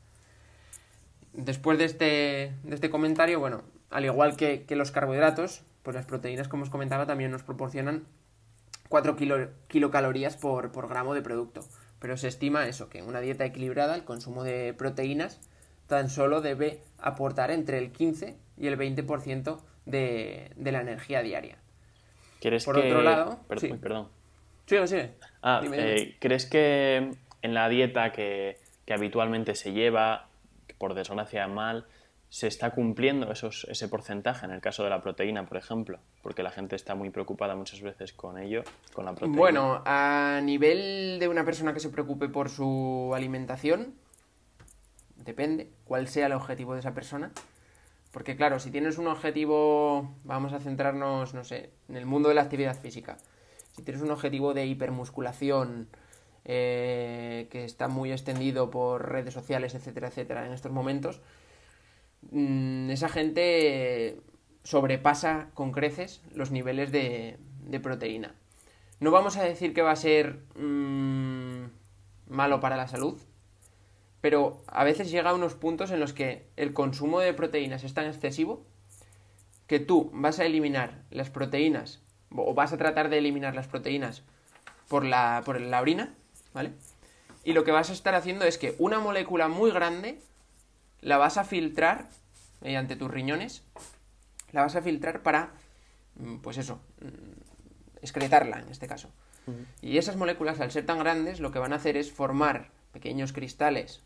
Después 1.37 1.77
de 1.77 1.85
este, 1.85 2.53
de 2.63 2.75
este 2.75 2.89
comentario, 2.89 3.39
bueno, 3.39 3.63
al 3.89 4.05
igual 4.05 4.35
que, 4.35 4.63
que 4.63 4.75
los 4.75 4.91
carbohidratos, 4.91 5.63
pues 5.83 5.95
las 5.95 6.05
proteínas, 6.05 6.47
como 6.47 6.63
os 6.63 6.69
comentaba, 6.69 7.05
también 7.05 7.31
nos 7.31 7.43
proporcionan 7.43 8.05
4 8.89 9.15
kilocalorías 9.67 10.37
por, 10.37 10.71
gramo 10.87 11.13
de 11.13 11.21
producto. 11.21 11.61
Pero 11.99 12.17
se 12.17 12.27
estima 12.27 12.67
eso, 12.67 12.89
que 12.89 12.99
en 12.99 13.07
una 13.07 13.19
dieta 13.19 13.45
equilibrada 13.45 13.95
el 13.95 14.03
consumo 14.03 14.43
de 14.43 14.73
proteínas 14.73 15.39
tan 15.87 16.09
solo 16.09 16.41
debe 16.41 16.81
aportar 16.97 17.51
entre 17.51 17.77
el 17.77 17.91
15 17.91 18.35
y 18.57 18.67
el 18.67 18.77
20% 18.77 19.59
de, 19.85 20.51
de 20.55 20.71
la 20.71 20.81
energía 20.81 21.21
diaria. 21.21 21.57
¿Quieres 22.39 22.65
Por 22.65 22.77
otro 22.77 23.01
lado... 23.01 23.39
Perdón, 23.47 23.79
perdón. 23.79 24.07
Sí, 24.65 24.77
Ah, 25.41 25.61
eh, 25.71 26.15
¿crees 26.19 26.47
que 26.47 27.11
en 27.41 27.53
la 27.53 27.69
dieta 27.69 28.11
que, 28.11 28.57
que 28.85 28.93
habitualmente 28.93 29.53
se 29.53 29.73
lleva, 29.73 30.27
por 30.77 30.93
desgracia 30.93 31.47
mal, 31.47 31.85
se 32.29 32.47
está 32.47 32.71
cumpliendo 32.71 33.31
esos, 33.31 33.65
ese 33.69 33.87
porcentaje 33.87 34.45
en 34.45 34.51
el 34.51 34.59
caso 34.59 34.83
de 34.83 34.89
la 34.89 35.01
proteína, 35.01 35.45
por 35.45 35.57
ejemplo, 35.57 35.99
porque 36.21 36.43
la 36.43 36.51
gente 36.51 36.75
está 36.75 36.95
muy 36.95 37.09
preocupada 37.09 37.55
muchas 37.55 37.81
veces 37.81 38.13
con 38.13 38.37
ello, 38.37 38.63
con 38.93 39.05
la 39.05 39.13
proteína. 39.13 39.37
Bueno, 39.37 39.81
a 39.85 40.41
nivel 40.43 41.17
de 41.19 41.27
una 41.27 41.45
persona 41.45 41.73
que 41.73 41.79
se 41.79 41.89
preocupe 41.89 42.27
por 42.27 42.49
su 42.49 43.11
alimentación, 43.15 43.95
depende 45.15 45.71
cuál 45.85 46.07
sea 46.07 46.25
el 46.25 46.33
objetivo 46.33 46.73
de 46.73 46.79
esa 46.79 46.93
persona, 46.93 47.31
Porque 48.11 48.37
claro, 48.37 48.59
si 48.59 48.71
tienes 48.71 48.97
un 48.97 49.07
objetivo, 49.07 50.15
vamos 50.23 50.53
a 50.53 50.59
centrarnos, 50.59 51.33
no 51.33 51.43
sé, 51.43 51.71
en 51.89 51.97
el 51.97 52.05
mundo 52.05 52.29
de 52.29 52.35
la 52.35 52.43
actividad 52.43 52.79
física. 52.79 53.17
Si 53.73 53.83
tienes 53.83 54.01
un 54.01 54.09
objetivo 54.09 54.53
de 54.53 54.65
hipermusculación 54.65 55.89
eh, 56.45 57.47
que 57.49 57.65
está 57.65 57.87
muy 57.87 58.11
extendido 58.11 58.69
por 58.69 59.09
redes 59.09 59.33
sociales, 59.33 59.73
etcétera, 59.73 60.09
etcétera, 60.09 60.45
en 60.45 60.53
estos 60.53 60.71
momentos, 60.71 61.21
mm, 62.31 62.91
esa 62.91 63.09
gente 63.09 64.21
sobrepasa 64.63 65.49
con 65.55 65.71
creces 65.71 66.21
los 66.33 66.51
niveles 66.51 66.91
de, 66.91 67.39
proteína. 67.81 68.35
No 68.99 69.11
vamos 69.11 69.37
a 69.37 69.43
decir 69.43 69.73
que 69.73 69.81
va 69.81 69.91
a 69.91 69.95
ser 69.95 70.39
mm, 70.55 71.65
malo 72.27 72.59
para 72.59 72.77
la 72.77 72.87
salud, 72.87 73.19
pero 74.21 74.63
a 74.67 74.83
veces 74.83 75.11
llega 75.11 75.31
a 75.31 75.35
unos 75.35 75.55
puntos 75.55 75.91
en 75.91 75.99
los 75.99 76.13
que 76.13 76.47
el 76.57 76.73
consumo 76.73 77.19
de 77.19 77.33
proteínas 77.33 77.83
es 77.83 77.93
tan 77.93 78.05
excesivo 78.05 78.63
que 79.67 79.79
tú 79.79 80.11
vas 80.13 80.39
a 80.39 80.45
eliminar 80.45 81.01
las 81.09 81.29
proteínas 81.31 82.01
o 82.35 82.53
vas 82.53 82.71
a 82.71 82.77
tratar 82.77 83.09
de 83.09 83.17
eliminar 83.17 83.55
las 83.55 83.67
proteínas 83.67 84.23
por 84.87 85.05
la, 85.05 85.41
por 85.45 85.59
la 85.59 85.81
orina, 85.81 86.13
¿vale? 86.55 86.71
Y 87.43 87.53
lo 87.53 87.63
que 87.63 87.71
vas 87.71 87.91
a 87.91 87.93
estar 87.93 88.15
haciendo 88.15 88.45
es 88.45 88.57
que 88.57 88.73
una 88.79 88.99
molécula 88.99 89.47
muy 89.47 89.69
grande 89.69 90.19
la 91.01 91.17
vas 91.17 91.37
a 91.37 91.43
filtrar 91.43 92.09
mediante 92.61 92.95
tus 92.95 93.11
riñones, 93.11 93.61
la 94.51 94.63
vas 94.63 94.75
a 94.75 94.81
filtrar 94.81 95.21
para, 95.21 95.51
mm, 96.15 96.37
pues 96.37 96.57
eso, 96.57 96.81
mm, 97.01 98.01
excretarla 98.01 98.59
en 98.59 98.69
este 98.69 98.87
caso. 98.87 99.11
Y 99.79 99.99
esas 99.99 100.15
moléculas, 100.15 100.59
al 100.59 100.71
ser 100.71 100.87
tan 100.87 100.97
grandes, 100.97 101.39
lo 101.39 101.51
que 101.51 101.59
van 101.59 101.71
a 101.71 101.75
hacer 101.75 101.97
es 101.97 102.11
formar 102.11 102.71
pequeños 102.91 103.31
cristales 103.31 104.01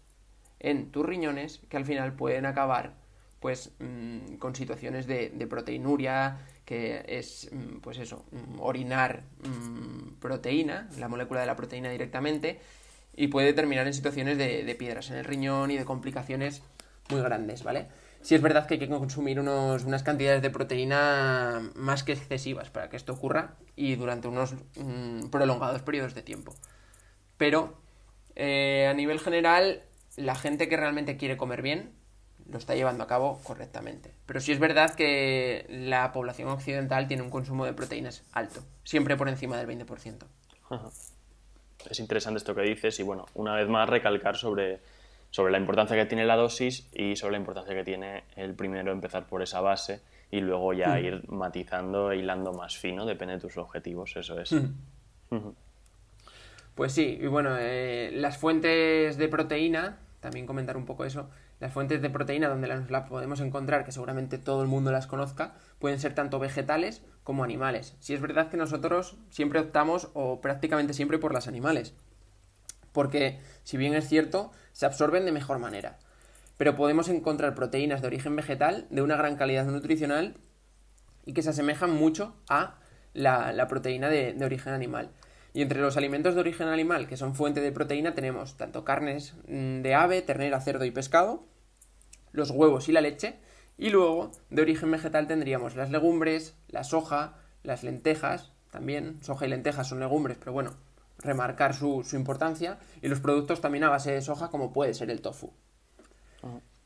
en 0.59 0.91
tus 0.91 1.05
riñones 1.05 1.61
que 1.69 1.77
al 1.77 1.85
final 1.85 2.11
pueden 2.11 2.45
acabar 2.45 2.95
pues 3.39 3.71
mm, 3.79 4.35
con 4.35 4.55
situaciones 4.55 5.07
de, 5.07 5.47
proteinuria, 5.49 6.39
que 6.65 7.03
es 7.07 7.49
mm, 7.51 7.79
pues 7.79 7.97
eso, 7.97 8.25
mm, 8.31 8.59
orinar 8.59 9.23
proteína, 10.19 10.89
la 10.97 11.07
molécula 11.07 11.41
de 11.41 11.47
la 11.47 11.55
proteína 11.55 11.89
directamente, 11.89 12.59
y 13.15 13.27
puede 13.27 13.53
terminar 13.53 13.87
en 13.87 13.93
situaciones 13.93 14.37
de, 14.37 14.75
piedras 14.77 15.09
en 15.09 15.17
el 15.17 15.25
riñón 15.25 15.71
y 15.71 15.77
de 15.77 15.85
complicaciones 15.85 16.61
muy 17.09 17.21
grandes, 17.21 17.63
¿vale? 17.63 17.87
Sí 18.21 18.35
es 18.35 18.41
verdad 18.41 18.67
que 18.67 18.75
hay 18.75 18.79
que 18.79 18.89
consumir 18.89 19.39
unos, 19.39 19.85
unas 19.85 20.03
cantidades 20.03 20.41
de 20.41 20.49
proteína 20.49 21.71
más 21.75 22.03
que 22.03 22.11
excesivas 22.11 22.69
para 22.69 22.89
que 22.89 22.97
esto 22.97 23.13
ocurra 23.13 23.55
y 23.75 23.95
durante 23.95 24.27
unos 24.27 24.55
prolongados 25.31 25.81
periodos 25.81 26.13
de 26.13 26.21
tiempo. 26.21 26.53
Pero 27.37 27.77
eh, 28.35 28.87
a 28.87 28.93
nivel 28.93 29.19
general 29.19 29.83
la 30.17 30.35
gente 30.35 30.67
que 30.67 30.77
realmente 30.77 31.17
quiere 31.17 31.37
comer 31.37 31.61
bien 31.61 31.91
lo 32.51 32.57
está 32.57 32.75
llevando 32.75 33.03
a 33.03 33.07
cabo 33.07 33.39
correctamente. 33.43 34.13
Pero 34.25 34.39
sí 34.39 34.51
es 34.51 34.59
verdad 34.59 34.93
que 34.95 35.65
la 35.69 36.11
población 36.11 36.49
occidental 36.49 37.07
tiene 37.07 37.23
un 37.23 37.29
consumo 37.29 37.65
de 37.65 37.73
proteínas 37.73 38.23
alto, 38.31 38.61
siempre 38.83 39.17
por 39.17 39.29
encima 39.29 39.57
del 39.57 39.67
20%. 39.67 40.25
Es 41.89 41.99
interesante 41.99 42.37
esto 42.37 42.55
que 42.55 42.61
dices 42.61 42.99
y 42.99 43.03
bueno, 43.03 43.25
una 43.33 43.55
vez 43.55 43.67
más 43.67 43.87
recalcar 43.87 44.35
sobre, 44.35 44.79
sobre 45.29 45.51
la 45.51 45.57
importancia 45.57 45.95
que 45.95 46.05
tiene 46.05 46.25
la 46.25 46.35
dosis 46.35 46.89
y 46.93 47.15
sobre 47.15 47.33
la 47.33 47.39
importancia 47.39 47.73
que 47.73 47.83
tiene 47.83 48.23
el 48.35 48.53
primero 48.53 48.91
empezar 48.91 49.27
por 49.27 49.41
esa 49.41 49.61
base 49.61 50.01
y 50.31 50.41
luego 50.41 50.73
ya 50.73 50.95
mm. 50.95 51.05
ir 51.05 51.29
matizando 51.29 52.11
e 52.11 52.17
hilando 52.17 52.53
más 52.53 52.77
fino, 52.77 53.05
depende 53.05 53.35
de 53.35 53.39
tus 53.39 53.57
objetivos, 53.57 54.15
eso 54.15 54.39
es. 54.39 54.51
Mm. 54.51 55.49
Pues 56.75 56.93
sí, 56.93 57.17
y 57.19 57.27
bueno, 57.27 57.57
eh, 57.59 58.11
las 58.13 58.37
fuentes 58.37 59.17
de 59.17 59.27
proteína 59.27 59.99
también 60.19 60.45
comentar 60.45 60.77
un 60.77 60.85
poco 60.85 61.05
eso. 61.05 61.29
Las 61.59 61.73
fuentes 61.73 62.01
de 62.01 62.09
proteína 62.09 62.47
donde 62.47 62.67
las, 62.67 63.09
podemos 63.09 63.41
encontrar, 63.41 63.83
que 63.83 63.91
seguramente 63.91 64.37
todo 64.37 64.61
el 64.61 64.67
mundo 64.67 64.91
las 64.91 65.07
conozca, 65.07 65.55
pueden 65.79 65.99
ser 65.99 66.15
tanto 66.15 66.39
vegetales 66.39 67.01
como 67.23 67.43
animales. 67.43 67.95
Si 67.99 68.13
es 68.13 68.21
verdad 68.21 68.49
que 68.49 68.57
nosotros 68.57 69.17
siempre 69.29 69.59
optamos, 69.59 70.09
o 70.13 70.39
prácticamente 70.41 70.93
siempre, 70.93 71.17
por 71.17 71.33
las 71.33 71.47
animales. 71.47 71.93
Porque, 72.93 73.39
si 73.63 73.77
bien 73.77 73.93
es 73.93 74.07
cierto, 74.07 74.51
se 74.71 74.85
absorben 74.85 75.25
de 75.25 75.31
mejor 75.31 75.59
manera. 75.59 75.99
Pero 76.57 76.75
podemos 76.75 77.09
encontrar 77.09 77.55
proteínas 77.55 78.01
de 78.01 78.07
origen 78.07 78.35
vegetal 78.35 78.87
de 78.89 79.01
una 79.01 79.17
gran 79.17 79.35
calidad 79.35 79.65
nutricional 79.65 80.37
y 81.25 81.33
que 81.33 81.43
se 81.43 81.49
asemejan 81.49 81.91
mucho 81.91 82.35
a 82.49 82.79
la, 83.13 83.67
proteína 83.67 84.09
de 84.09 84.43
origen 84.43 84.73
animal. 84.73 85.11
Y 85.53 85.61
entre 85.61 85.81
los 85.81 85.97
alimentos 85.97 86.35
de 86.35 86.41
origen 86.41 86.67
animal, 86.67 87.07
que 87.07 87.17
son 87.17 87.35
fuente 87.35 87.61
de 87.61 87.71
proteína, 87.71 88.13
tenemos 88.13 88.55
tanto 88.57 88.85
carnes 88.85 89.33
mm, 89.47 89.81
de 89.81 89.95
ave, 89.95 90.21
ternera, 90.21 90.61
cerdo 90.61 90.85
y 90.85 90.91
pescado, 90.91 91.47
los 92.39 92.51
huevos 92.51 92.89
y 92.89 92.91
la 92.91 93.01
leche, 93.01 93.35
y 93.77 93.89
luego 93.91 94.31
de 94.49 94.61
origen 94.61 94.91
vegetal 94.91 95.27
tendríamos 95.27 95.75
las 95.75 95.89
legumbres, 95.89 96.55
la 96.67 96.83
soja, 96.83 97.35
las 97.63 97.83
lentejas, 97.83 98.51
también 98.71 99.19
soja 99.21 99.45
y 99.45 99.49
lentejas 99.49 99.87
son 99.87 99.99
legumbres, 99.99 100.37
pero 100.37 100.53
bueno, 100.53 100.71
remarcar 101.19 101.73
su, 101.73 102.05
importancia, 102.13 102.77
y 103.01 103.07
los 103.07 103.19
productos 103.19 103.61
también 103.61 103.83
a 103.83 103.89
base 103.89 104.11
de 104.11 104.21
soja 104.21 104.49
como 104.49 104.73
puede 104.73 104.93
ser 104.93 105.09
el 105.09 105.21
tofu. 105.21 105.53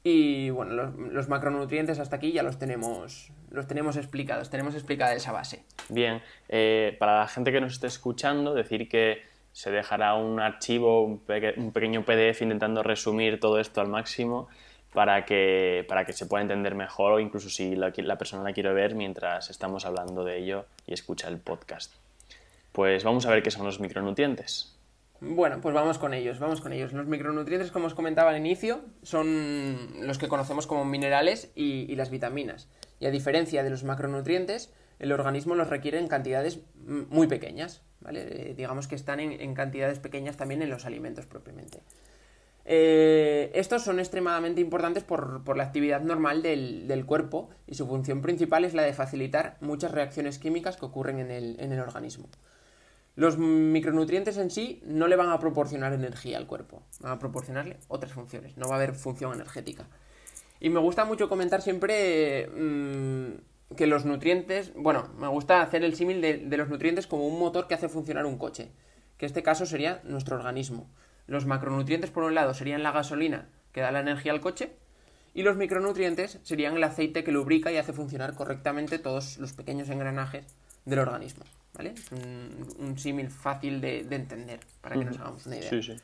Y 0.03 0.49
bueno, 0.49 0.73
los, 0.73 1.29
macronutrientes 1.29 1.99
hasta 1.99 2.17
aquí 2.17 2.33
ya 2.33 2.43
los 2.43 2.59
tenemos, 2.59 3.31
los 3.49 3.67
tenemos 3.67 3.95
explicados, 3.95 4.49
tenemos 4.49 4.75
explicada 4.75 5.13
esa 5.13 5.31
base. 5.31 5.63
Bien, 5.89 6.21
eh, 6.49 6.95
para 6.99 7.19
la 7.19 7.27
gente 7.27 7.51
que 7.51 7.61
nos 7.61 7.73
esté 7.73 7.87
escuchando, 7.87 8.53
decir 8.53 8.89
que 8.89 9.21
se 9.53 9.71
dejará 9.71 10.15
un 10.15 10.39
archivo, 10.39 11.03
un, 11.03 11.19
pequeño 11.19 12.03
PDF 12.03 12.41
intentando 12.41 12.83
resumir 12.83 13.39
todo 13.39 13.59
esto 13.59 13.79
al 13.79 13.87
máximo 13.87 14.49
para 14.93 15.25
que, 15.25 15.85
para 15.87 16.05
que 16.05 16.13
se 16.13 16.25
pueda 16.25 16.41
entender 16.41 16.75
mejor 16.75 17.13
o 17.13 17.19
incluso 17.19 17.49
si 17.49 17.75
la, 17.75 17.91
persona 18.17 18.43
la 18.43 18.53
quiere 18.53 18.73
ver 18.73 18.95
mientras 18.95 19.49
estamos 19.49 19.85
hablando 19.85 20.23
de 20.23 20.37
ello 20.37 20.65
y 20.85 20.93
escucha 20.93 21.27
el 21.27 21.37
podcast. 21.37 21.93
Pues 22.71 23.03
vamos 23.03 23.25
a 23.25 23.31
ver 23.31 23.43
qué 23.43 23.51
son 23.51 23.65
los 23.65 23.79
micronutrientes. 23.79 24.75
Bueno, 25.19 25.61
pues 25.61 25.73
vamos 25.73 25.99
con 25.99 26.13
ellos, 26.13 26.39
vamos 26.39 26.59
con 26.59 26.73
ellos. 26.73 26.91
Los 26.91 27.07
micronutrientes, 27.07 27.71
como 27.71 27.87
os 27.87 27.93
comentaba 27.93 28.31
al 28.31 28.37
inicio, 28.37 28.81
son 29.03 29.87
los 30.01 30.17
que 30.17 30.27
conocemos 30.27 30.67
como 30.67 30.83
minerales 30.83 31.51
y, 31.55 31.95
las 31.95 32.09
vitaminas. 32.09 32.67
Y 32.99 33.05
a 33.05 33.11
diferencia 33.11 33.63
de 33.63 33.69
los 33.69 33.83
macronutrientes, 33.83 34.73
el 34.99 35.11
organismo 35.11 35.55
los 35.55 35.69
requiere 35.69 35.97
en 35.97 36.07
cantidades 36.07 36.59
muy 36.85 37.27
pequeñas, 37.27 37.81
¿vale? 38.01 38.49
Eh, 38.49 38.53
digamos 38.53 38.87
que 38.87 38.95
están 38.95 39.19
en, 39.21 39.53
cantidades 39.53 39.99
pequeñas 39.99 40.35
también 40.35 40.61
en 40.61 40.69
los 40.69 40.85
alimentos 40.85 41.25
propiamente. 41.25 41.79
Eh, 42.65 43.51
estos 43.55 43.83
son 43.83 43.99
extremadamente 43.99 44.61
importantes 44.61 45.03
por, 45.03 45.57
la 45.57 45.63
actividad 45.63 46.01
normal 46.01 46.41
del, 46.41 47.05
cuerpo 47.05 47.49
y 47.67 47.75
su 47.75 47.85
función 47.87 48.21
principal 48.21 48.65
es 48.65 48.73
la 48.73 48.83
de 48.83 48.93
facilitar 48.93 49.57
muchas 49.59 49.91
reacciones 49.91 50.39
químicas 50.39 50.77
que 50.77 50.85
ocurren 50.85 51.19
en 51.19 51.71
el 51.71 51.79
organismo. 51.79 52.29
Los 53.15 53.37
micronutrientes 53.37 54.37
en 54.37 54.49
sí 54.49 54.81
no 54.85 55.07
le 55.07 55.15
van 55.15 55.29
a 55.29 55.39
proporcionar 55.39 55.93
energía 55.93 56.37
al 56.37 56.47
cuerpo, 56.47 56.81
van 56.99 57.11
a 57.11 57.19
proporcionarle 57.19 57.77
otras 57.87 58.11
funciones, 58.11 58.57
no 58.57 58.67
va 58.67 58.75
a 58.75 58.77
haber 58.77 58.95
función 58.95 59.33
energética. 59.33 59.87
Y 60.59 60.69
me 60.69 60.79
gusta 60.79 61.05
mucho 61.05 61.29
comentar 61.29 61.61
siempre 61.61 62.47
mm, 62.47 63.75
que 63.75 63.85
los 63.85 64.05
nutrientes, 64.05 64.73
bueno, 64.75 65.09
me 65.19 65.27
gusta 65.27 65.61
hacer 65.61 65.83
el 65.83 65.95
símil 65.95 66.21
de, 66.21 66.37
de 66.37 66.57
los 66.57 66.69
nutrientes 66.69 67.05
como 67.05 67.27
un 67.27 67.37
motor 67.37 67.67
que 67.67 67.75
hace 67.75 67.87
funcionar 67.87 68.25
un 68.25 68.39
coche, 68.39 68.71
que 69.17 69.25
en 69.25 69.29
este 69.29 69.43
caso 69.43 69.67
sería 69.67 70.01
nuestro 70.05 70.35
organismo. 70.35 70.89
Los 71.27 71.45
macronutrientes, 71.45 72.11
por 72.11 72.23
un 72.23 72.35
lado, 72.35 72.53
serían 72.53 72.83
la 72.83 72.91
gasolina 72.91 73.47
que 73.71 73.81
da 73.81 73.91
la 73.91 74.01
energía 74.01 74.31
al 74.31 74.41
coche, 74.41 74.71
y 75.33 75.41
los 75.41 75.57
micronutrientes 75.57 76.39
serían 76.43 76.77
el 76.77 76.83
aceite 76.83 77.23
que 77.23 77.31
lubrica 77.31 77.71
y 77.71 77.77
hace 77.77 77.91
funcionar 77.91 78.35
correctamente 78.35 78.99
todos 78.99 79.39
los 79.39 79.53
pequeños 79.53 79.89
engranajes 79.89 80.45
del 80.85 80.99
organismo. 80.99 81.43
¿vale? 81.73 81.95
un, 82.79 82.97
símil 82.97 83.29
fácil 83.29 83.81
de, 83.81 83.99
entender, 84.11 84.59
para 84.81 84.95
que 84.95 85.05
nos 85.05 85.17
hagamos 85.17 85.45
una 85.45 85.57
idea. 85.57 85.69
Sí, 85.69 85.81
sí. 85.81 85.95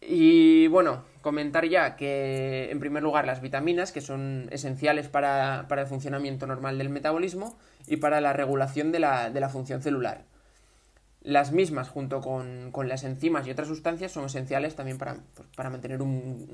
Y 0.00 0.68
bueno, 0.68 1.04
comentar 1.22 1.66
ya 1.66 1.96
que 1.96 2.70
en 2.70 2.78
primer 2.78 3.02
lugar 3.02 3.26
las 3.26 3.40
vitaminas, 3.40 3.90
que 3.90 4.00
son 4.00 4.48
esenciales 4.52 5.08
para, 5.08 5.66
el 5.68 5.86
funcionamiento 5.86 6.46
normal 6.46 6.78
del 6.78 6.88
metabolismo 6.88 7.58
y 7.86 7.96
para 7.96 8.20
la 8.20 8.32
regulación 8.32 8.92
de 8.92 9.00
la, 9.00 9.48
función 9.50 9.82
celular. 9.82 10.24
Las 11.20 11.52
mismas, 11.52 11.88
junto 11.88 12.20
con, 12.20 12.72
las 12.88 13.04
enzimas 13.04 13.46
y 13.46 13.50
otras 13.50 13.68
sustancias, 13.68 14.12
son 14.12 14.24
esenciales 14.26 14.76
también 14.76 14.98
para, 14.98 15.16
pues, 15.34 15.70
mantener 15.70 16.00
un, 16.00 16.48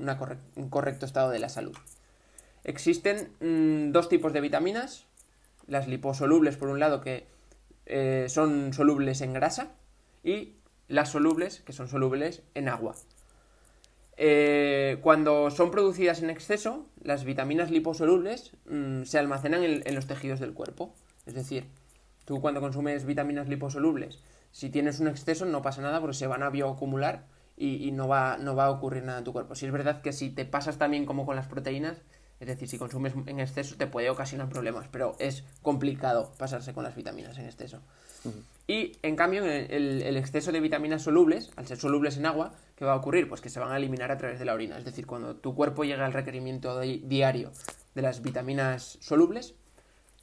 correcto 0.69 1.05
estado 1.05 1.29
de 1.29 1.39
la 1.39 1.49
salud. 1.49 1.75
Existen 2.63 3.29
mm, 3.39 3.91
dos 3.91 4.09
tipos 4.09 4.33
de 4.33 4.41
vitaminas, 4.41 5.05
las 5.67 5.87
liposolubles 5.87 6.57
por 6.57 6.69
un 6.69 6.79
lado, 6.79 7.01
que 7.01 7.27
eh, 7.85 8.25
son 8.27 8.73
solubles 8.73 9.21
en 9.21 9.33
grasa 9.33 9.71
y 10.23 10.55
las 10.87 11.09
solubles, 11.09 11.61
que 11.61 11.73
son 11.73 11.87
solubles 11.87 12.41
en 12.55 12.69
agua. 12.69 12.95
Eh, 14.17 14.97
cuando 15.01 15.51
son 15.51 15.71
producidas 15.71 16.21
en 16.23 16.29
exceso, 16.29 16.85
las 17.03 17.25
vitaminas 17.25 17.69
liposolubles 17.69 18.51
mm, 18.69 19.03
se 19.03 19.19
almacenan 19.19 19.63
en, 19.63 19.95
los 19.95 20.07
tejidos 20.07 20.39
del 20.39 20.53
cuerpo. 20.53 20.93
Es 21.25 21.33
decir, 21.33 21.65
tú 22.25 22.39
cuando 22.39 22.61
consumes 22.61 23.05
vitaminas 23.05 23.49
liposolubles, 23.49 24.19
si 24.55 24.69
tienes 24.69 25.01
un 25.01 25.09
exceso 25.09 25.45
no 25.45 25.61
pasa 25.61 25.81
nada 25.81 25.99
porque 25.99 26.15
se 26.15 26.27
van 26.27 26.41
a 26.41 26.49
bioacumular 26.49 27.25
y, 27.57 27.85
y 27.85 27.91
no, 27.91 28.07
va, 28.07 28.37
no 28.37 28.55
va 28.55 28.67
a 28.67 28.71
ocurrir 28.71 29.03
nada 29.03 29.17
en 29.17 29.25
tu 29.25 29.33
cuerpo. 29.33 29.53
Si 29.53 29.65
es 29.65 29.71
verdad 29.73 30.01
que 30.01 30.13
si 30.13 30.29
te 30.29 30.45
pasas 30.45 30.77
también 30.77 31.05
como 31.05 31.25
con 31.25 31.35
las 31.35 31.47
proteínas, 31.47 31.97
Es 32.39 32.47
decir, 32.47 32.69
si 32.69 32.77
consumes 32.77 33.13
en 33.25 33.41
exceso 33.41 33.75
te 33.75 33.85
puede 33.85 34.09
ocasionar 34.09 34.47
problemas, 34.47 34.87
pero 34.89 35.17
es 35.19 35.43
complicado 35.61 36.31
pasarse 36.37 36.73
con 36.73 36.85
las 36.85 36.95
vitaminas 36.95 37.37
en 37.37 37.47
exceso. 37.47 37.81
Y 38.65 38.93
en 39.01 39.17
cambio, 39.17 39.43
el, 39.43 40.01
el, 40.01 40.15
exceso 40.15 40.53
de 40.53 40.61
vitaminas 40.61 41.01
solubles, 41.01 41.51
al 41.57 41.67
ser 41.67 41.77
solubles 41.77 42.15
en 42.15 42.25
agua, 42.25 42.53
¿qué 42.77 42.85
va 42.85 42.93
a 42.93 42.95
ocurrir? 42.95 43.27
Pues 43.27 43.41
que 43.41 43.49
se 43.49 43.59
van 43.59 43.73
a 43.73 43.77
eliminar 43.77 44.09
a 44.09 44.17
través 44.17 44.39
de 44.39 44.45
la 44.45 44.53
orina. 44.53 44.77
Es 44.77 44.85
decir, 44.85 45.05
cuando 45.05 45.35
tu 45.35 45.53
cuerpo 45.53 45.83
llega 45.83 46.05
al 46.05 46.13
requerimiento 46.13 46.79
diario 46.79 47.51
de 47.93 48.01
las 48.01 48.21
vitaminas 48.21 48.99
solubles, 49.01 49.53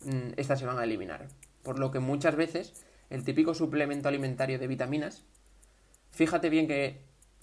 mm, 0.06 0.32
estas 0.38 0.58
se 0.58 0.64
van 0.64 0.78
a 0.78 0.84
eliminar. 0.84 1.28
Por 1.62 1.78
lo 1.78 1.90
que 1.90 1.98
muchas 1.98 2.34
veces 2.34 2.72
el 3.12 3.24
típico 3.24 3.54
suplemento 3.54 4.08
alimentario 4.08 4.58
de 4.58 4.66
vitaminas, 4.66 5.24
fíjate 6.12 6.48
bien 6.48 6.66
que 6.66 7.02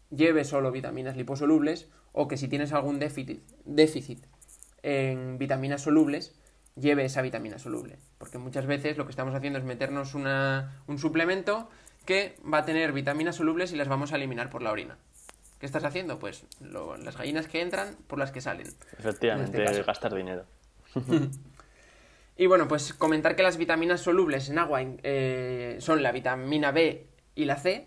lleve 0.09 0.43
solo 0.43 0.71
vitaminas 0.71 1.15
liposolubles 1.15 1.87
o 2.11 2.27
que 2.27 2.37
si 2.37 2.47
tienes 2.47 2.73
algún 2.73 2.97
déficit, 2.97 3.43
déficit 3.65 4.25
en 4.81 5.37
vitaminas 5.37 5.83
solubles, 5.83 6.33
lleve 6.75 7.05
esa 7.05 7.21
vitamina 7.21 7.59
soluble. 7.59 7.99
Porque 8.17 8.39
muchas 8.39 8.65
veces 8.65 8.97
lo 8.97 9.05
que 9.05 9.11
estamos 9.11 9.35
haciendo 9.35 9.59
es 9.59 9.65
meternos 9.65 10.15
un 10.15 10.97
suplemento 10.97 11.69
que 12.03 12.35
va 12.51 12.59
a 12.59 12.65
tener 12.65 12.91
vitaminas 12.91 13.35
solubles 13.35 13.71
y 13.71 13.75
las 13.75 13.87
vamos 13.87 14.11
a 14.11 14.15
eliminar 14.15 14.49
por 14.49 14.63
la 14.63 14.71
orina. 14.71 14.97
¿Qué 15.59 15.67
estás 15.67 15.83
haciendo? 15.83 16.17
Pues 16.17 16.45
las 16.61 17.15
gallinas 17.15 17.47
que 17.47 17.61
entran 17.61 17.95
por 18.07 18.17
las 18.17 18.31
que 18.31 18.41
salen. 18.41 18.67
Efectivamente, 18.97 19.63
este 19.63 19.83
gastar 19.83 20.15
dinero. 20.15 20.45
y 22.39 22.47
bueno, 22.47 22.69
pues 22.69 22.93
comentar 22.93 23.35
que 23.35 23.43
las 23.43 23.57
vitaminas 23.57 23.99
solubles 23.99 24.49
en 24.49 24.59
agua 24.59 24.79
eh, 24.81 25.75
son 25.81 26.01
la 26.01 26.13
vitamina 26.13 26.71
B 26.71 27.05
y 27.35 27.43
la 27.43 27.57
C, 27.57 27.85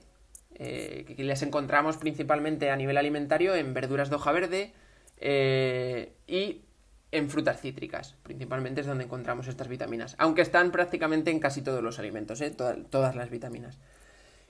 eh, 0.57 1.07
que 1.17 1.25
las 1.25 1.41
encontramos 1.41 1.97
principalmente 1.97 2.71
a 2.71 2.77
nivel 2.77 2.99
alimentario 2.99 3.55
en 3.55 3.73
verduras 3.73 4.11
de 4.11 4.17
hoja 4.17 4.31
verde 4.31 4.75
eh, 5.17 6.13
y 6.27 6.67
en 7.13 7.31
frutas 7.31 7.63
cítricas, 7.63 8.15
principalmente 8.23 8.83
es 8.83 8.87
donde 8.87 9.05
encontramos 9.05 9.49
estas 9.49 9.69
vitaminas, 9.69 10.17
aunque 10.19 10.43
están 10.43 10.71
prácticamente 10.71 11.31
en 11.31 11.41
casi 11.41 11.63
todos 11.63 11.83
los 11.83 11.99
alimentos, 11.99 12.43
todas 12.91 13.17
las 13.17 13.31
vitaminas. 13.31 13.79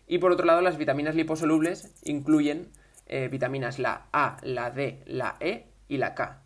Y 0.08 0.18
por 0.18 0.32
otro 0.32 0.46
lado, 0.46 0.62
las 0.62 0.78
vitaminas 0.78 1.14
liposolubles 1.14 1.94
incluyen 2.02 2.70
vitaminas 3.30 3.78
la 3.78 4.08
A, 4.12 4.38
la 4.42 4.72
D, 4.72 5.04
la 5.06 5.36
E 5.38 5.66
y 5.86 5.98
la 5.98 6.16
K. 6.16 6.42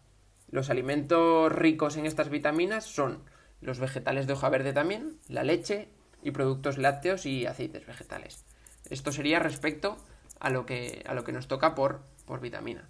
Los 0.51 0.69
alimentos 0.69 1.51
ricos 1.51 1.97
en 1.97 2.05
estas 2.05 2.29
vitaminas 2.29 2.85
son 2.85 3.25
los 3.61 3.79
vegetales 3.79 4.27
de 4.27 4.35
hoja 4.35 4.49
verde 4.49 4.73
también, 4.73 5.19
la 5.29 5.45
leche 5.45 5.89
y 6.23 6.31
productos 6.31 6.79
lácteos 6.79 7.27
y 7.27 7.47
aceites 7.47 7.87
vegetales. 7.87 8.45
Esto 8.91 9.13
sería 9.13 9.39
respecto 9.39 9.97
a 10.41 10.51
lo 10.51 10.67
que, 10.67 11.05
a 11.07 11.15
lo 11.15 11.25
que 11.25 11.33
nos 11.33 11.49
toca 11.49 11.75
por, 11.75 12.01
por 12.25 12.41
vitamina. 12.41 12.89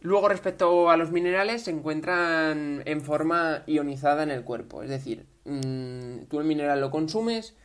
Luego, 0.00 0.28
respecto 0.28 0.90
a 0.90 0.96
los 0.96 1.10
minerales, 1.10 1.62
se 1.62 1.70
encuentran 1.70 2.82
en 2.84 3.00
forma 3.00 3.62
ionizada 3.66 4.22
en 4.22 4.30
el 4.30 4.44
cuerpo. 4.44 4.82
Es 4.82 4.90
decir, 4.90 5.26
mm, 5.44 6.26
tú 6.28 6.38
el 6.38 6.46
mineral 6.46 6.80
lo 6.80 6.90
consumes 6.90 7.56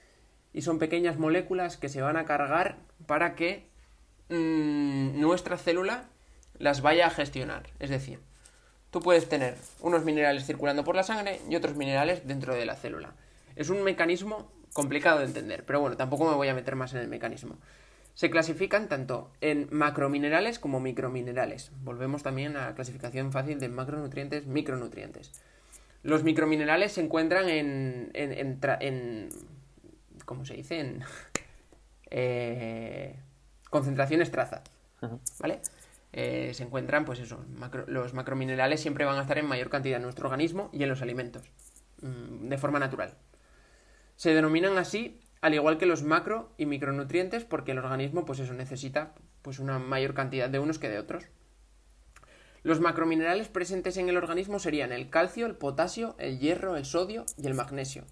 y 0.54 0.62
son 0.62 0.80
pequeñas 0.80 1.18
moléculas 1.18 1.78
que 1.78 1.90
se 1.90 2.02
van 2.02 2.18
a 2.18 2.26
cargar 2.26 2.78
para 3.06 3.36
que 3.36 3.68
mm, 4.30 5.20
nuestra 5.20 5.58
célula 5.58 6.10
las 6.58 6.82
vaya 6.82 7.08
a 7.08 7.10
gestionar. 7.10 7.70
Es 7.80 7.90
decir, 7.90 8.20
tú 8.92 9.00
puedes 9.00 9.28
tener 9.28 9.56
unos 9.80 10.04
minerales 10.04 10.46
circulando 10.46 10.84
por 10.84 10.96
la 10.96 11.04
sangre 11.04 11.42
y 11.50 11.56
otros 11.56 11.76
minerales 11.76 12.28
dentro 12.28 12.54
de 12.54 12.66
la 12.66 12.76
célula. 12.76 13.14
Es 13.56 13.70
un 13.70 13.84
mecanismo 13.84 14.52
complicado 14.74 15.20
de 15.20 15.26
entender, 15.26 15.66
pero 15.66 15.80
bueno, 15.82 15.98
tampoco 15.98 16.30
me 16.30 16.36
voy 16.36 16.50
a 16.50 16.54
meter 16.54 16.76
más 16.76 16.94
en 16.94 17.00
el 17.00 17.08
mecanismo. 17.08 17.58
Se 18.14 18.30
clasifican 18.30 18.90
tanto 18.90 19.32
en 19.40 19.68
macrominerales 19.72 20.60
como 20.60 20.80
microminerales. 20.80 21.72
Volvemos 21.82 22.24
también 22.24 22.58
a 22.58 22.68
la 22.68 22.76
clasificación 22.76 23.32
fácil 23.32 23.60
de 23.60 23.70
macronutrientes, 23.70 24.46
micronutrientes. 24.46 25.32
Los 26.04 26.24
microminerales 26.24 26.94
se 26.94 27.02
encuentran 27.02 27.48
en, 27.48 28.12
en, 28.14 29.30
¿cómo 30.26 30.46
se 30.46 30.56
dice? 30.56 30.80
En 30.80 31.04
eh, 32.10 33.16
concentraciones 33.70 34.32
traza, 34.32 34.64
¿vale? 35.40 35.62
Eh, 36.14 36.52
se 36.54 36.64
encuentran, 36.64 37.06
pues 37.06 37.20
eso, 37.20 37.46
los 37.88 38.14
macrominerales 38.14 38.82
siempre 38.82 39.06
van 39.06 39.18
a 39.18 39.22
estar 39.22 39.38
en 39.38 39.46
mayor 39.46 39.70
cantidad 39.70 39.98
en 39.98 40.04
nuestro 40.04 40.28
organismo 40.28 40.70
y 40.74 40.84
en 40.84 40.90
los 40.90 41.02
alimentos, 41.02 41.44
mm, 42.02 42.50
de 42.50 42.58
forma 42.58 42.80
natural. 42.80 43.16
Se 44.18 44.34
denominan 44.34 44.78
así 44.78 45.22
al 45.42 45.56
igual 45.56 45.78
que 45.78 45.88
los 45.88 46.04
macro 46.04 46.52
y 46.58 46.68
micronutrientes, 46.68 47.44
porque 47.44 47.72
el 47.72 47.80
organismo, 47.80 48.26
pues 48.26 48.40
eso, 48.40 48.54
necesita 48.54 49.16
pues 49.42 49.58
una 49.58 49.80
mayor 49.80 50.14
cantidad 50.14 50.50
de 50.50 50.60
unos 50.60 50.78
que 50.78 50.90
de 50.90 51.00
otros. 51.00 51.26
Los 52.64 52.80
macrominerales 52.80 53.48
presentes 53.48 53.98
en 53.98 54.08
el 54.08 54.18
organismo 54.18 54.60
serían 54.60 54.92
el 54.92 55.10
calcio, 55.10 55.48
el 55.48 55.56
potasio, 55.56 56.16
el 56.20 56.38
hierro, 56.38 56.78
el 56.78 56.86
sodio 56.86 57.26
y 57.42 57.48
el 57.48 57.56
magnesio. 57.56 58.04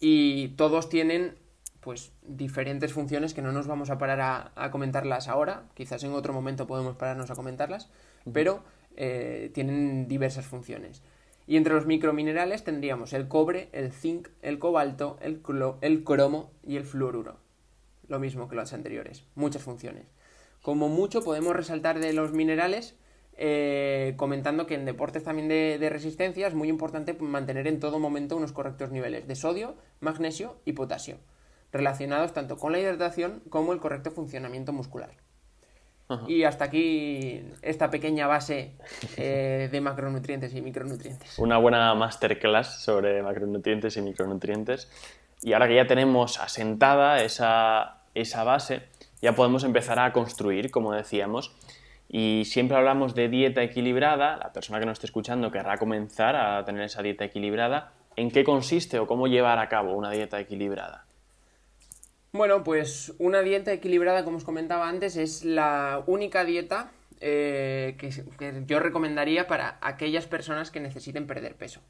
Y 0.00 0.48
todos 0.56 0.88
tienen 0.88 1.36
pues 1.84 2.12
diferentes 2.22 2.94
funciones 2.94 3.34
que 3.34 3.42
no 3.42 3.52
nos 3.52 3.66
vamos 3.66 3.90
a 3.90 3.98
parar 3.98 4.50
a, 4.56 4.70
comentarlas 4.70 5.28
ahora, 5.28 5.64
quizás 5.74 6.02
en 6.02 6.12
otro 6.12 6.32
momento 6.32 6.66
podemos 6.66 6.96
pararnos 6.96 7.30
a 7.30 7.34
comentarlas, 7.34 7.90
pero 8.32 8.64
eh, 8.96 9.50
tienen 9.52 10.08
diversas 10.08 10.46
funciones. 10.46 11.02
Y 11.46 11.58
entre 11.58 11.74
los 11.74 11.84
microminerales 11.84 12.64
tendríamos 12.64 13.12
el 13.12 13.28
cobre, 13.28 13.68
el 13.72 13.92
zinc, 13.92 14.28
el 14.40 14.58
cobalto, 14.58 15.18
el, 15.20 15.42
el 15.82 16.04
cromo 16.04 16.52
y 16.62 16.76
el 16.76 16.84
fluoruro. 16.84 17.36
Lo 18.08 18.18
mismo 18.18 18.48
que 18.48 18.56
los 18.56 18.72
anteriores, 18.72 19.24
muchas 19.34 19.62
funciones. 19.62 20.06
Como 20.62 20.88
mucho 20.88 21.22
podemos 21.22 21.54
resaltar 21.54 22.00
de 22.00 22.14
los 22.14 22.32
minerales 22.32 22.96
eh, 23.36 24.14
comentando 24.16 24.66
que 24.66 24.74
en 24.74 24.86
deportes 24.86 25.22
también 25.22 25.48
de, 25.48 25.76
de, 25.78 25.90
resistencia 25.90 26.46
es 26.46 26.54
muy 26.54 26.68
importante 26.68 27.12
mantener 27.12 27.66
en 27.66 27.78
todo 27.78 27.98
momento 27.98 28.38
unos 28.38 28.52
correctos 28.52 28.90
niveles 28.90 29.28
de 29.28 29.34
sodio, 29.34 29.74
magnesio 30.00 30.56
y 30.64 30.72
potasio, 30.72 31.18
relacionados 31.74 32.32
tanto 32.32 32.56
con 32.56 32.72
la 32.72 32.78
hidratación 32.78 33.42
como 33.50 33.72
el 33.72 33.80
correcto 33.80 34.10
funcionamiento 34.12 34.72
muscular. 34.72 35.10
Y 36.28 36.44
hasta 36.44 36.66
aquí 36.66 37.42
esta 37.62 37.90
pequeña 37.90 38.28
base 38.28 38.76
eh, 39.16 39.68
de 39.72 39.80
macronutrientes 39.80 40.54
y 40.54 40.60
micronutrientes. 40.60 41.38
Una 41.38 41.58
buena 41.58 41.92
masterclass 41.94 42.84
sobre 42.84 43.22
macronutrientes 43.22 43.96
y 43.96 44.02
micronutrientes. 44.02 44.88
Y 45.42 45.54
ahora 45.54 45.66
que 45.66 45.74
ya 45.74 45.86
tenemos 45.86 46.38
asentada 46.38 47.22
esa, 47.22 48.02
esa 48.14 48.44
base, 48.44 48.82
ya 49.20 49.34
podemos 49.34 49.64
empezar 49.64 49.98
a 49.98 50.12
construir, 50.12 50.70
como 50.70 50.92
decíamos. 50.92 51.56
Y 52.08 52.44
siempre 52.44 52.76
hablamos 52.76 53.14
de 53.14 53.28
dieta 53.28 53.62
equilibrada. 53.62 54.36
La 54.36 54.52
persona 54.52 54.78
que 54.78 54.86
nos 54.86 54.92
esté 54.92 55.06
escuchando 55.06 55.50
querrá 55.50 55.78
comenzar 55.78 56.36
a 56.36 56.64
tener 56.64 56.82
esa 56.82 57.02
dieta 57.02 57.24
equilibrada. 57.24 57.92
¿En 58.14 58.30
qué 58.30 58.44
consiste 58.44 59.00
o 59.00 59.06
cómo 59.08 59.26
llevar 59.26 59.58
a 59.58 59.68
cabo 59.68 59.94
una 59.94 60.10
dieta 60.10 60.38
equilibrada? 60.38 61.03
Bueno, 62.34 62.64
pues 62.64 63.14
una 63.18 63.42
dieta 63.42 63.72
equilibrada, 63.72 64.24
como 64.24 64.38
os 64.38 64.44
comentaba 64.44 64.88
antes, 64.88 65.16
es 65.16 65.44
la 65.44 66.02
única 66.08 66.44
dieta 66.44 66.90
eh, 67.20 67.94
que, 67.96 68.10
yo 68.66 68.80
recomendaría 68.80 69.46
para 69.46 69.78
aquellas 69.80 70.26
personas 70.26 70.72
que 70.72 70.80
necesiten 70.80 71.28
perder 71.28 71.54
peso. 71.54 71.80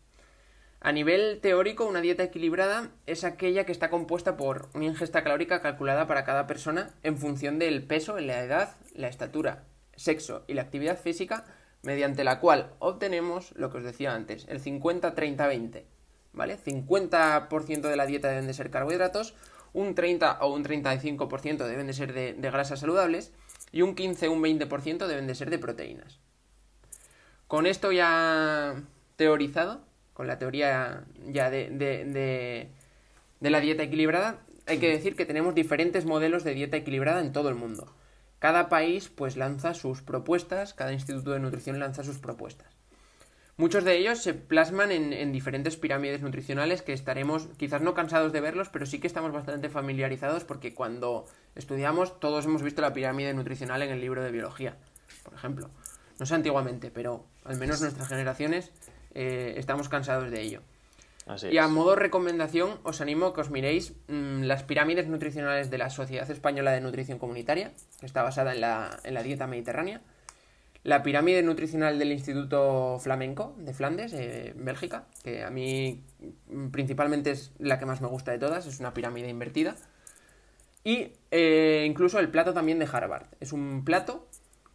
A 0.83 0.93
nivel 0.93 1.41
teórico, 1.41 1.87
una 1.87 2.03
dieta 2.03 2.25
equilibrada 2.25 2.91
es 3.07 3.25
aquella 3.25 3.65
que 3.65 3.73
está 3.73 3.89
compuesta 3.89 4.37
por 4.37 4.69
una 4.75 4.85
ingesta 4.85 5.23
calórica 5.23 5.63
calculada 5.63 6.07
para 6.07 6.25
cada 6.25 6.47
persona 6.47 6.91
en 7.03 7.17
función 7.17 7.59
del 7.59 7.83
peso, 7.83 8.21
la 8.21 8.45
edad, 8.45 8.77
la 8.95 9.09
estatura, 9.09 9.65
sexo 9.97 10.45
y 10.47 10.53
la 10.53 10.61
actividad 10.61 11.01
física, 11.01 11.47
mediante 11.81 12.23
la 12.23 12.41
cual 12.41 12.75
obtenemos 12.81 13.53
lo 13.57 13.71
que 13.71 13.79
os 13.79 13.85
decía 13.85 14.15
antes, 14.15 14.45
el 14.51 14.63
50-30-20. 14.63 15.85
¿Vale? 16.35 16.59
50% 16.59 17.81
de 17.89 17.97
la 17.97 18.07
dieta 18.07 18.29
deben 18.29 18.49
de 18.49 18.55
ser 18.55 18.69
carbohidratos, 18.69 19.35
un 19.75 19.95
30 19.95 20.39
o 20.41 20.55
un 20.55 20.65
35% 20.65 21.67
deben 21.67 21.87
de 21.87 21.93
ser 21.93 22.15
de, 22.15 22.33
grasas 22.41 22.81
saludables 22.81 23.33
y 23.73 23.83
un 23.83 23.95
15 23.95 24.29
o 24.29 24.33
un 24.33 24.43
20% 24.43 25.07
deben 25.07 25.27
de 25.27 25.35
ser 25.35 25.51
de 25.51 25.59
proteínas. 25.59 26.21
Con 27.47 27.67
esto 27.67 27.93
ya 27.93 28.83
teorizado, 29.17 29.85
con 30.15 30.27
la 30.27 30.39
teoría 30.39 31.05
ya 31.27 31.51
de, 31.51 31.69
de, 31.71 33.51
la 33.51 33.61
dieta 33.61 33.83
equilibrada, 33.83 34.39
hay 34.67 34.79
que 34.79 34.89
decir 34.89 35.17
que 35.17 35.27
tenemos 35.27 35.55
diferentes 35.55 36.07
modelos 36.07 36.45
de 36.45 36.55
dieta 36.55 36.77
equilibrada 36.77 37.21
en 37.21 37.33
todo 37.33 37.49
el 37.49 37.57
mundo. 37.57 37.93
Cada 38.39 38.69
país 38.69 39.09
pues 39.09 39.37
lanza 39.37 39.75
sus 39.75 40.03
propuestas, 40.03 40.73
cada 40.73 40.93
instituto 40.93 41.33
de 41.33 41.41
nutrición 41.41 41.79
lanza 41.81 42.05
sus 42.05 42.19
propuestas. 42.19 42.74
Muchos 43.57 43.85
de 43.85 43.97
ellos 43.97 44.21
se 44.21 44.35
plasman 44.35 44.91
en, 44.91 45.33
diferentes 45.33 45.77
pirámides 45.77 46.23
nutricionales 46.23 46.83
que 46.83 46.93
estaremos 46.93 47.47
quizás 47.57 47.83
no 47.83 47.95
cansados 47.95 48.33
de 48.33 48.41
verlos, 48.41 48.69
pero 48.69 48.85
sí 48.85 48.99
que 48.99 49.07
estamos 49.07 49.33
bastante 49.33 49.69
familiarizados 49.69 50.43
porque 50.43 50.75
cuando 50.75 51.25
estudiamos 51.55 52.19
todos 52.19 52.47
hemos 52.47 52.65
visto 52.65 52.83
la 52.83 52.93
pirámide 52.93 53.33
nutricional 53.33 53.83
en 53.83 53.91
el 53.91 54.01
libro 54.01 54.25
de 54.25 54.33
biología, 54.33 54.77
por 55.23 55.35
ejemplo. 55.35 55.71
No 56.19 56.27
sé 56.27 56.35
antiguamente, 56.35 56.91
pero 56.91 57.27
al 57.45 57.57
menos 57.57 57.81
nuestras 57.81 58.09
generaciones 58.09 58.73
eh, 59.15 59.55
estamos 59.57 59.89
cansados 59.89 60.33
de 60.33 60.41
ello. 60.41 60.61
y 61.49 61.59
a 61.59 61.69
modo 61.69 61.95
recomendación 61.95 62.81
os 62.83 63.01
animo 63.01 63.27
a 63.27 63.35
que 63.35 63.41
os 63.41 63.51
miréis 63.51 63.93
mm, 64.09 64.43
las 64.43 64.65
pirámides 64.65 65.07
nutricionales 65.07 65.71
de 65.71 65.79
la 65.79 65.91
Sociedad 65.91 66.29
Española 66.29 66.73
de 66.73 66.81
Nutrición 66.81 67.21
Comunitaria, 67.21 67.71
que 68.01 68.07
está 68.07 68.25
basada 68.25 68.53
en 68.53 68.61
la, 68.61 68.99
en 69.05 69.15
la 69.15 69.23
dieta 69.23 69.47
mediterránea 69.47 70.01
la 70.85 71.03
pirámide 71.03 71.43
nutricional 71.43 71.99
del 71.99 72.13
Instituto 72.13 72.99
Flamenco 73.01 73.55
de 73.59 73.73
Flandes, 73.73 74.13
eh, 74.13 74.53
Bélgica, 74.55 75.07
que 75.23 75.43
a 75.43 75.51
mí 75.51 76.05
mm, 76.49 76.69
principalmente 76.69 77.31
es 77.31 77.53
la 77.59 77.79
que 77.79 77.87
más 77.87 78.03
me 78.03 78.09
gusta 78.09 78.33
de 78.33 78.39
todas, 78.39 78.67
es 78.67 78.81
una 78.81 78.95
pirámide 78.95 79.29
invertida. 79.29 79.77
Y 80.85 81.13
eh, 81.31 81.85
incluso 81.89 82.19
el 82.19 82.29
plato 82.29 82.53
también 82.53 82.79
de 82.79 82.89
Harvard. 82.91 83.27
Es 83.41 83.53
un 83.53 83.85
plato 83.85 84.29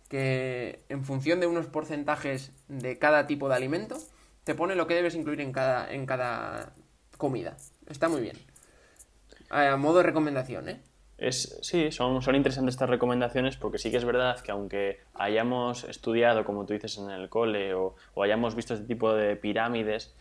que 0.09 0.83
en 0.89 1.05
función 1.05 1.39
de 1.39 1.45
unos 1.45 1.67
porcentajes 1.67 2.51
de 2.67 2.97
cada 2.97 3.27
tipo 3.27 3.47
de 3.47 3.55
alimento, 3.55 3.97
te 4.43 4.55
pone 4.55 4.73
lo 4.73 4.87
que 4.87 4.95
debes 4.95 5.13
incluir 5.13 5.41
en 5.41 5.51
cada, 5.51 5.93
en 5.93 6.07
cada 6.07 6.73
comida. 7.17 7.55
Está 7.87 8.09
muy 8.09 8.21
bien. 8.21 8.37
A 9.51 9.77
modo 9.77 9.97
de 9.97 10.03
recomendación, 10.03 10.69
¿eh? 10.69 10.81
Es, 11.19 11.59
sí, 11.61 11.91
son, 11.91 12.21
son 12.21 12.35
interesantes 12.35 12.75
estas 12.75 12.89
recomendaciones 12.89 13.57
porque 13.57 13.77
sí 13.77 13.91
que 13.91 13.97
es 13.97 14.05
verdad 14.05 14.39
que 14.39 14.51
aunque 14.51 15.01
hayamos 15.15 15.83
estudiado, 15.83 16.45
como 16.45 16.65
tú 16.65 16.73
dices, 16.73 16.97
en 16.97 17.09
el 17.09 17.29
cole 17.29 17.73
o, 17.73 17.95
hayamos 18.21 18.55
visto 18.55 18.73
este 18.73 18.85
tipo 18.85 19.13
de 19.13 19.35
pirámides, 19.35 20.15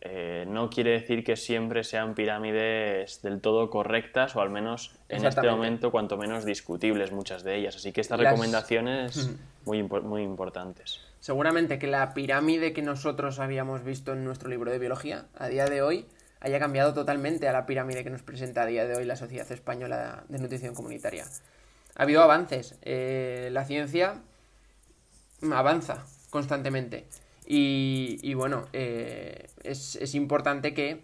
eh, 0.00 0.46
no 0.48 0.70
quiere 0.70 0.92
decir 0.92 1.22
que 1.22 1.36
siempre 1.36 1.84
sean 1.84 2.14
pirámides 2.14 3.22
del 3.22 3.40
todo 3.40 3.70
correctas 3.70 4.34
o 4.34 4.40
al 4.40 4.50
menos 4.50 4.96
en 5.08 5.26
este 5.26 5.48
momento 5.48 5.90
cuanto 5.90 6.16
menos 6.16 6.44
discutibles 6.44 7.12
muchas 7.12 7.44
de 7.44 7.56
ellas. 7.56 7.76
Así 7.76 7.92
que 7.92 8.00
estas 8.00 8.18
recomendaciones 8.18 9.30
muy, 9.66 9.82
muy 9.82 10.22
importantes. 10.22 11.00
Seguramente 11.20 11.78
que 11.78 11.86
la 11.86 12.14
pirámide 12.14 12.72
que 12.72 12.82
nosotros 12.82 13.38
habíamos 13.38 13.84
visto 13.84 14.14
en 14.14 14.24
nuestro 14.24 14.48
libro 14.48 14.70
de 14.70 14.78
biología 14.78 15.26
a 15.36 15.48
día 15.48 15.66
de 15.66 15.82
hoy 15.82 16.06
haya 16.40 16.58
cambiado 16.58 16.94
totalmente 16.94 17.48
a 17.48 17.52
la 17.52 17.66
pirámide 17.66 18.02
que 18.02 18.10
nos 18.10 18.22
presenta 18.22 18.62
a 18.62 18.66
día 18.66 18.86
de 18.86 18.96
hoy 18.96 19.04
la 19.04 19.16
Sociedad 19.16 19.50
Española 19.52 20.24
de 20.28 20.38
Nutrición 20.38 20.74
Comunitaria. 20.74 21.26
Ha 21.96 22.02
habido 22.02 22.22
avances. 22.22 22.76
Eh, 22.82 23.50
la 23.52 23.64
ciencia 23.64 24.22
avanza 25.52 26.04
constantemente. 26.30 27.06
Y, 27.52 28.32
bueno, 28.34 28.68
eh, 28.72 29.48
es, 29.64 30.14
importante 30.14 30.72
que 30.72 31.02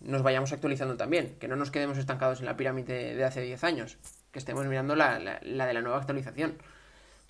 nos 0.00 0.22
vayamos 0.22 0.50
actualizando 0.52 0.96
también, 0.96 1.36
que 1.38 1.48
no 1.48 1.56
nos 1.56 1.70
quedemos 1.70 1.98
estancados 1.98 2.40
en 2.40 2.46
la 2.46 2.56
pirámide 2.56 3.14
de 3.14 3.24
hace 3.24 3.42
10 3.42 3.62
años, 3.62 3.98
que 4.32 4.38
estemos 4.38 4.64
mirando 4.66 4.96
la, 4.96 5.18
la 5.18 5.66
de 5.66 5.74
la 5.74 5.82
nueva 5.82 5.98
actualización, 5.98 6.56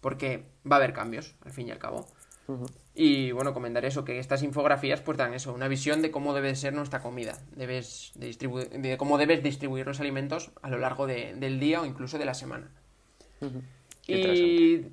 porque 0.01 0.45
va 0.71 0.77
a 0.77 0.79
haber 0.79 0.93
cambios, 0.93 1.35
al 1.45 1.53
fin 1.53 1.67
y 1.67 1.73
al 1.73 1.79
cabo. 1.79 2.07
Y 2.95 3.33
bueno, 3.33 3.53
comentar 3.53 3.85
eso, 3.85 4.05
que 4.05 4.19
estas 4.19 4.43
infografías 4.43 5.01
pues 5.01 5.19
dan 5.19 5.35
eso, 5.35 5.53
una 5.53 5.69
visión 5.69 6.01
de 6.01 6.11
cómo 6.11 6.35
debe 6.35 6.55
ser 6.55 6.73
nuestra 6.73 7.01
comida, 7.01 7.39
debes 7.57 8.13
de, 8.15 8.33
de 8.79 8.97
cómo 8.97 9.19
debes 9.19 9.43
distribuir 9.43 9.87
los 9.87 10.01
alimentos 10.01 10.51
a 10.63 10.71
lo 10.71 10.79
largo 10.79 11.07
del 11.07 11.61
día 11.61 11.81
o 11.81 11.87
incluso 11.87 12.19
de 12.19 12.25
la 12.25 12.35
semana. 12.35 12.71
Y 14.07 14.87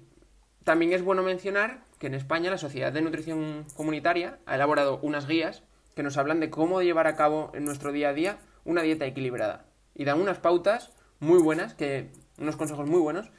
también 0.63 0.93
es 0.93 1.03
bueno 1.03 1.23
mencionar 1.23 1.83
que 1.99 2.07
en 2.07 2.15
España 2.15 2.51
la 2.51 2.57
Sociedad 2.57 2.91
de 2.91 3.01
Nutrición 3.01 3.65
Comunitaria 3.75 4.39
ha 4.45 4.55
elaborado 4.55 4.99
unas 5.01 5.27
guías 5.27 5.63
que 5.95 6.03
nos 6.03 6.17
hablan 6.17 6.39
de 6.39 6.49
cómo 6.49 6.81
llevar 6.81 7.07
a 7.07 7.15
cabo 7.15 7.51
en 7.53 7.65
nuestro 7.65 7.91
día 7.91 8.09
a 8.09 8.13
día 8.13 8.39
una 8.65 8.81
dieta 8.81 9.05
equilibrada. 9.05 9.65
Y 9.95 10.05
dan 10.05 10.19
unas 10.19 10.39
pautas 10.39 10.91
muy 11.19 11.41
buenas, 11.41 11.75
que, 11.75 12.09
unos 12.37 12.55
consejos 12.55 12.89
muy 12.89 12.99
buenos, 12.99 13.31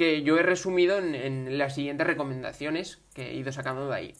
que 0.00 0.22
yo 0.22 0.38
he 0.38 0.42
resumido 0.42 0.96
en, 0.96 1.58
las 1.58 1.74
siguientes 1.74 2.06
recomendaciones 2.06 3.02
que 3.12 3.32
he 3.32 3.34
ido 3.34 3.52
sacando 3.52 3.86
de 3.86 3.94
ahí. 3.94 4.14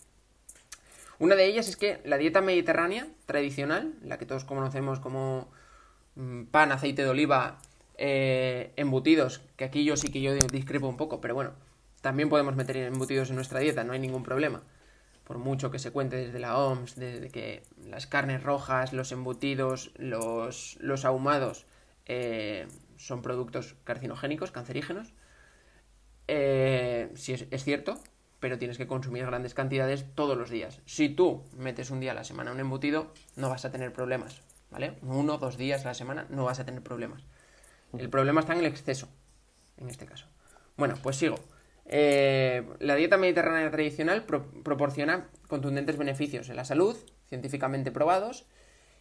Una 1.18 1.36
de 1.36 1.46
ellas 1.46 1.70
es 1.70 1.78
que 1.78 2.02
la 2.04 2.18
dieta 2.18 2.42
mediterránea 2.42 3.08
tradicional, 3.24 3.94
la 4.02 4.18
que 4.18 4.26
todos 4.26 4.44
conocemos 4.44 5.00
como 5.00 5.50
mm, 6.16 6.42
pan, 6.50 6.70
aceite 6.70 7.02
de 7.02 7.08
oliva, 7.08 7.62
eh, 7.96 8.74
embutidos, 8.76 9.40
que 9.56 9.64
aquí 9.64 9.82
yo 9.82 9.96
sí 9.96 10.12
que 10.12 10.20
yo 10.20 10.34
discrepo 10.34 10.86
un 10.86 10.98
poco, 10.98 11.22
pero 11.22 11.34
bueno, 11.34 11.52
también 12.02 12.28
podemos 12.28 12.56
meter 12.56 12.76
embutidos 12.76 13.30
en 13.30 13.36
nuestra 13.36 13.60
dieta, 13.60 13.82
no 13.82 13.94
hay 13.94 14.00
ningún 14.00 14.22
problema. 14.22 14.62
Por 15.24 15.38
mucho 15.38 15.70
que 15.70 15.78
se 15.78 15.92
cuente 15.92 16.16
desde 16.16 16.40
la 16.40 16.58
OMS, 16.58 16.96
desde 16.96 17.30
que 17.30 17.62
las 17.86 18.06
carnes 18.06 18.42
rojas, 18.42 18.92
los 18.92 19.12
embutidos, 19.12 19.92
los, 19.96 20.76
los 20.78 21.06
ahumados 21.06 21.64
eh, 22.04 22.68
son 22.98 23.22
productos 23.22 23.76
carcinogénicos, 23.84 24.50
cancerígenos, 24.50 25.14
eh, 26.32 27.10
sí 27.16 27.32
es, 27.32 27.64
cierto, 27.64 27.98
pero 28.38 28.56
tienes 28.56 28.78
que 28.78 28.86
consumir 28.86 29.26
grandes 29.26 29.52
cantidades 29.52 30.06
todos 30.14 30.38
los 30.38 30.48
días. 30.48 30.80
Si 30.86 31.08
tú 31.08 31.42
metes 31.56 31.90
un 31.90 31.98
día 31.98 32.12
a 32.12 32.14
la 32.14 32.22
semana 32.22 32.52
un 32.52 32.60
embutido, 32.60 33.12
no 33.34 33.50
vas 33.50 33.64
a 33.64 33.72
tener 33.72 33.92
problemas, 33.92 34.40
¿vale? 34.70 34.94
Uno 35.02 35.34
o 35.34 35.38
dos 35.38 35.56
días 35.56 35.84
a 35.84 35.88
la 35.88 35.94
semana 35.94 36.26
no 36.30 36.44
vas 36.44 36.60
a 36.60 36.64
tener 36.64 36.82
problemas. 36.82 37.24
El 37.98 38.08
problema 38.08 38.40
está 38.40 38.52
en 38.52 38.60
el 38.60 38.66
exceso, 38.66 39.08
en 39.76 39.90
este 39.90 40.06
caso. 40.06 40.26
Bueno, 40.76 40.94
pues 41.02 41.16
sigo. 41.16 41.34
Eh, 41.86 42.64
la 42.78 42.94
dieta 42.94 43.16
mediterránea 43.16 43.68
tradicional 43.72 44.24
proporciona 44.24 45.28
contundentes 45.48 45.96
beneficios 45.96 46.48
en 46.48 46.54
la 46.54 46.64
salud, 46.64 46.96
científicamente 47.28 47.90
probados, 47.90 48.46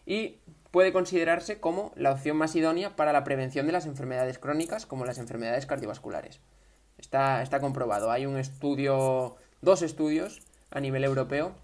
y 0.07 0.39
puede 0.71 0.91
considerarse 0.91 1.59
como 1.59 1.93
la 1.95 2.11
opción 2.11 2.37
más 2.37 2.55
idónea 2.55 2.95
para 2.95 3.13
la 3.13 3.23
prevención 3.23 3.67
de 3.67 3.73
las 3.73 3.85
enfermedades 3.85 4.39
crónicas 4.39 4.87
como 4.87 5.05
las 5.05 5.19
enfermedades 5.19 5.67
cardiovasculares. 5.67 6.41
Está, 6.99 7.41
está 7.41 7.59
comprobado. 7.59 8.11
Hay 8.11 8.25
un 8.25 8.37
estudio, 8.37 9.37
dos 9.61 9.81
estudios 9.81 10.41
a 10.69 10.79
nivel 10.79 11.03
europeo 11.03 11.55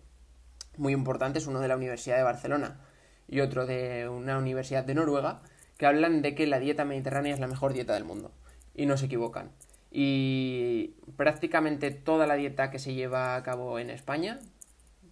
muy 0.77 0.93
importantes, 0.93 1.47
uno 1.47 1.59
de 1.59 1.67
la 1.67 1.75
Universidad 1.75 2.17
de 2.17 2.23
Barcelona 2.23 2.79
y 3.27 3.41
otro 3.41 3.65
de 3.65 4.07
una 4.09 4.38
universidad 4.38 4.83
de 4.83 4.95
Noruega, 4.95 5.41
que 5.77 5.86
hablan 5.86 6.21
de 6.21 6.36
que 6.36 6.47
la 6.47 6.59
dieta 6.59 6.86
mediterránea 6.86 7.33
es 7.33 7.39
la 7.39 7.47
mejor 7.47 7.73
dieta 7.73 7.93
del 7.93 8.05
mundo. 8.05 8.31
Y 8.73 8.86
no 8.86 8.97
se 8.97 9.05
equivocan. 9.05 9.51
Y 9.91 10.95
prácticamente 11.15 11.91
toda 11.91 12.27
la 12.27 12.36
dieta 12.36 12.71
que 12.71 12.79
se 12.79 12.93
lleva 12.93 13.36
a 13.36 13.43
cabo 13.43 13.79
en 13.79 13.89
España 13.89 14.39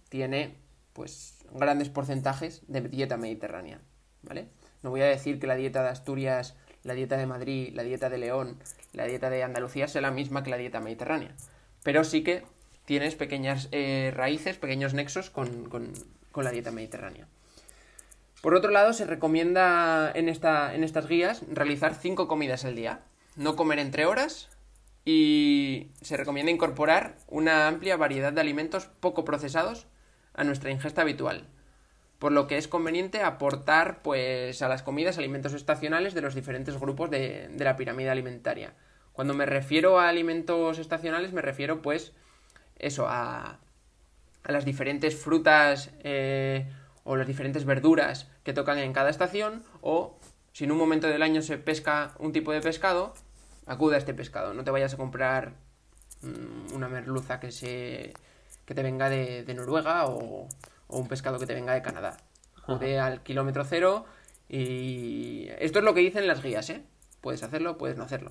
tiene 0.08 0.56
pues 0.92 1.38
grandes 1.52 1.88
porcentajes 1.88 2.62
de 2.68 2.82
dieta 2.82 3.16
mediterránea, 3.16 3.80
¿vale? 4.22 4.48
No 4.82 4.90
voy 4.90 5.00
a 5.00 5.06
decir 5.06 5.40
que 5.40 5.46
la 5.46 5.56
dieta 5.56 5.82
de 5.82 5.88
Asturias 5.88 6.54
la 6.84 6.94
dieta 6.94 7.16
de 7.16 7.26
Madrid, 7.26 7.72
la 7.74 7.82
dieta 7.82 8.08
de 8.08 8.18
León, 8.18 8.58
la 8.94 9.04
dieta 9.04 9.30
de 9.30 9.42
Andalucía 9.42 9.88
sea 9.88 10.00
la 10.00 10.10
misma 10.10 10.42
que 10.42 10.50
la 10.50 10.56
dieta 10.56 10.80
mediterránea. 10.80 11.34
Pero 11.82 12.04
sí 12.04 12.22
que 12.22 12.44
tienes 12.84 13.14
pequeñas 13.14 13.68
eh, 13.72 14.12
raíces, 14.14 14.56
pequeños 14.56 14.94
nexos 14.94 15.30
con, 15.30 15.70
la 16.36 16.50
dieta 16.50 16.70
mediterránea. 16.70 17.26
Por 18.42 18.54
otro 18.54 18.70
lado, 18.70 18.92
se 18.92 19.06
recomienda 19.06 20.10
en, 20.14 20.28
esta, 20.28 20.74
en 20.74 20.84
estas 20.84 21.08
guías 21.08 21.42
realizar 21.50 21.94
cinco 21.94 22.28
comidas 22.28 22.64
al 22.64 22.76
día, 22.76 23.00
no 23.36 23.56
comer 23.56 23.78
entre 23.78 24.06
horas 24.06 24.50
y 25.04 25.88
se 26.02 26.16
recomienda 26.16 26.52
incorporar 26.52 27.16
una 27.28 27.68
amplia 27.68 27.96
variedad 27.96 28.32
de 28.32 28.40
alimentos 28.40 28.86
poco 29.00 29.24
procesados 29.24 29.86
a 30.34 30.44
nuestra 30.44 30.70
ingesta 30.70 31.02
habitual, 31.02 31.46
por 32.24 32.32
lo 32.32 32.46
que 32.46 32.56
es 32.56 32.68
conveniente 32.68 33.20
aportar 33.20 34.00
pues 34.00 34.62
a 34.62 34.68
las 34.70 34.82
comidas 34.82 35.18
alimentos 35.18 35.52
estacionales 35.52 36.14
de 36.14 36.22
los 36.22 36.34
diferentes 36.34 36.80
grupos 36.80 37.10
de, 37.10 37.50
la 37.58 37.76
pirámide 37.76 38.08
alimentaria. 38.08 38.72
Cuando 39.12 39.34
me 39.34 39.44
refiero 39.44 40.00
a 40.00 40.08
alimentos 40.08 40.78
estacionales 40.78 41.34
me 41.34 41.42
refiero 41.42 41.82
pues 41.82 42.14
eso, 42.78 43.06
a, 43.08 43.58
a 44.42 44.52
las 44.52 44.64
diferentes 44.64 45.14
frutas 45.14 45.90
eh, 46.02 46.66
o 47.02 47.14
las 47.16 47.26
diferentes 47.26 47.66
verduras 47.66 48.26
que 48.42 48.54
tocan 48.54 48.78
en 48.78 48.94
cada 48.94 49.10
estación 49.10 49.62
o 49.82 50.18
si 50.54 50.64
en 50.64 50.72
un 50.72 50.78
momento 50.78 51.08
del 51.08 51.20
año 51.20 51.42
se 51.42 51.58
pesca 51.58 52.14
un 52.18 52.32
tipo 52.32 52.52
de 52.52 52.62
pescado, 52.62 53.12
acude 53.66 53.96
a 53.96 53.98
este 53.98 54.14
pescado. 54.14 54.54
No 54.54 54.64
te 54.64 54.70
vayas 54.70 54.94
a 54.94 54.96
comprar 54.96 55.52
mm, 56.22 56.72
una 56.72 56.88
merluza 56.88 57.38
que 57.38 57.52
se 57.52 58.14
que 58.64 58.74
te 58.74 58.82
venga 58.82 59.10
de 59.10 59.52
Noruega 59.54 60.06
o, 60.06 60.48
o 60.88 60.98
un 60.98 61.08
pescado 61.08 61.38
que 61.38 61.46
te 61.46 61.54
venga 61.54 61.74
de 61.74 61.82
Canadá. 61.82 62.16
Jude 62.62 62.98
al 62.98 63.22
kilómetro 63.22 63.64
cero 63.64 64.06
y 64.48 65.48
esto 65.58 65.78
es 65.78 65.84
lo 65.84 65.94
que 65.94 66.00
dicen 66.00 66.26
las 66.26 66.42
guías, 66.42 66.68
¿eh? 66.70 66.82
Puedes 67.20 67.42
hacerlo, 67.42 67.78
puedes 67.78 67.96
no 67.96 68.04
hacerlo. 68.04 68.30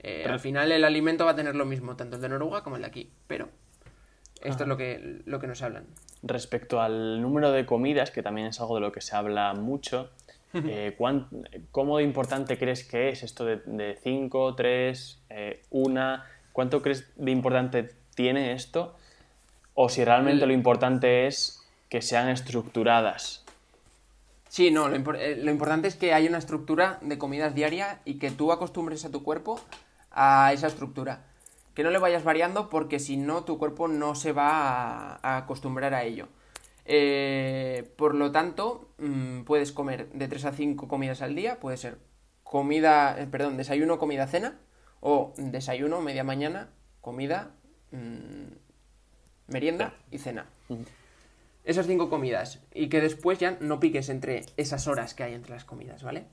Eh, 0.00 0.26
al 0.28 0.40
final 0.40 0.70
el 0.72 0.84
alimento 0.84 1.24
va 1.24 1.32
a 1.32 1.36
tener 1.36 1.54
lo 1.56 1.64
mismo, 1.64 1.96
tanto 1.96 2.16
el 2.16 2.22
de 2.22 2.28
Noruega 2.28 2.62
como 2.62 2.76
el 2.76 2.82
de 2.82 2.88
aquí, 2.88 3.10
pero 3.26 3.48
esto 4.42 4.64
es 4.64 4.68
lo 4.68 4.76
que, 4.76 5.22
lo 5.24 5.40
que 5.40 5.46
nos 5.46 5.62
hablan. 5.62 5.86
Respecto 6.22 6.80
al 6.80 7.20
número 7.20 7.50
de 7.50 7.66
comidas, 7.66 8.10
que 8.10 8.22
también 8.22 8.48
es 8.48 8.60
algo 8.60 8.76
de 8.76 8.80
lo 8.80 8.92
que 8.92 9.00
se 9.00 9.16
habla 9.16 9.54
mucho, 9.54 10.10
eh, 10.54 10.96
¿cómo 11.70 11.98
de 11.98 12.04
importante 12.04 12.58
crees 12.58 12.84
que 12.84 13.10
es 13.10 13.22
esto 13.22 13.44
de 13.44 13.98
5, 14.02 14.54
3, 14.54 15.22
1? 15.70 16.22
¿Cuánto 16.52 16.82
crees 16.82 17.12
de 17.16 17.30
importante 17.30 17.90
tiene 18.14 18.52
esto? 18.52 18.96
O 19.74 19.88
si 19.88 20.04
realmente 20.04 20.46
lo 20.46 20.52
importante 20.52 21.26
es 21.26 21.57
que 21.88 22.02
sean 22.02 22.28
estructuradas. 22.28 23.44
Sí, 24.48 24.70
no, 24.70 24.88
eh, 24.88 25.36
lo, 25.42 25.50
importante 25.50 25.88
es 25.88 25.96
que 25.96 26.14
haya 26.14 26.28
una 26.28 26.38
estructura 26.38 26.98
de 27.02 27.18
comidas 27.18 27.54
diaria 27.54 28.00
y 28.04 28.14
que 28.14 28.30
tú 28.30 28.50
acostumbres 28.50 29.04
a 29.04 29.10
tu 29.10 29.22
cuerpo 29.22 29.60
a 30.10 30.52
esa 30.52 30.66
estructura. 30.66 31.24
Que 31.74 31.84
no 31.84 31.90
le 31.90 31.98
vayas 31.98 32.24
variando 32.24 32.70
porque 32.70 32.98
si 32.98 33.16
no 33.16 33.44
tu 33.44 33.58
cuerpo 33.58 33.88
no 33.88 34.14
se 34.14 34.32
va 34.32 35.20
a, 35.22 35.36
acostumbrar 35.36 35.94
a 35.94 36.04
ello. 36.04 36.28
Eh, 36.86 37.92
por 37.96 38.14
lo 38.14 38.32
tanto, 38.32 38.88
mm, 38.98 39.42
puedes 39.42 39.72
comer 39.72 40.08
de 40.10 40.28
3 40.28 40.46
a 40.46 40.52
5 40.52 40.88
comidas 40.88 41.20
al 41.20 41.34
día, 41.34 41.60
puede 41.60 41.76
ser 41.76 41.98
comida, 42.42 43.20
eh, 43.20 43.26
perdón, 43.26 43.58
desayuno, 43.58 43.98
comida, 43.98 44.26
cena, 44.26 44.58
o 45.00 45.34
desayuno, 45.36 46.00
media 46.00 46.24
mañana, 46.24 46.70
comida, 47.02 47.50
mm, 47.92 49.52
merienda 49.52 49.94
y 50.10 50.18
cena. 50.18 50.46
Esas 51.68 51.86
cinco 51.86 52.08
comidas. 52.08 52.60
Y 52.72 52.88
que 52.88 53.02
después 53.02 53.38
ya 53.38 53.58
no 53.60 53.78
piques 53.78 54.08
entre 54.08 54.46
esas 54.56 54.86
horas 54.86 55.12
que 55.12 55.22
hay 55.22 55.34
entre 55.34 55.52
las 55.52 55.66
comidas, 55.66 56.02
¿vale? 56.02 56.24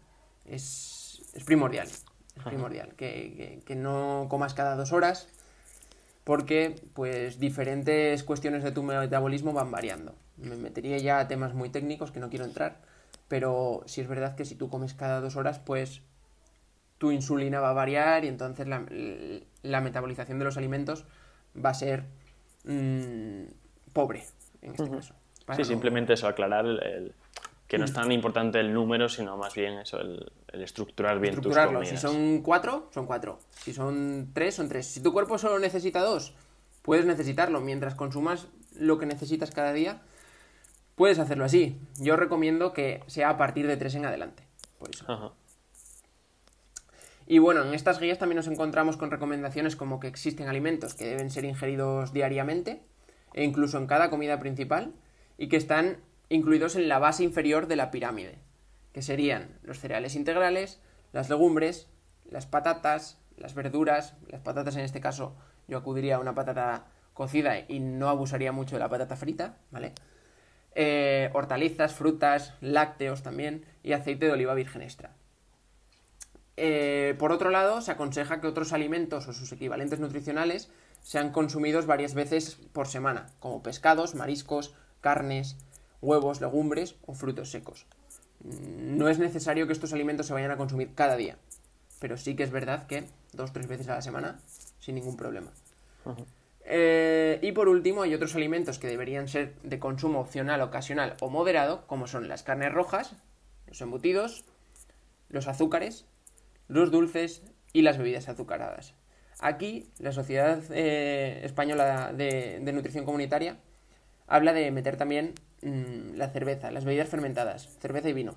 Es, 0.46 1.22
es 1.34 1.44
primordial. 1.44 1.88
Es 1.88 2.44
primordial. 2.46 2.96
Que, 2.96 3.62
que 3.66 3.76
no 3.76 4.28
comas 4.30 4.54
cada 4.54 4.78
dos 4.78 4.94
horas. 4.94 5.28
Porque, 6.24 6.82
pues, 6.94 7.38
diferentes 7.38 8.24
cuestiones 8.24 8.64
de 8.64 8.72
tu 8.72 8.82
metabolismo 8.82 9.52
van 9.52 9.72
variando. 9.72 10.16
Me 10.38 10.56
metería 10.56 10.98
ya 11.00 11.20
a 11.20 11.28
temas 11.28 11.54
muy 11.54 11.70
técnicos 11.70 12.12
que 12.12 12.22
no 12.22 12.30
quiero 12.30 12.46
entrar. 12.46 12.80
Pero 13.28 13.84
sí 13.88 14.00
es 14.00 14.08
verdad 14.08 14.36
que 14.38 14.46
si 14.46 14.56
tú 14.56 14.70
comes 14.70 14.94
cada 14.94 15.20
dos 15.20 15.36
horas, 15.36 15.60
pues 15.60 16.02
tu 16.98 17.12
insulina 17.12 17.60
va 17.60 17.72
a 17.72 17.74
variar 17.74 18.24
y 18.24 18.30
entonces 18.30 18.68
la, 18.68 18.86
la 19.64 19.82
metabolización 19.82 20.40
de 20.40 20.46
los 20.46 20.56
alimentos 20.56 21.04
va 21.54 21.72
a 21.72 21.74
ser 21.74 22.06
mmm, 22.64 23.44
pobre 23.92 24.24
en 24.62 24.72
este 24.72 24.90
caso. 24.90 25.14
Sí, 25.56 25.64
simplemente 25.64 26.14
eso, 26.14 26.28
aclarar 26.28 26.66
el, 26.66 27.14
que 27.68 27.78
no 27.78 27.86
es 27.86 27.94
tan 27.94 28.12
importante 28.12 28.60
el 28.60 28.74
número, 28.74 29.10
sino 29.10 29.38
más 29.38 29.54
bien 29.54 29.80
eso, 29.80 30.00
el, 30.00 30.32
estructurar 30.54 31.20
bien 31.20 31.40
tus 31.42 31.56
comidas. 31.56 31.90
Si 31.90 31.98
son 31.98 32.42
cuatro, 32.42 32.90
son 32.94 33.06
cuatro. 33.06 33.40
Si 33.52 33.74
son 33.74 34.32
tres, 34.34 34.56
son 34.56 34.70
tres. 34.70 34.88
Si 34.88 35.02
tu 35.02 35.12
cuerpo 35.12 35.38
solo 35.38 35.60
necesita 35.60 36.02
dos, 36.02 36.34
puedes 36.82 37.06
necesitarlo. 37.06 37.62
Mientras 37.62 37.96
consumas 37.96 38.48
lo 38.78 38.98
que 38.98 39.06
necesitas 39.06 39.52
cada 39.52 39.74
día, 39.74 40.02
puedes 40.96 41.20
hacerlo 41.20 41.46
así. 41.46 41.80
Yo 42.00 42.16
recomiendo 42.16 42.72
que 42.74 43.04
sea 43.08 43.30
a 43.30 43.38
partir 43.38 43.68
de 43.68 43.78
tres 43.78 43.96
en 43.96 44.06
adelante. 44.06 44.44
Por 44.78 44.90
eso. 44.90 45.34
Y 47.28 47.40
bueno, 47.40 47.64
en 47.64 47.74
estas 47.74 48.00
guías 48.00 48.20
también 48.20 48.38
nos 48.38 48.48
encontramos 48.48 48.98
con 48.98 49.10
recomendaciones 49.10 49.76
como 49.76 50.00
que 50.00 50.08
existen 50.08 50.48
alimentos 50.48 50.94
que 50.94 51.06
deben 51.06 51.32
ser 51.32 51.46
ingeridos 51.46 52.14
diariamente 52.14 52.84
e 53.34 53.44
incluso 53.44 53.80
en 53.80 53.88
cada 53.88 54.12
comida 54.12 54.40
principal 54.40 54.94
y 55.38 55.48
que 55.48 55.58
están 55.58 55.98
incluidos 56.30 56.76
en 56.76 56.88
la 56.88 57.00
base 57.00 57.24
inferior 57.24 57.68
de 57.68 57.76
la 57.76 57.92
pirámide, 57.92 58.40
que 58.94 59.02
serían 59.02 59.60
los 59.64 59.80
cereales 59.80 60.16
integrales, 60.16 60.80
las 61.12 61.30
legumbres, 61.30 61.88
las 62.30 62.46
patatas, 62.46 63.20
las 63.38 63.54
verduras, 63.54 64.16
las 64.28 64.42
patatas 64.42 64.76
en 64.76 64.84
este 64.84 65.02
caso 65.02 65.36
yo 65.68 65.78
acudiría 65.78 66.16
a 66.16 66.20
una 66.20 66.36
patata 66.36 66.86
cocida 67.14 67.60
y 67.60 67.80
no 67.80 68.10
abusaría 68.10 68.52
mucho 68.52 68.76
de 68.76 68.80
la 68.80 68.90
patata 68.90 69.16
frita, 69.16 69.58
¿vale? 69.72 69.94
Eh, 70.76 71.30
hortalizas, 71.34 71.94
frutas, 71.94 72.54
lácteos 72.60 73.24
también 73.24 73.66
y 73.82 73.94
aceite 73.94 74.26
de 74.26 74.34
oliva 74.34 74.54
virgen 74.54 74.82
extra. 74.82 75.12
Eh, 76.58 77.16
por 77.18 77.32
otro 77.32 77.50
lado, 77.50 77.82
se 77.82 77.92
aconseja 77.92 78.42
que 78.42 78.48
otros 78.48 78.74
alimentos 78.74 79.28
o 79.28 79.34
sus 79.34 79.52
equivalentes 79.52 80.00
nutricionales 80.00 80.70
sean 81.02 81.32
consumidos 81.32 81.86
varias 81.86 82.14
veces 82.14 82.58
por 82.74 82.88
semana, 82.88 83.28
como 83.40 83.64
pescados, 83.64 84.16
mariscos, 84.16 84.74
carnes, 85.06 85.56
huevos, 86.02 86.42
legumbres 86.42 86.96
o 87.06 87.14
frutos 87.14 87.52
secos. 87.52 87.86
Mm, 88.44 88.98
no 88.98 89.08
es 89.08 89.20
necesario 89.20 89.68
que 89.68 89.74
estos 89.74 89.94
alimentos 89.94 90.26
se 90.26 90.34
vayan 90.34 90.50
a 90.50 90.58
consumir 90.58 90.96
cada 90.96 91.16
día, 91.16 91.38
pero 92.00 92.18
sí 92.18 92.36
que 92.36 92.42
es 92.42 92.50
verdad 92.50 92.88
que 92.88 93.04
dos 93.34 93.52
o 93.52 93.54
tres 93.54 93.68
veces 93.68 93.88
a 93.88 93.94
la 93.94 94.02
semana, 94.02 94.40
sin 94.80 94.96
ningún 94.96 95.16
problema. 95.16 95.52
Eh, 96.64 97.38
y 97.44 97.52
por 97.52 97.70
último, 97.70 98.02
hay 98.02 98.16
otros 98.16 98.34
alimentos 98.34 98.80
que 98.80 98.88
deberían 98.88 99.28
ser 99.28 99.54
de 99.62 99.78
consumo 99.78 100.20
opcional, 100.20 100.62
ocasional 100.62 101.14
o 101.20 101.30
moderado, 101.30 101.86
como 101.86 102.08
son 102.08 102.28
las 102.28 102.42
carnes 102.42 102.74
rojas, 102.74 103.14
los 103.68 103.80
embutidos, 103.82 104.44
los 105.30 105.48
azúcares, 105.48 106.08
los 106.68 106.90
dulces 106.90 107.44
y 107.74 107.84
las 107.84 108.00
bebidas 108.00 108.28
azucaradas. 108.28 108.96
Aquí, 109.40 109.92
la 110.00 110.12
Sociedad 110.14 110.64
eh, 110.72 111.42
Española 111.44 112.12
de, 112.12 112.60
Nutrición 112.74 113.06
Comunitaria 113.06 113.58
habla 114.28 114.54
de 114.54 114.72
meter 114.72 114.98
también 114.98 115.34
mm, 115.62 116.16
la 116.16 116.30
cerveza, 116.30 116.72
las 116.72 116.86
bebidas 116.86 117.10
fermentadas, 117.10 117.78
cerveza 117.80 118.10
y 118.10 118.14
vino. 118.14 118.36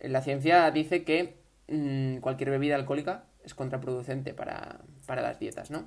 La 0.00 0.22
ciencia 0.22 0.70
dice 0.70 1.04
que 1.04 1.36
mm, 1.68 2.18
cualquier 2.18 2.50
bebida 2.50 2.76
alcohólica 2.76 3.24
es 3.44 3.54
contraproducente 3.54 4.34
para, 4.34 4.80
las 5.08 5.38
dietas, 5.38 5.70
¿no? 5.70 5.84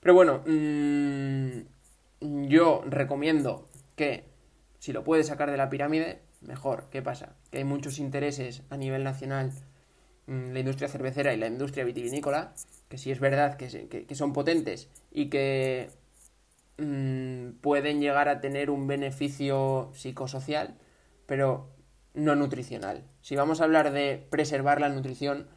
Pero 0.00 0.14
bueno, 0.14 0.42
mm, 0.46 2.48
yo 2.48 2.82
recomiendo 2.86 3.68
que 3.96 4.24
si 4.78 4.92
lo 4.92 5.04
puedes 5.04 5.28
sacar 5.28 5.50
de 5.50 5.56
la 5.56 5.70
pirámide, 5.70 6.20
mejor. 6.42 6.88
¿Qué 6.90 7.00
pasa? 7.00 7.36
Que 7.50 7.58
hay 7.58 7.64
muchos 7.64 7.98
intereses 7.98 8.62
a 8.68 8.76
nivel 8.76 9.04
nacional 9.04 9.52
la 10.26 10.58
industria 10.58 10.88
cervecera 10.88 11.34
y 11.34 11.36
la 11.36 11.46
industria 11.46 11.84
vitivinícola, 11.84 12.54
que 12.88 12.98
sí 12.98 13.10
es 13.10 13.20
verdad 13.20 13.56
que, 13.56 14.14
son 14.14 14.32
potentes 14.32 14.88
y 15.10 15.28
que 15.28 15.90
mm, 16.78 17.60
pueden 17.60 18.00
llegar 18.00 18.28
a 18.28 18.40
tener 18.40 18.70
un 18.70 18.86
beneficio 18.86 19.90
psicosocial, 19.94 20.74
pero 21.26 21.70
no 22.14 22.34
nutricional. 22.36 23.04
Si 23.20 23.36
vamos 23.36 23.60
a 23.60 23.64
hablar 23.64 23.92
de 23.92 24.26
preservar 24.30 24.80
la 24.80 24.88
nutrición, 24.88 25.48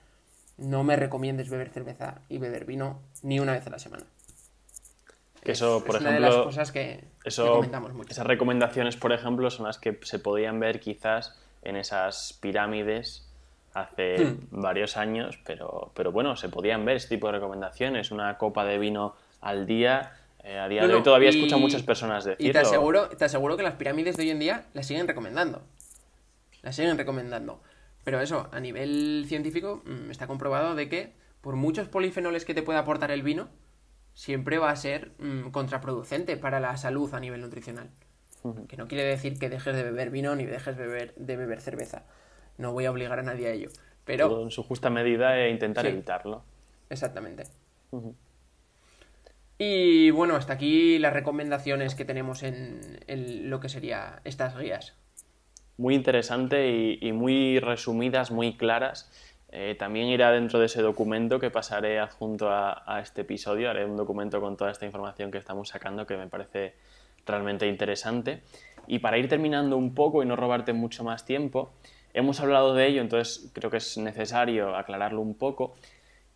no 0.57 0.83
me 0.83 0.95
recomiendes 0.95 1.49
beber 1.49 1.69
cerveza 1.69 2.21
y 2.29 2.39
beber 2.39 2.65
vino 2.65 3.01
ni 3.21 3.39
una 3.39 3.53
vez 3.53 3.65
a 3.67 3.69
la 3.69 3.79
semana. 3.79 4.05
eso, 5.43 5.83
por 5.83 5.95
ejemplo, 5.95 6.17
una 6.17 6.29
de 6.29 6.35
las 6.35 6.43
cosas 6.43 6.71
que, 6.71 7.05
comentamos 7.35 7.93
mucho. 7.93 8.11
Esas 8.11 8.25
recomendaciones, 8.25 8.97
por 8.97 9.13
ejemplo, 9.13 9.49
son 9.49 9.67
las 9.67 9.77
que 9.77 9.99
se 10.03 10.19
podían 10.19 10.59
ver 10.59 10.79
quizás 10.79 11.39
en 11.61 11.75
esas 11.75 12.37
pirámides 12.41 13.27
hace 13.73 14.25
hmm. 14.25 14.47
varios 14.51 14.97
años, 14.97 15.39
pero, 15.45 15.91
pero 15.93 16.11
bueno, 16.11 16.35
se 16.35 16.49
podían 16.49 16.83
ver 16.85 16.97
este 16.97 17.15
tipo 17.15 17.27
de 17.27 17.33
recomendaciones, 17.33 18.11
una 18.11 18.37
copa 18.37 18.65
de 18.65 18.79
vino 18.79 19.15
al 19.41 19.67
día. 19.67 20.13
Eh, 20.47 20.57
a 20.57 20.67
día 20.67 20.87
de 20.87 20.93
hoy 20.93 21.03
todavía 21.03 21.29
escucho 21.29 21.55
a 21.55 21.59
muchas 21.59 21.83
personas 21.83 22.23
decirlo. 22.25 22.49
Y 22.49 22.53
te 22.53 22.59
aseguro, 22.59 23.09
te 23.09 23.25
aseguro 23.25 23.57
que 23.57 23.63
las 23.63 23.75
pirámides 23.75 24.15
de 24.17 24.23
hoy 24.23 24.29
en 24.29 24.39
día 24.39 24.65
las 24.73 24.87
siguen 24.87 25.07
recomendando. 25.07 25.61
Las 26.61 26.75
siguen 26.75 26.97
recomendando. 26.97 27.61
Pero 28.03 28.21
eso, 28.21 28.47
a 28.51 28.59
nivel 28.59 29.25
científico, 29.27 29.83
mm, 29.85 30.09
está 30.09 30.27
comprobado 30.27 30.75
de 30.75 30.87
que 30.87 31.13
por 31.41 31.55
muchos 31.55 31.87
polifenoles 31.87 32.45
que 32.45 32.53
te 32.53 32.63
pueda 32.63 32.79
aportar 32.79 33.11
el 33.11 33.23
vino, 33.23 33.49
siempre 34.13 34.57
va 34.57 34.71
a 34.71 34.75
ser 34.75 35.11
mm, 35.19 35.49
contraproducente 35.49 36.37
para 36.37 36.59
la 36.59 36.77
salud 36.77 37.13
a 37.13 37.19
nivel 37.19 37.41
nutricional. 37.41 37.89
Que 38.69 38.77
no 38.77 38.87
quiere 38.87 39.03
decir 39.03 39.37
que 39.37 39.49
dejes 39.49 39.75
de 39.75 39.83
beber 39.83 40.09
vino 40.09 40.33
ni 40.35 40.45
dejes 40.45 40.77
beber, 40.77 41.13
de 41.17 41.35
beber 41.35 41.59
cerveza 41.59 42.05
no 42.57 42.73
voy 42.73 42.85
a 42.85 42.91
obligar 42.91 43.19
a 43.19 43.23
nadie 43.23 43.47
a 43.47 43.51
ello. 43.51 43.69
Pero... 44.05 44.41
en 44.41 44.51
su 44.51 44.63
justa 44.63 44.89
medida 44.89 45.37
e 45.37 45.49
intentar 45.49 45.85
evitarlo. 45.85 46.43
Exactamente. 46.89 47.43
Y 49.57 50.11
bueno, 50.11 50.35
hasta 50.35 50.53
aquí 50.53 50.99
las 50.99 51.13
recomendaciones 51.13 51.95
que 51.95 52.05
tenemos 52.05 52.43
en, 52.43 53.49
lo 53.49 53.59
que 53.59 53.69
sería 53.69 54.21
estas 54.23 54.57
guías. 54.57 54.95
Muy 55.77 55.95
interesante 55.95 56.97
y, 56.99 57.11
muy 57.11 57.59
resumidas, 57.59 58.31
muy 58.31 58.55
claras. 58.55 59.11
Eh, 59.49 59.75
también 59.79 60.07
irá 60.07 60.31
dentro 60.31 60.59
de 60.59 60.65
ese 60.65 60.81
documento 60.81 61.39
que 61.39 61.49
pasaré 61.49 61.99
adjunto 61.99 62.49
a, 62.51 62.99
este 63.01 63.21
episodio. 63.21 63.69
Haré 63.69 63.85
un 63.85 63.95
documento 63.95 64.39
con 64.41 64.57
toda 64.57 64.71
esta 64.71 64.85
información 64.85 65.31
que 65.31 65.37
estamos 65.37 65.69
sacando 65.69 66.05
que 66.05 66.17
me 66.17 66.27
parece 66.27 66.75
realmente 67.25 67.67
interesante. 67.67 68.43
Y 68.85 68.99
para 68.99 69.17
ir 69.17 69.27
terminando 69.27 69.77
un 69.77 69.93
poco 69.93 70.21
y 70.23 70.25
no 70.25 70.35
robarte 70.35 70.73
mucho 70.73 71.03
más 71.03 71.25
tiempo, 71.25 71.73
Hemos 72.17 72.39
hablado 72.39 72.73
de 72.73 72.87
ello, 72.87 73.01
entonces 73.01 73.51
creo 73.53 73.69
que 73.69 73.77
es 73.77 73.95
necesario 73.99 74.75
aclararlo 74.75 75.21
un 75.21 75.35
poco. 75.35 75.75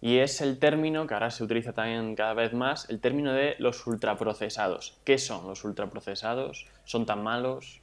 Y 0.01 0.17
es 0.17 0.41
el 0.41 0.57
término, 0.57 1.05
que 1.05 1.13
ahora 1.13 1.29
se 1.29 1.43
utiliza 1.43 1.73
también 1.73 2.15
cada 2.15 2.33
vez 2.33 2.53
más, 2.53 2.89
el 2.89 2.99
término 2.99 3.33
de 3.33 3.55
los 3.59 3.85
ultraprocesados. 3.85 4.97
¿Qué 5.03 5.19
son 5.19 5.47
los 5.47 5.63
ultraprocesados? 5.63 6.67
¿Son 6.85 7.05
tan 7.05 7.21
malos? 7.21 7.81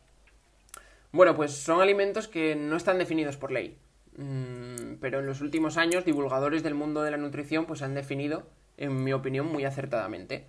Bueno, 1.12 1.36
pues 1.36 1.52
son 1.52 1.80
alimentos 1.80 2.26
que 2.26 2.56
no 2.56 2.76
están 2.76 2.98
definidos 2.98 3.36
por 3.36 3.52
ley. 3.52 3.78
Mm, 4.16 4.96
pero 5.00 5.20
en 5.20 5.26
los 5.26 5.40
últimos 5.40 5.76
años, 5.76 6.04
divulgadores 6.04 6.64
del 6.64 6.74
mundo 6.74 7.02
de 7.02 7.12
la 7.12 7.16
nutrición 7.16 7.66
pues 7.66 7.82
han 7.82 7.94
definido, 7.94 8.48
en 8.76 9.04
mi 9.04 9.12
opinión, 9.12 9.46
muy 9.46 9.64
acertadamente. 9.64 10.44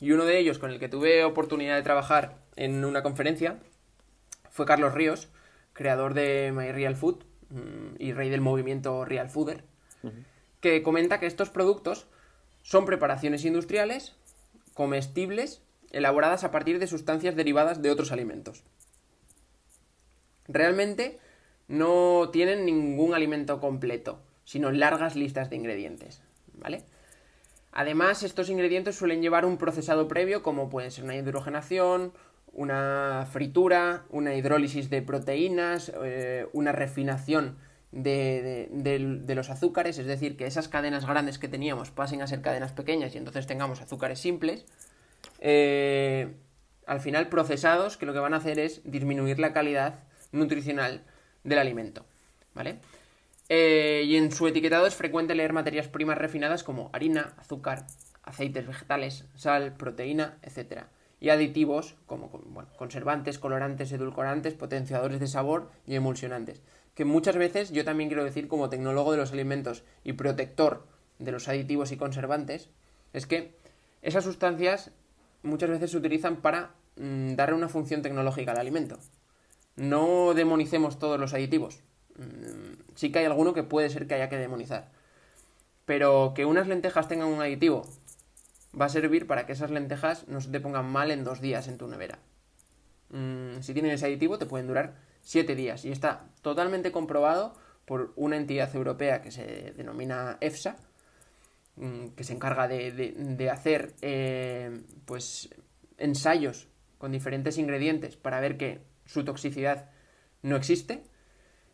Y 0.00 0.12
uno 0.12 0.24
de 0.24 0.38
ellos, 0.38 0.58
con 0.58 0.70
el 0.70 0.78
que 0.78 0.88
tuve 0.88 1.24
oportunidad 1.24 1.74
de 1.74 1.82
trabajar 1.82 2.36
en 2.54 2.84
una 2.84 3.02
conferencia, 3.02 3.58
fue 4.50 4.66
Carlos 4.66 4.94
Ríos, 4.94 5.28
creador 5.72 6.14
de 6.14 6.52
My 6.54 6.70
Real 6.70 6.94
Food 6.94 7.24
mm, 7.50 7.96
y 7.98 8.12
rey 8.12 8.30
del 8.30 8.40
movimiento 8.40 9.04
Real 9.04 9.28
Fooder, 9.28 9.64
que 10.60 10.82
comenta 10.82 11.20
que 11.20 11.26
estos 11.26 11.50
productos 11.50 12.06
son 12.62 12.84
preparaciones 12.84 13.44
industriales, 13.44 14.14
comestibles, 14.74 15.62
elaboradas 15.90 16.44
a 16.44 16.50
partir 16.50 16.78
de 16.78 16.86
sustancias 16.86 17.36
derivadas 17.36 17.82
de 17.82 17.90
otros 17.90 18.12
alimentos. 18.12 18.62
Realmente 20.46 21.18
no 21.66 22.30
tienen 22.32 22.64
ningún 22.64 23.14
alimento 23.14 23.60
completo, 23.60 24.20
sino 24.44 24.70
largas 24.70 25.16
listas 25.16 25.50
de 25.50 25.56
ingredientes, 25.56 26.22
¿vale? 26.54 26.84
Además, 27.72 28.22
estos 28.22 28.48
ingredientes 28.48 28.96
suelen 28.96 29.22
llevar 29.22 29.44
un 29.44 29.58
procesado 29.58 30.08
previo, 30.08 30.42
como 30.42 30.70
puede 30.70 30.90
ser 30.90 31.04
una 31.04 31.16
hidrogenación, 31.16 32.12
una 32.52 33.28
fritura, 33.30 34.04
una 34.10 34.34
hidrólisis 34.34 34.90
de 34.90 35.02
proteínas, 35.02 35.92
eh, 36.02 36.46
una 36.52 36.72
refinación 36.72 37.56
de, 37.92 39.32
los 39.34 39.50
azúcares, 39.50 39.98
es 39.98 40.06
decir, 40.06 40.36
que 40.36 40.46
esas 40.46 40.68
cadenas 40.68 41.06
grandes 41.06 41.38
que 41.38 41.48
teníamos 41.48 41.90
pasen 41.90 42.22
a 42.22 42.26
ser 42.26 42.42
cadenas 42.42 42.72
pequeñas 42.72 43.14
y 43.14 43.18
entonces 43.18 43.46
tengamos 43.46 43.80
azúcares 43.80 44.18
simples. 44.18 44.66
eh, 45.40 46.34
al 46.86 47.00
final 47.00 47.28
procesados 47.28 47.98
que 47.98 48.06
lo 48.06 48.14
que 48.14 48.18
van 48.18 48.32
a 48.32 48.38
hacer 48.38 48.58
es 48.58 48.80
disminuir 48.84 49.38
la 49.38 49.52
calidad 49.52 50.00
nutricional 50.32 51.02
del 51.44 51.58
alimento, 51.58 52.04
¿vale? 52.54 52.80
Eh, 53.50 54.04
y 54.06 54.16
en 54.16 54.32
su 54.32 54.46
etiquetado 54.46 54.86
es 54.86 54.94
frecuente 54.94 55.34
leer 55.34 55.52
materias 55.52 55.88
primas 55.88 56.18
refinadas 56.18 56.64
como 56.64 56.90
harina, 56.92 57.34
azúcar, 57.36 57.86
aceites 58.22 58.66
vegetales, 58.66 59.24
sal, 59.34 59.74
proteína, 59.74 60.38
etc. 60.42 60.84
Y 61.20 61.28
aditivos 61.28 61.96
como 62.06 62.30
conservantes, 62.76 63.38
colorantes, 63.38 63.92
edulcorantes, 63.92 64.54
potenciadores 64.54 65.20
de 65.20 65.26
sabor 65.26 65.70
y 65.86 65.94
emulsionantes. 65.94 66.62
Que 66.98 67.04
muchas 67.04 67.36
veces 67.36 67.70
yo 67.70 67.84
también 67.84 68.08
quiero 68.08 68.24
decir 68.24 68.48
como 68.48 68.70
tecnólogo 68.70 69.12
de 69.12 69.18
los 69.18 69.30
alimentos 69.30 69.84
y 70.02 70.14
protector 70.14 70.84
de 71.20 71.30
los 71.30 71.46
aditivos 71.46 71.92
y 71.92 71.96
conservantes, 71.96 72.70
es 73.12 73.24
que 73.28 73.54
esas 74.02 74.24
sustancias 74.24 74.90
muchas 75.44 75.70
veces 75.70 75.92
se 75.92 75.96
utilizan 75.96 76.38
para 76.38 76.72
mm, 76.96 77.36
darle 77.36 77.54
una 77.54 77.68
función 77.68 78.02
tecnológica 78.02 78.50
al 78.50 78.58
alimento. 78.58 78.98
No 79.76 80.34
demonicemos 80.34 80.98
todos 80.98 81.20
los 81.20 81.34
aditivos. 81.34 81.84
Mm, 82.16 82.82
sí 82.96 83.12
que 83.12 83.20
hay 83.20 83.26
alguno 83.26 83.54
que 83.54 83.62
puede 83.62 83.90
ser 83.90 84.08
que 84.08 84.14
haya 84.14 84.28
que 84.28 84.36
demonizar. 84.36 84.90
Pero 85.84 86.32
que 86.34 86.46
unas 86.46 86.66
lentejas 86.66 87.06
tengan 87.06 87.28
un 87.28 87.40
aditivo 87.40 87.84
va 88.74 88.86
a 88.86 88.88
servir 88.88 89.28
para 89.28 89.46
que 89.46 89.52
esas 89.52 89.70
lentejas 89.70 90.26
no 90.26 90.40
se 90.40 90.50
te 90.50 90.58
pongan 90.58 90.90
mal 90.90 91.12
en 91.12 91.22
dos 91.22 91.40
días 91.40 91.68
en 91.68 91.78
tu 91.78 91.86
nevera. 91.86 92.18
Mm, 93.10 93.60
si 93.60 93.72
tienen 93.72 93.92
ese 93.92 94.06
aditivo 94.06 94.36
te 94.36 94.46
pueden 94.46 94.66
durar 94.66 95.06
siete 95.28 95.54
días 95.54 95.84
y 95.84 95.92
está 95.92 96.24
totalmente 96.40 96.90
comprobado 96.90 97.52
por 97.84 98.14
una 98.16 98.38
entidad 98.38 98.74
europea 98.74 99.20
que 99.20 99.30
se 99.30 99.74
denomina 99.76 100.38
EFSA, 100.40 100.78
mm, 101.76 102.06
que 102.16 102.24
se 102.24 102.32
encarga 102.32 102.66
de, 102.66 103.50
hacer 103.52 103.92
eh, 104.00 104.80
pues 105.04 105.50
ensayos 105.98 106.68
con 106.96 107.12
diferentes 107.12 107.58
ingredientes 107.58 108.16
para 108.16 108.40
ver 108.40 108.56
que 108.56 108.80
su 109.04 109.22
toxicidad 109.22 109.90
no 110.40 110.56
existe, 110.56 111.02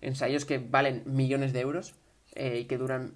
ensayos 0.00 0.44
que 0.44 0.58
valen 0.58 1.04
millones 1.06 1.52
de 1.52 1.60
euros 1.60 1.94
eh, 2.34 2.58
y 2.62 2.64
que 2.64 2.76
duran 2.76 3.14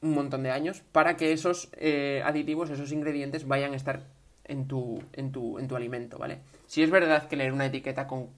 un 0.00 0.14
montón 0.14 0.44
de 0.44 0.50
años 0.50 0.82
para 0.92 1.18
que 1.18 1.32
esos 1.32 1.68
eh, 1.74 2.22
aditivos, 2.24 2.70
esos 2.70 2.90
ingredientes 2.90 3.46
vayan 3.46 3.74
a 3.74 3.76
estar 3.76 4.06
en 4.44 4.66
tu, 4.66 5.02
en, 5.12 5.30
tu, 5.30 5.58
en 5.58 5.68
tu 5.68 5.76
alimento, 5.76 6.16
¿vale? 6.16 6.38
Si 6.66 6.82
es 6.82 6.90
verdad 6.90 7.28
que 7.28 7.36
leer 7.36 7.52
una 7.52 7.66
etiqueta 7.66 8.06
con 8.06 8.30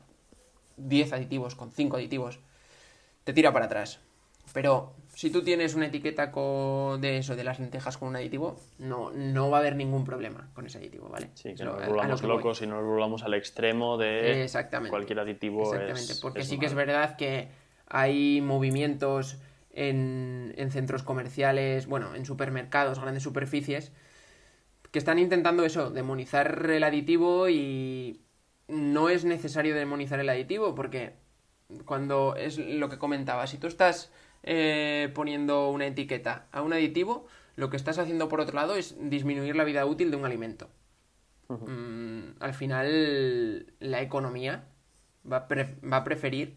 10 0.76 1.12
aditivos, 1.12 1.54
con 1.54 1.70
5 1.72 1.96
aditivos, 1.96 2.40
te 3.24 3.32
tira 3.32 3.52
para 3.52 3.66
atrás. 3.66 4.00
Pero 4.52 4.94
si 5.14 5.30
tú 5.30 5.42
tienes 5.42 5.74
una 5.74 5.86
etiqueta 5.86 6.30
con 6.30 7.00
de 7.00 7.18
eso, 7.18 7.36
de 7.36 7.44
las 7.44 7.58
lentejas 7.58 7.98
con 7.98 8.08
un 8.08 8.16
aditivo, 8.16 8.60
no, 8.78 9.10
no 9.12 9.50
va 9.50 9.58
a 9.58 9.60
haber 9.60 9.76
ningún 9.76 10.04
problema 10.04 10.50
con 10.54 10.66
ese 10.66 10.78
aditivo, 10.78 11.08
¿vale? 11.08 11.30
Sí, 11.34 11.54
que 11.54 11.64
no 11.64 11.76
nos 11.76 11.88
volvamos 11.88 12.22
locos 12.22 12.62
y 12.62 12.66
no 12.66 12.76
nos 12.76 12.84
volvamos 12.84 13.22
al 13.22 13.34
extremo 13.34 13.98
de 13.98 14.48
cualquier 14.88 15.20
aditivo. 15.20 15.62
Exactamente, 15.74 16.14
porque 16.22 16.44
sí 16.44 16.58
que 16.58 16.66
es 16.66 16.74
verdad 16.74 17.16
que 17.16 17.48
hay 17.88 18.40
movimientos 18.40 19.38
en, 19.72 20.54
centros 20.70 21.02
comerciales, 21.02 21.86
bueno, 21.86 22.14
en 22.14 22.24
supermercados, 22.24 22.98
grandes 23.00 23.22
superficies, 23.22 23.92
que 24.90 24.98
están 24.98 25.18
intentando 25.18 25.64
eso, 25.64 25.90
demonizar 25.90 26.68
el 26.70 26.82
aditivo 26.84 27.48
y 27.48 28.22
no 28.68 29.08
es 29.08 29.24
necesario 29.24 29.74
demonizar 29.74 30.20
el 30.20 30.28
aditivo 30.28 30.74
porque 30.74 31.14
cuando 31.84 32.36
es 32.36 32.58
lo 32.58 32.88
que 32.88 32.98
comentaba, 32.98 33.46
si 33.46 33.58
tú 33.58 33.66
estás 33.66 34.10
eh, 34.42 35.10
poniendo 35.14 35.70
una 35.70 35.86
etiqueta 35.86 36.46
a 36.52 36.62
un 36.62 36.72
aditivo, 36.72 37.26
lo 37.56 37.70
que 37.70 37.76
estás 37.76 37.98
haciendo 37.98 38.28
por 38.28 38.40
otro 38.40 38.54
lado 38.54 38.76
es 38.76 38.96
disminuir 39.10 39.56
la 39.56 39.64
vida 39.64 39.86
útil 39.86 40.10
de 40.10 40.16
un 40.16 40.24
alimento. 40.24 40.68
Mm, 41.48 42.36
al 42.40 42.54
final, 42.54 43.72
la 43.80 44.02
economía 44.02 44.64
va 45.30 45.46
va 45.48 45.96
a 45.96 46.04
preferir 46.04 46.56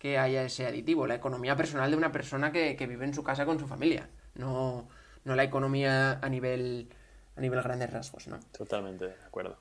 que 0.00 0.18
haya 0.18 0.42
ese 0.42 0.66
aditivo, 0.66 1.06
la 1.06 1.14
economía 1.14 1.54
personal 1.56 1.90
de 1.90 1.96
una 1.96 2.10
persona 2.10 2.52
que, 2.52 2.74
vive 2.88 3.04
en 3.04 3.12
su 3.12 3.22
casa 3.22 3.44
con 3.44 3.60
su 3.60 3.66
familia, 3.66 4.08
no, 4.34 4.88
no 5.24 5.36
la 5.36 5.44
economía 5.44 6.18
a 6.22 6.28
nivel, 6.30 6.88
a 7.36 7.40
nivel 7.42 7.62
grandes 7.62 7.92
rasgos, 7.92 8.26
¿no? 8.26 8.40
Totalmente 8.50 9.08
de 9.08 9.14
acuerdo. 9.26 9.58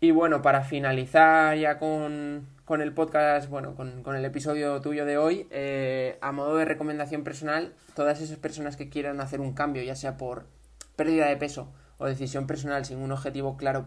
Y 0.00 0.12
bueno, 0.12 0.42
para 0.42 0.62
finalizar 0.62 1.56
ya 1.56 1.78
con, 1.78 2.46
el 2.80 2.92
podcast, 2.94 3.50
bueno, 3.50 3.74
con, 3.74 4.14
el 4.14 4.24
episodio 4.24 4.80
tuyo 4.80 5.04
de 5.04 5.18
hoy, 5.18 5.48
eh, 5.50 6.18
a 6.20 6.30
modo 6.30 6.56
de 6.56 6.64
recomendación 6.64 7.24
personal, 7.24 7.74
todas 7.96 8.20
esas 8.20 8.38
personas 8.38 8.76
que 8.76 8.88
quieran 8.88 9.20
hacer 9.20 9.40
un 9.40 9.54
cambio, 9.54 9.82
ya 9.82 9.96
sea 9.96 10.16
por 10.16 10.46
pérdida 10.94 11.26
de 11.26 11.36
peso 11.36 11.72
o 11.98 12.06
decisión 12.06 12.46
personal 12.46 12.84
sin 12.84 12.98
un 12.98 13.10
objetivo 13.10 13.56
claro 13.56 13.86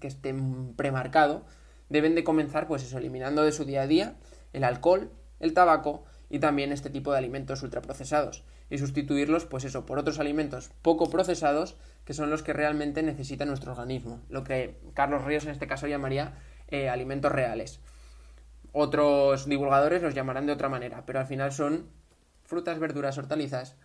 que 0.00 0.06
esté 0.06 0.34
premarcado, 0.76 1.44
deben 1.90 2.14
de 2.14 2.24
comenzar, 2.24 2.66
pues 2.66 2.82
eso, 2.82 2.96
eliminando 2.96 3.44
de 3.44 3.52
su 3.52 3.66
día 3.66 3.82
a 3.82 3.86
día 3.86 4.14
el 4.54 4.64
alcohol, 4.64 5.10
el 5.40 5.52
tabaco 5.52 6.04
y 6.30 6.38
también 6.38 6.72
este 6.72 6.88
tipo 6.88 7.12
de 7.12 7.18
alimentos 7.18 7.62
ultraprocesados. 7.62 8.44
Y 8.70 8.78
sustituirlos 8.78 9.44
pues 9.44 9.64
eso 9.64 9.84
por 9.84 9.98
otros 9.98 10.20
alimentos 10.20 10.70
poco 10.80 11.10
procesados 11.10 11.76
que 12.04 12.14
son 12.14 12.30
los 12.30 12.42
que 12.42 12.52
realmente 12.52 13.02
necesita 13.02 13.44
nuestro 13.44 13.72
organismo. 13.72 14.20
Lo 14.30 14.44
que 14.44 14.78
Carlos 14.94 15.24
Ríos 15.24 15.44
en 15.44 15.50
este 15.50 15.66
caso 15.66 15.88
llamaría 15.88 16.34
eh, 16.68 16.88
alimentos 16.88 17.32
reales. 17.32 17.80
Otros 18.72 19.46
divulgadores 19.46 20.02
los 20.02 20.14
llamarán 20.14 20.46
de 20.46 20.52
otra 20.52 20.68
manera 20.68 21.04
pero 21.04 21.18
al 21.18 21.26
final 21.26 21.52
son 21.52 21.88
frutas 22.44 22.78
verduras 22.78 23.18
hortalizas 23.18 23.76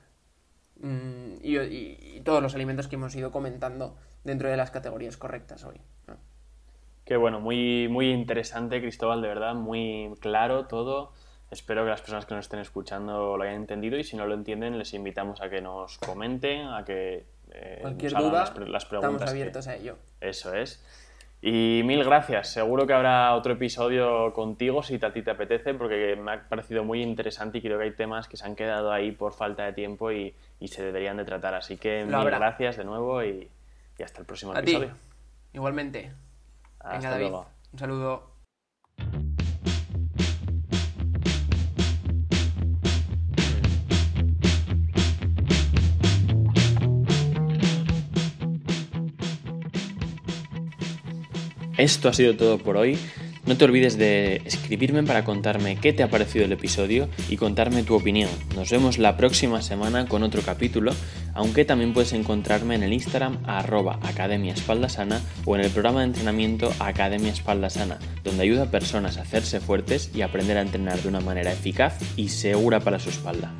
mm, 0.79 1.37
y, 1.41 2.21
todos 2.23 2.41
los 2.41 2.55
alimentos 2.55 2.87
que 2.87 2.95
hemos 2.95 3.15
ido 3.15 3.31
comentando 3.31 3.97
dentro 4.23 4.49
de 4.49 4.57
las 4.57 4.71
categorías 4.71 5.17
correctas 5.17 5.63
hoy 5.63 5.81
Qué 7.05 7.17
bueno, 7.17 7.39
muy, 7.39 7.87
muy 7.87 8.09
interesante, 8.09 8.81
Cristóbal, 8.81 9.21
de 9.21 9.27
verdad, 9.27 9.53
muy 9.53 10.11
claro 10.21 10.65
todo. 10.65 11.13
Espero 11.55 11.85
que 11.85 11.89
las 11.89 12.01
personas 12.01 12.25
que 12.25 12.35
nos 12.35 12.45
estén 12.47 12.59
escuchando 12.59 13.37
lo 13.37 13.43
hayan 13.43 13.55
entendido 13.55 13.97
y 13.97 14.03
si 14.03 14.17
no 14.17 14.27
lo 14.27 14.33
entienden 14.33 14.77
les 14.77 14.93
invitamos 14.93 15.41
a 15.41 15.49
que 15.49 15.61
nos 15.61 15.97
comenten, 15.99 16.67
a 16.67 16.83
que 16.83 17.27
eh, 17.49 17.77
Cualquier 17.79 18.11
duda, 18.11 18.53
las, 18.67 18.83
preguntas. 18.83 19.13
Estamos 19.13 19.21
abiertos 19.29 19.67
a 19.69 19.75
ello. 19.75 19.97
Eso 20.19 20.53
es. 20.53 20.83
Y 21.41 21.81
mil 21.85 22.03
gracias. 22.03 22.49
Seguro 22.49 22.85
que 22.85 22.91
habrá 22.91 23.33
otro 23.35 23.53
episodio 23.53 24.33
contigo 24.33 24.83
si 24.83 24.95
a 24.95 25.13
ti 25.13 25.21
te 25.21 25.31
apetece, 25.31 25.73
porque 25.73 26.17
me 26.17 26.33
ha 26.33 26.49
parecido 26.49 26.83
muy 26.83 27.01
interesante 27.01 27.59
y 27.59 27.61
creo 27.61 27.77
que 27.77 27.85
hay 27.85 27.95
temas 27.95 28.27
que 28.27 28.35
se 28.35 28.45
han 28.45 28.57
quedado 28.57 28.91
ahí 28.91 29.13
por 29.13 29.31
falta 29.31 29.63
de 29.63 29.71
tiempo 29.71 30.11
y, 30.11 30.35
se 30.65 30.83
deberían 30.83 31.15
de 31.15 31.23
tratar. 31.23 31.53
Así 31.53 31.77
que 31.77 32.03
mil 32.03 32.25
gracias 32.25 32.75
de 32.75 32.83
nuevo 32.83 33.23
y, 33.23 33.49
hasta 34.03 34.19
el 34.19 34.25
próximo 34.25 34.53
episodio. 34.53 34.91
Igualmente. 35.53 36.11
Hasta 36.81 37.17
luego. 37.17 37.47
Un 37.71 37.79
saludo. 37.79 38.35
Esto 51.77 52.07
ha 52.07 52.13
sido 52.13 52.35
todo 52.37 52.57
por 52.57 52.77
hoy. 52.77 52.97
No 53.45 53.57
te 53.57 53.65
olvides 53.65 53.97
de 53.97 54.41
escribirme 54.45 55.03
para 55.03 55.23
contarme 55.23 55.75
qué 55.75 55.93
te 55.93 56.01
ha 56.01 56.09
parecido 56.09 56.45
el 56.45 56.51
episodio 56.51 57.09
y 57.29 57.37
contarme 57.37 57.83
tu 57.83 57.93
opinión. 57.93 58.29
Nos 58.55 58.71
vemos 58.71 58.97
la 58.97 59.17
próxima 59.17 59.61
semana 59.61 60.07
con 60.07 60.23
otro 60.23 60.41
capítulo, 60.41 60.93
aunque 61.33 61.63
también 61.63 61.93
puedes 61.93 62.13
encontrarme 62.13 62.75
en 62.75 62.83
el 62.83 62.93
Instagram 62.93 63.37
arroba 63.45 63.99
Academia 64.01 64.53
Espalda 64.53 64.89
Sana 64.89 65.21
o 65.45 65.55
en 65.55 65.61
el 65.61 65.69
programa 65.69 65.99
de 65.99 66.07
entrenamiento 66.07 66.73
Academia 66.79 67.33
Espalda 67.33 67.69
Sana, 67.69 67.99
donde 68.23 68.43
ayuda 68.43 68.63
a 68.63 68.71
personas 68.71 69.17
a 69.17 69.21
hacerse 69.21 69.59
fuertes 69.59 70.09
y 70.15 70.21
aprender 70.21 70.57
a 70.57 70.61
entrenar 70.61 70.99
de 71.01 71.09
una 71.09 71.19
manera 71.19 71.51
eficaz 71.51 71.99
y 72.15 72.29
segura 72.29 72.79
para 72.79 72.99
su 72.99 73.09
espalda. 73.09 73.53